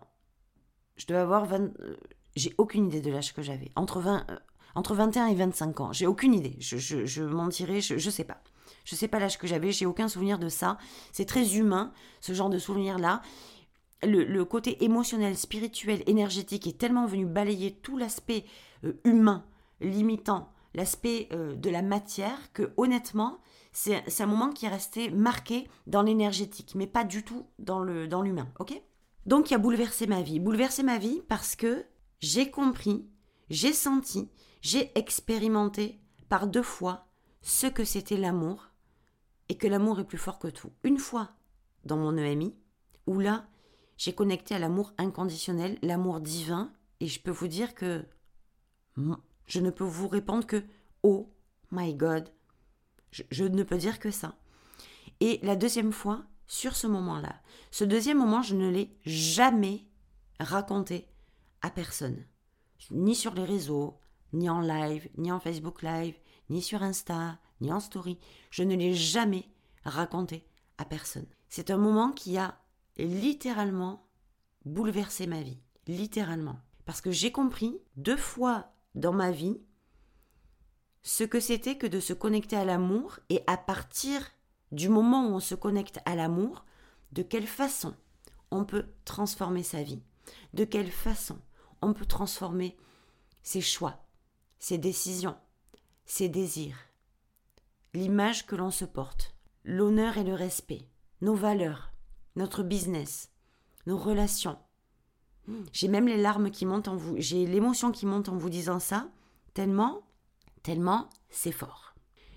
Je 0.96 1.06
devais 1.06 1.20
avoir 1.20 1.46
20... 1.46 1.80
Euh, 1.82 1.98
j'ai 2.36 2.54
aucune 2.58 2.88
idée 2.88 3.02
de 3.02 3.12
l'âge 3.12 3.34
que 3.34 3.42
j'avais. 3.42 3.72
Entre, 3.76 4.00
20, 4.00 4.26
euh, 4.30 4.38
entre 4.76 4.96
21 4.96 5.28
et 5.28 5.36
25 5.36 5.82
ans. 5.82 5.92
J'ai 5.92 6.08
aucune 6.08 6.34
idée. 6.34 6.56
Je, 6.60 6.78
je, 6.78 7.06
je 7.06 7.24
mentirais, 7.24 7.82
je, 7.82 7.98
je 7.98 8.10
sais 8.10 8.24
pas. 8.24 8.42
Je 8.86 8.96
sais 8.96 9.08
pas 9.08 9.20
l'âge 9.20 9.38
que 9.38 9.48
j'avais, 9.48 9.72
j'ai 9.72 9.86
aucun 9.86 10.08
souvenir 10.08 10.40
de 10.40 10.50
ça. 10.50 10.78
C'est 11.12 11.26
très 11.26 11.58
humain, 11.58 11.92
ce 12.22 12.34
genre 12.34 12.50
de 12.50 12.58
souvenir-là. 12.58 13.22
Le, 14.02 14.44
côté 14.44 14.84
émotionnel, 14.84 15.38
spirituel, 15.38 16.04
énergétique 16.08 16.68
est 16.68 16.78
tellement 16.78 17.06
venu 17.06 17.26
balayer 17.26 17.72
tout 17.72 17.98
l'aspect 17.98 18.46
humain, 19.04 19.46
limitant, 19.82 20.54
l'aspect 20.74 21.28
de 21.32 21.70
la 21.70 21.82
matière, 21.82 22.54
que 22.54 22.72
honnêtement, 22.78 23.40
c'est 23.74 24.22
un 24.22 24.26
moment 24.26 24.52
qui 24.52 24.66
est 24.66 24.70
resté 24.70 25.10
marqué 25.10 25.68
dans 25.86 26.02
l'énergétique, 26.02 26.76
mais 26.76 26.88
pas 26.88 27.04
du 27.04 27.24
tout 27.24 27.46
dans 27.60 27.84
l'humain, 27.84 28.08
dans 28.08 28.64
ok? 28.64 28.82
Donc 29.26 29.52
il 29.52 29.54
a 29.54 29.60
bouleversé 29.60 30.08
ma 30.08 30.22
vie. 30.22 30.40
Bouleversé 30.40 30.82
ma 30.84 30.98
vie 30.98 31.22
parce 31.28 31.56
que 31.56 31.86
j'ai 32.20 32.50
compris, 32.50 33.08
j'ai 33.50 33.74
senti, 33.74 34.30
j'ai 34.62 34.92
expérimenté 34.98 36.00
par 36.30 36.48
deux 36.48 36.64
fois 36.64 37.08
ce 37.42 37.68
que 37.68 37.84
c'était 37.84 38.18
l'amour 38.18 38.70
et 39.50 39.56
que 39.56 39.68
l'amour 39.68 40.00
est 40.00 40.06
plus 40.06 40.18
fort 40.18 40.40
que 40.40 40.48
tout. 40.48 40.72
Une 40.84 40.98
fois 40.98 41.32
dans 41.86 41.98
mon 41.98 42.18
EMI, 42.18 42.56
où 43.08 43.20
là, 43.20 43.48
j'ai 44.00 44.14
connecté 44.14 44.56
à 44.56 44.60
l'amour 44.60 44.94
inconditionnel, 44.98 45.78
l'amour 45.82 46.22
divin, 46.22 46.72
et 47.02 47.08
je 47.08 47.20
peux 47.20 47.32
vous 47.32 47.50
dire 47.50 47.76
que 47.76 48.06
je 49.46 49.60
ne 49.60 49.70
peux 49.70 49.84
vous 49.84 50.08
répondre 50.08 50.48
que 50.48 50.64
Oh 51.04 51.30
my 51.72 51.94
God, 51.94 52.30
je, 53.12 53.44
ne 53.44 53.64
peux 53.64 53.78
dire 53.78 54.00
que 54.00 54.10
ça. 54.10 54.36
Et 55.20 55.40
la 55.44 55.58
deuxième 55.58 55.92
fois, 55.92 56.24
sur 56.48 56.78
ce 56.78 56.88
moment-là, 56.88 57.42
ce 57.72 57.84
deuxième 57.84 58.20
moment, 58.20 58.42
je 58.42 58.56
ne 58.56 58.70
l'ai 58.70 58.98
jamais 59.06 59.86
raconté 60.40 61.06
à 61.62 61.70
personne. 61.70 62.24
Ni 62.92 63.16
sur 63.16 63.34
les 63.34 63.44
réseaux, 63.44 64.00
ni 64.32 64.50
en 64.50 64.62
live, 64.62 65.10
ni 65.18 65.30
en 65.30 65.42
Facebook 65.42 65.82
Live, 65.82 66.16
ni 66.50 66.62
sur 66.62 66.84
Insta, 66.84 67.38
ni 67.60 67.74
en 67.74 67.82
story. 67.82 68.18
Je 68.50 68.64
ne 68.64 68.76
l'ai 68.76 68.94
jamais 68.94 69.50
raconté 69.84 70.48
à 70.78 70.86
personne. 70.86 71.28
C'est 71.50 71.70
un 71.70 71.78
moment 71.78 72.12
qui 72.12 72.38
a 72.38 72.58
littéralement 73.06 74.08
bouleversé 74.66 75.28
ma 75.28 75.42
vie. 75.42 75.60
Littéralement. 75.88 76.60
Parce 76.86 77.02
que 77.02 77.12
j'ai 77.12 77.32
compris 77.32 77.80
deux 77.96 78.18
fois 78.18 78.72
dans 78.96 79.14
ma 79.14 79.32
vie 79.32 79.62
ce 81.02 81.24
que 81.24 81.40
c'était 81.40 81.78
que 81.78 81.88
de 81.88 82.00
se 82.00 82.14
connecter 82.14 82.56
à 82.56 82.66
l'amour 82.66 83.20
et 83.30 83.42
à 83.48 83.58
partir 83.58 84.30
du 84.72 84.90
moment 84.90 85.28
où 85.28 85.36
on 85.36 85.40
se 85.40 85.56
connecte 85.56 86.00
à 86.06 86.16
l'amour, 86.16 86.66
de 87.12 87.24
quelle 87.24 87.48
façon 87.48 87.96
on 88.52 88.66
peut 88.66 88.86
transformer 89.06 89.64
sa 89.64 89.82
vie, 89.82 90.04
de 90.54 90.66
quelle 90.66 90.92
façon 90.92 91.40
on 91.82 91.94
peut 91.94 92.06
transformer 92.06 92.78
ses 93.42 93.62
choix, 93.62 94.06
ses 94.60 94.78
décisions, 94.78 95.38
ses 96.06 96.30
désirs, 96.30 96.78
l'image 97.94 98.46
que 98.46 98.56
l'on 98.56 98.72
se 98.72 98.86
porte, 98.86 99.36
l'honneur 99.64 100.18
et 100.18 100.24
le 100.24 100.34
respect, 100.34 100.88
nos 101.22 101.36
valeurs, 101.36 101.89
notre 102.40 102.64
business, 102.64 103.30
nos 103.86 103.98
relations. 103.98 104.58
J'ai 105.74 105.90
même 105.90 106.08
les 106.08 106.18
larmes 106.18 106.52
qui 106.52 106.66
montent 106.66 106.88
en 106.88 106.96
vous, 106.96 107.16
j'ai 107.18 107.46
l'émotion 107.46 107.92
qui 107.92 108.06
monte 108.06 108.30
en 108.30 108.38
vous 108.38 108.50
disant 108.50 108.80
ça, 108.80 109.10
tellement 109.54 110.02
Tellement 110.64 111.10
c'est 111.30 111.54
fort. 111.54 111.96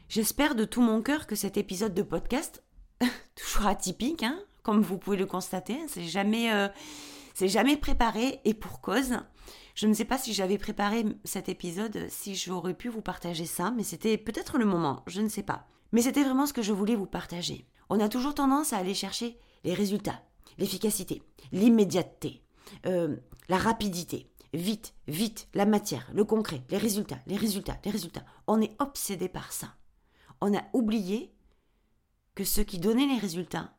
J'espère 0.08 0.54
de 0.54 0.64
tout 0.64 0.80
mon 0.80 1.02
cœur 1.02 1.26
que 1.26 1.34
cet 1.34 1.56
épisode 1.56 1.92
de 1.92 2.02
podcast, 2.02 2.62
toujours 3.34 3.66
atypique, 3.66 4.22
hein, 4.22 4.38
comme 4.62 4.80
vous 4.80 4.96
pouvez 4.96 5.16
le 5.16 5.26
constater, 5.26 5.74
hein, 5.74 5.86
c'est 5.88 6.04
jamais, 6.04 6.52
euh, 6.52 6.68
c'est 7.34 7.48
jamais 7.48 7.76
préparé 7.76 8.40
et 8.44 8.54
pour 8.54 8.80
cause. 8.80 9.18
Je 9.74 9.86
ne 9.86 9.94
sais 9.94 10.04
pas 10.04 10.18
si 10.18 10.32
j'avais 10.34 10.58
préparé 10.58 11.04
cet 11.24 11.48
épisode, 11.48 12.06
si 12.08 12.36
j'aurais 12.36 12.74
pu 12.74 12.88
vous 12.88 13.02
partager 13.02 13.46
ça, 13.46 13.72
mais 13.72 13.82
c'était 13.82 14.18
peut-être 14.18 14.58
le 14.58 14.66
moment, 14.66 15.02
je 15.06 15.20
ne 15.20 15.28
sais 15.28 15.42
pas. 15.42 15.66
Mais 15.92 16.02
c'était 16.02 16.24
vraiment 16.24 16.46
ce 16.46 16.52
que 16.52 16.62
je 16.62 16.72
voulais 16.72 16.96
vous 16.96 17.06
partager. 17.06 17.66
On 17.88 18.00
a 18.00 18.08
toujours 18.08 18.34
tendance 18.34 18.72
à 18.72 18.78
aller 18.78 18.94
chercher 18.94 19.38
les 19.64 19.74
résultats, 19.74 20.22
l'efficacité, 20.58 21.22
l'immédiateté, 21.52 22.42
euh, 22.86 23.16
la 23.48 23.58
rapidité. 23.58 24.28
Vite, 24.54 24.94
vite, 25.08 25.48
la 25.54 25.64
matière, 25.64 26.10
le 26.12 26.24
concret, 26.24 26.62
les 26.68 26.76
résultats, 26.76 27.20
les 27.26 27.36
résultats, 27.36 27.78
les 27.84 27.90
résultats. 27.90 28.24
On 28.46 28.60
est 28.60 28.80
obsédé 28.82 29.28
par 29.28 29.52
ça. 29.52 29.74
On 30.42 30.54
a 30.54 30.62
oublié 30.74 31.34
que 32.34 32.44
ce 32.44 32.60
qui 32.60 32.78
donnait 32.78 33.06
les 33.06 33.18
résultats, 33.18 33.74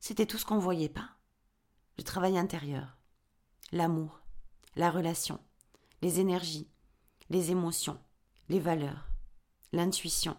c'était 0.00 0.26
tout 0.26 0.38
ce 0.38 0.46
qu'on 0.46 0.56
ne 0.56 0.60
voyait 0.60 0.88
pas. 0.88 1.10
Le 1.98 2.04
travail 2.04 2.38
intérieur, 2.38 2.96
l'amour, 3.70 4.20
la 4.76 4.90
relation, 4.90 5.38
les 6.02 6.20
énergies, 6.20 6.68
les 7.30 7.50
émotions, 7.50 7.98
les 8.48 8.60
valeurs, 8.60 9.08
l'intuition, 9.72 10.36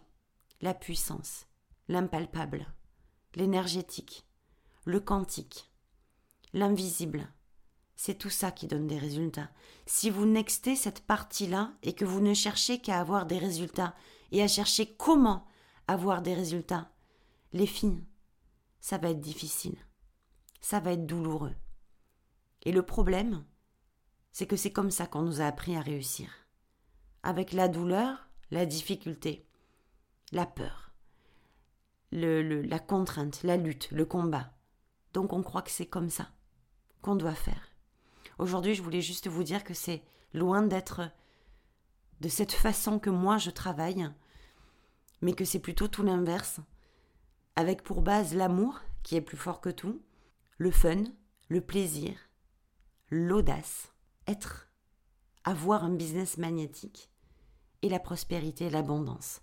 la 0.61 0.73
puissance, 0.73 1.45
l'impalpable, 1.87 2.67
l'énergétique, 3.35 4.25
le 4.85 4.99
quantique, 4.99 5.71
l'invisible, 6.53 7.27
c'est 7.95 8.17
tout 8.17 8.29
ça 8.29 8.51
qui 8.51 8.67
donne 8.67 8.87
des 8.87 8.97
résultats. 8.99 9.49
Si 9.85 10.09
vous 10.09 10.25
nextez 10.25 10.75
cette 10.75 11.01
partie-là 11.01 11.73
et 11.81 11.93
que 11.93 12.05
vous 12.05 12.21
ne 12.21 12.33
cherchez 12.33 12.79
qu'à 12.79 12.99
avoir 12.99 13.25
des 13.25 13.37
résultats 13.37 13.95
et 14.31 14.43
à 14.43 14.47
chercher 14.47 14.95
comment 14.95 15.47
avoir 15.87 16.21
des 16.21 16.33
résultats, 16.33 16.91
les 17.53 17.67
filles, 17.67 18.03
ça 18.79 18.97
va 18.97 19.09
être 19.09 19.21
difficile. 19.21 19.77
Ça 20.61 20.79
va 20.79 20.93
être 20.93 21.05
douloureux. 21.05 21.55
Et 22.63 22.71
le 22.71 22.83
problème, 22.83 23.45
c'est 24.31 24.47
que 24.47 24.57
c'est 24.57 24.71
comme 24.71 24.91
ça 24.91 25.07
qu'on 25.07 25.21
nous 25.21 25.41
a 25.41 25.45
appris 25.45 25.75
à 25.75 25.81
réussir. 25.81 26.29
Avec 27.23 27.53
la 27.53 27.67
douleur, 27.67 28.27
la 28.51 28.65
difficulté, 28.65 29.47
la 30.31 30.45
peur, 30.45 30.91
la 32.11 32.79
contrainte, 32.79 33.43
la 33.43 33.57
lutte, 33.57 33.89
le 33.91 34.05
combat. 34.05 34.54
Donc 35.15 35.31
on 35.31 35.41
croit 35.43 35.61
que 35.61 35.71
c'est 35.71 35.85
comme 35.85 36.09
ça 36.09 36.27
qu'on 37.01 37.15
doit 37.15 37.35
faire. 37.35 37.69
Aujourd'hui, 38.37 38.75
je 38.75 38.81
voulais 38.81 39.01
juste 39.01 39.29
vous 39.29 39.43
dire 39.43 39.63
que 39.63 39.73
c'est 39.73 40.03
loin 40.33 40.61
d'être 40.61 41.09
de 42.19 42.27
cette 42.27 42.51
façon 42.51 42.99
que 42.99 43.09
moi 43.09 43.37
je 43.37 43.49
travaille, 43.49 44.09
mais 45.21 45.31
que 45.31 45.45
c'est 45.45 45.59
plutôt 45.61 45.87
tout 45.87 46.03
l'inverse. 46.03 46.59
avec 47.55 47.81
pour 47.81 48.01
base 48.01 48.35
l'amour, 48.35 48.81
qui 49.03 49.15
est 49.15 49.21
plus 49.21 49.37
fort 49.37 49.61
que 49.61 49.69
tout, 49.69 50.01
le 50.57 50.69
fun, 50.69 51.05
le 51.47 51.61
plaisir, 51.61 52.17
l'audace, 53.09 53.93
être, 54.27 54.69
avoir 55.45 55.85
un 55.85 55.93
business 55.93 56.37
magnétique 56.37 57.09
et 57.81 57.87
la 57.87 57.99
prospérité 57.99 58.69
l'abondance. 58.69 59.39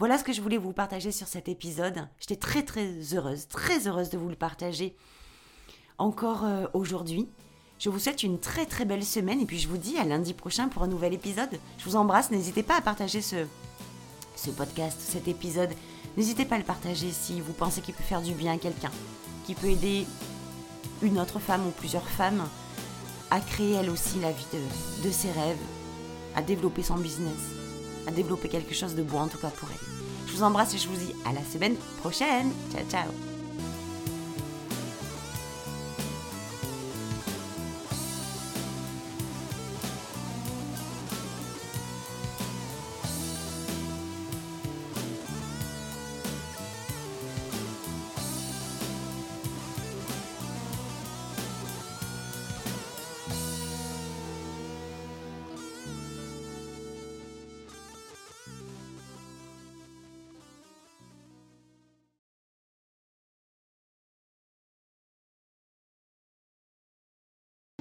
Voilà 0.00 0.16
ce 0.16 0.24
que 0.24 0.32
je 0.32 0.40
voulais 0.40 0.56
vous 0.56 0.72
partager 0.72 1.12
sur 1.12 1.28
cet 1.28 1.46
épisode. 1.50 2.08
J'étais 2.20 2.36
très 2.36 2.62
très 2.62 2.90
heureuse, 3.12 3.48
très 3.48 3.86
heureuse 3.86 4.08
de 4.08 4.16
vous 4.16 4.30
le 4.30 4.34
partager 4.34 4.96
encore 5.98 6.46
euh, 6.46 6.66
aujourd'hui. 6.72 7.28
Je 7.78 7.90
vous 7.90 7.98
souhaite 7.98 8.22
une 8.22 8.40
très 8.40 8.64
très 8.64 8.86
belle 8.86 9.04
semaine 9.04 9.42
et 9.42 9.44
puis 9.44 9.58
je 9.58 9.68
vous 9.68 9.76
dis 9.76 9.98
à 9.98 10.04
lundi 10.04 10.32
prochain 10.32 10.68
pour 10.68 10.84
un 10.84 10.86
nouvel 10.86 11.12
épisode. 11.12 11.50
Je 11.76 11.84
vous 11.84 11.96
embrasse, 11.96 12.30
n'hésitez 12.30 12.62
pas 12.62 12.78
à 12.78 12.80
partager 12.80 13.20
ce, 13.20 13.44
podcast, 14.56 14.98
cet 14.98 15.28
épisode. 15.28 15.74
N'hésitez 16.16 16.46
pas 16.46 16.54
à 16.54 16.58
le 16.58 16.64
partager 16.64 17.10
si 17.10 17.42
vous 17.42 17.52
pensez 17.52 17.82
qu'il 17.82 17.92
peut 17.92 18.02
faire 18.02 18.22
du 18.22 18.32
bien 18.32 18.54
à 18.54 18.58
quelqu'un, 18.58 18.92
qui 19.44 19.54
peut 19.54 19.68
aider 19.68 20.06
une 21.02 21.20
autre 21.20 21.40
femme 21.40 21.66
ou 21.66 21.72
plusieurs 21.72 22.08
femmes 22.08 22.48
à 23.30 23.38
créer 23.40 23.74
elle 23.74 23.90
aussi 23.90 24.18
la 24.20 24.32
vie 24.32 24.46
de 25.04 25.10
ses 25.10 25.30
rêves, 25.30 25.60
à 26.34 26.40
développer 26.40 26.82
son 26.82 26.96
business, 26.96 27.59
à 28.06 28.10
développer 28.10 28.48
quelque 28.48 28.74
chose 28.74 28.94
de 28.94 29.02
beau 29.02 29.18
en 29.18 29.28
tout 29.28 29.38
cas 29.38 29.50
pour 29.50 29.68
elle. 29.70 30.28
Je 30.28 30.36
vous 30.36 30.42
embrasse 30.42 30.74
et 30.74 30.78
je 30.78 30.88
vous 30.88 30.96
dis 30.96 31.14
à 31.24 31.32
la 31.32 31.42
semaine 31.44 31.76
prochaine. 32.00 32.50
Ciao 32.72 32.84
ciao 32.90 33.29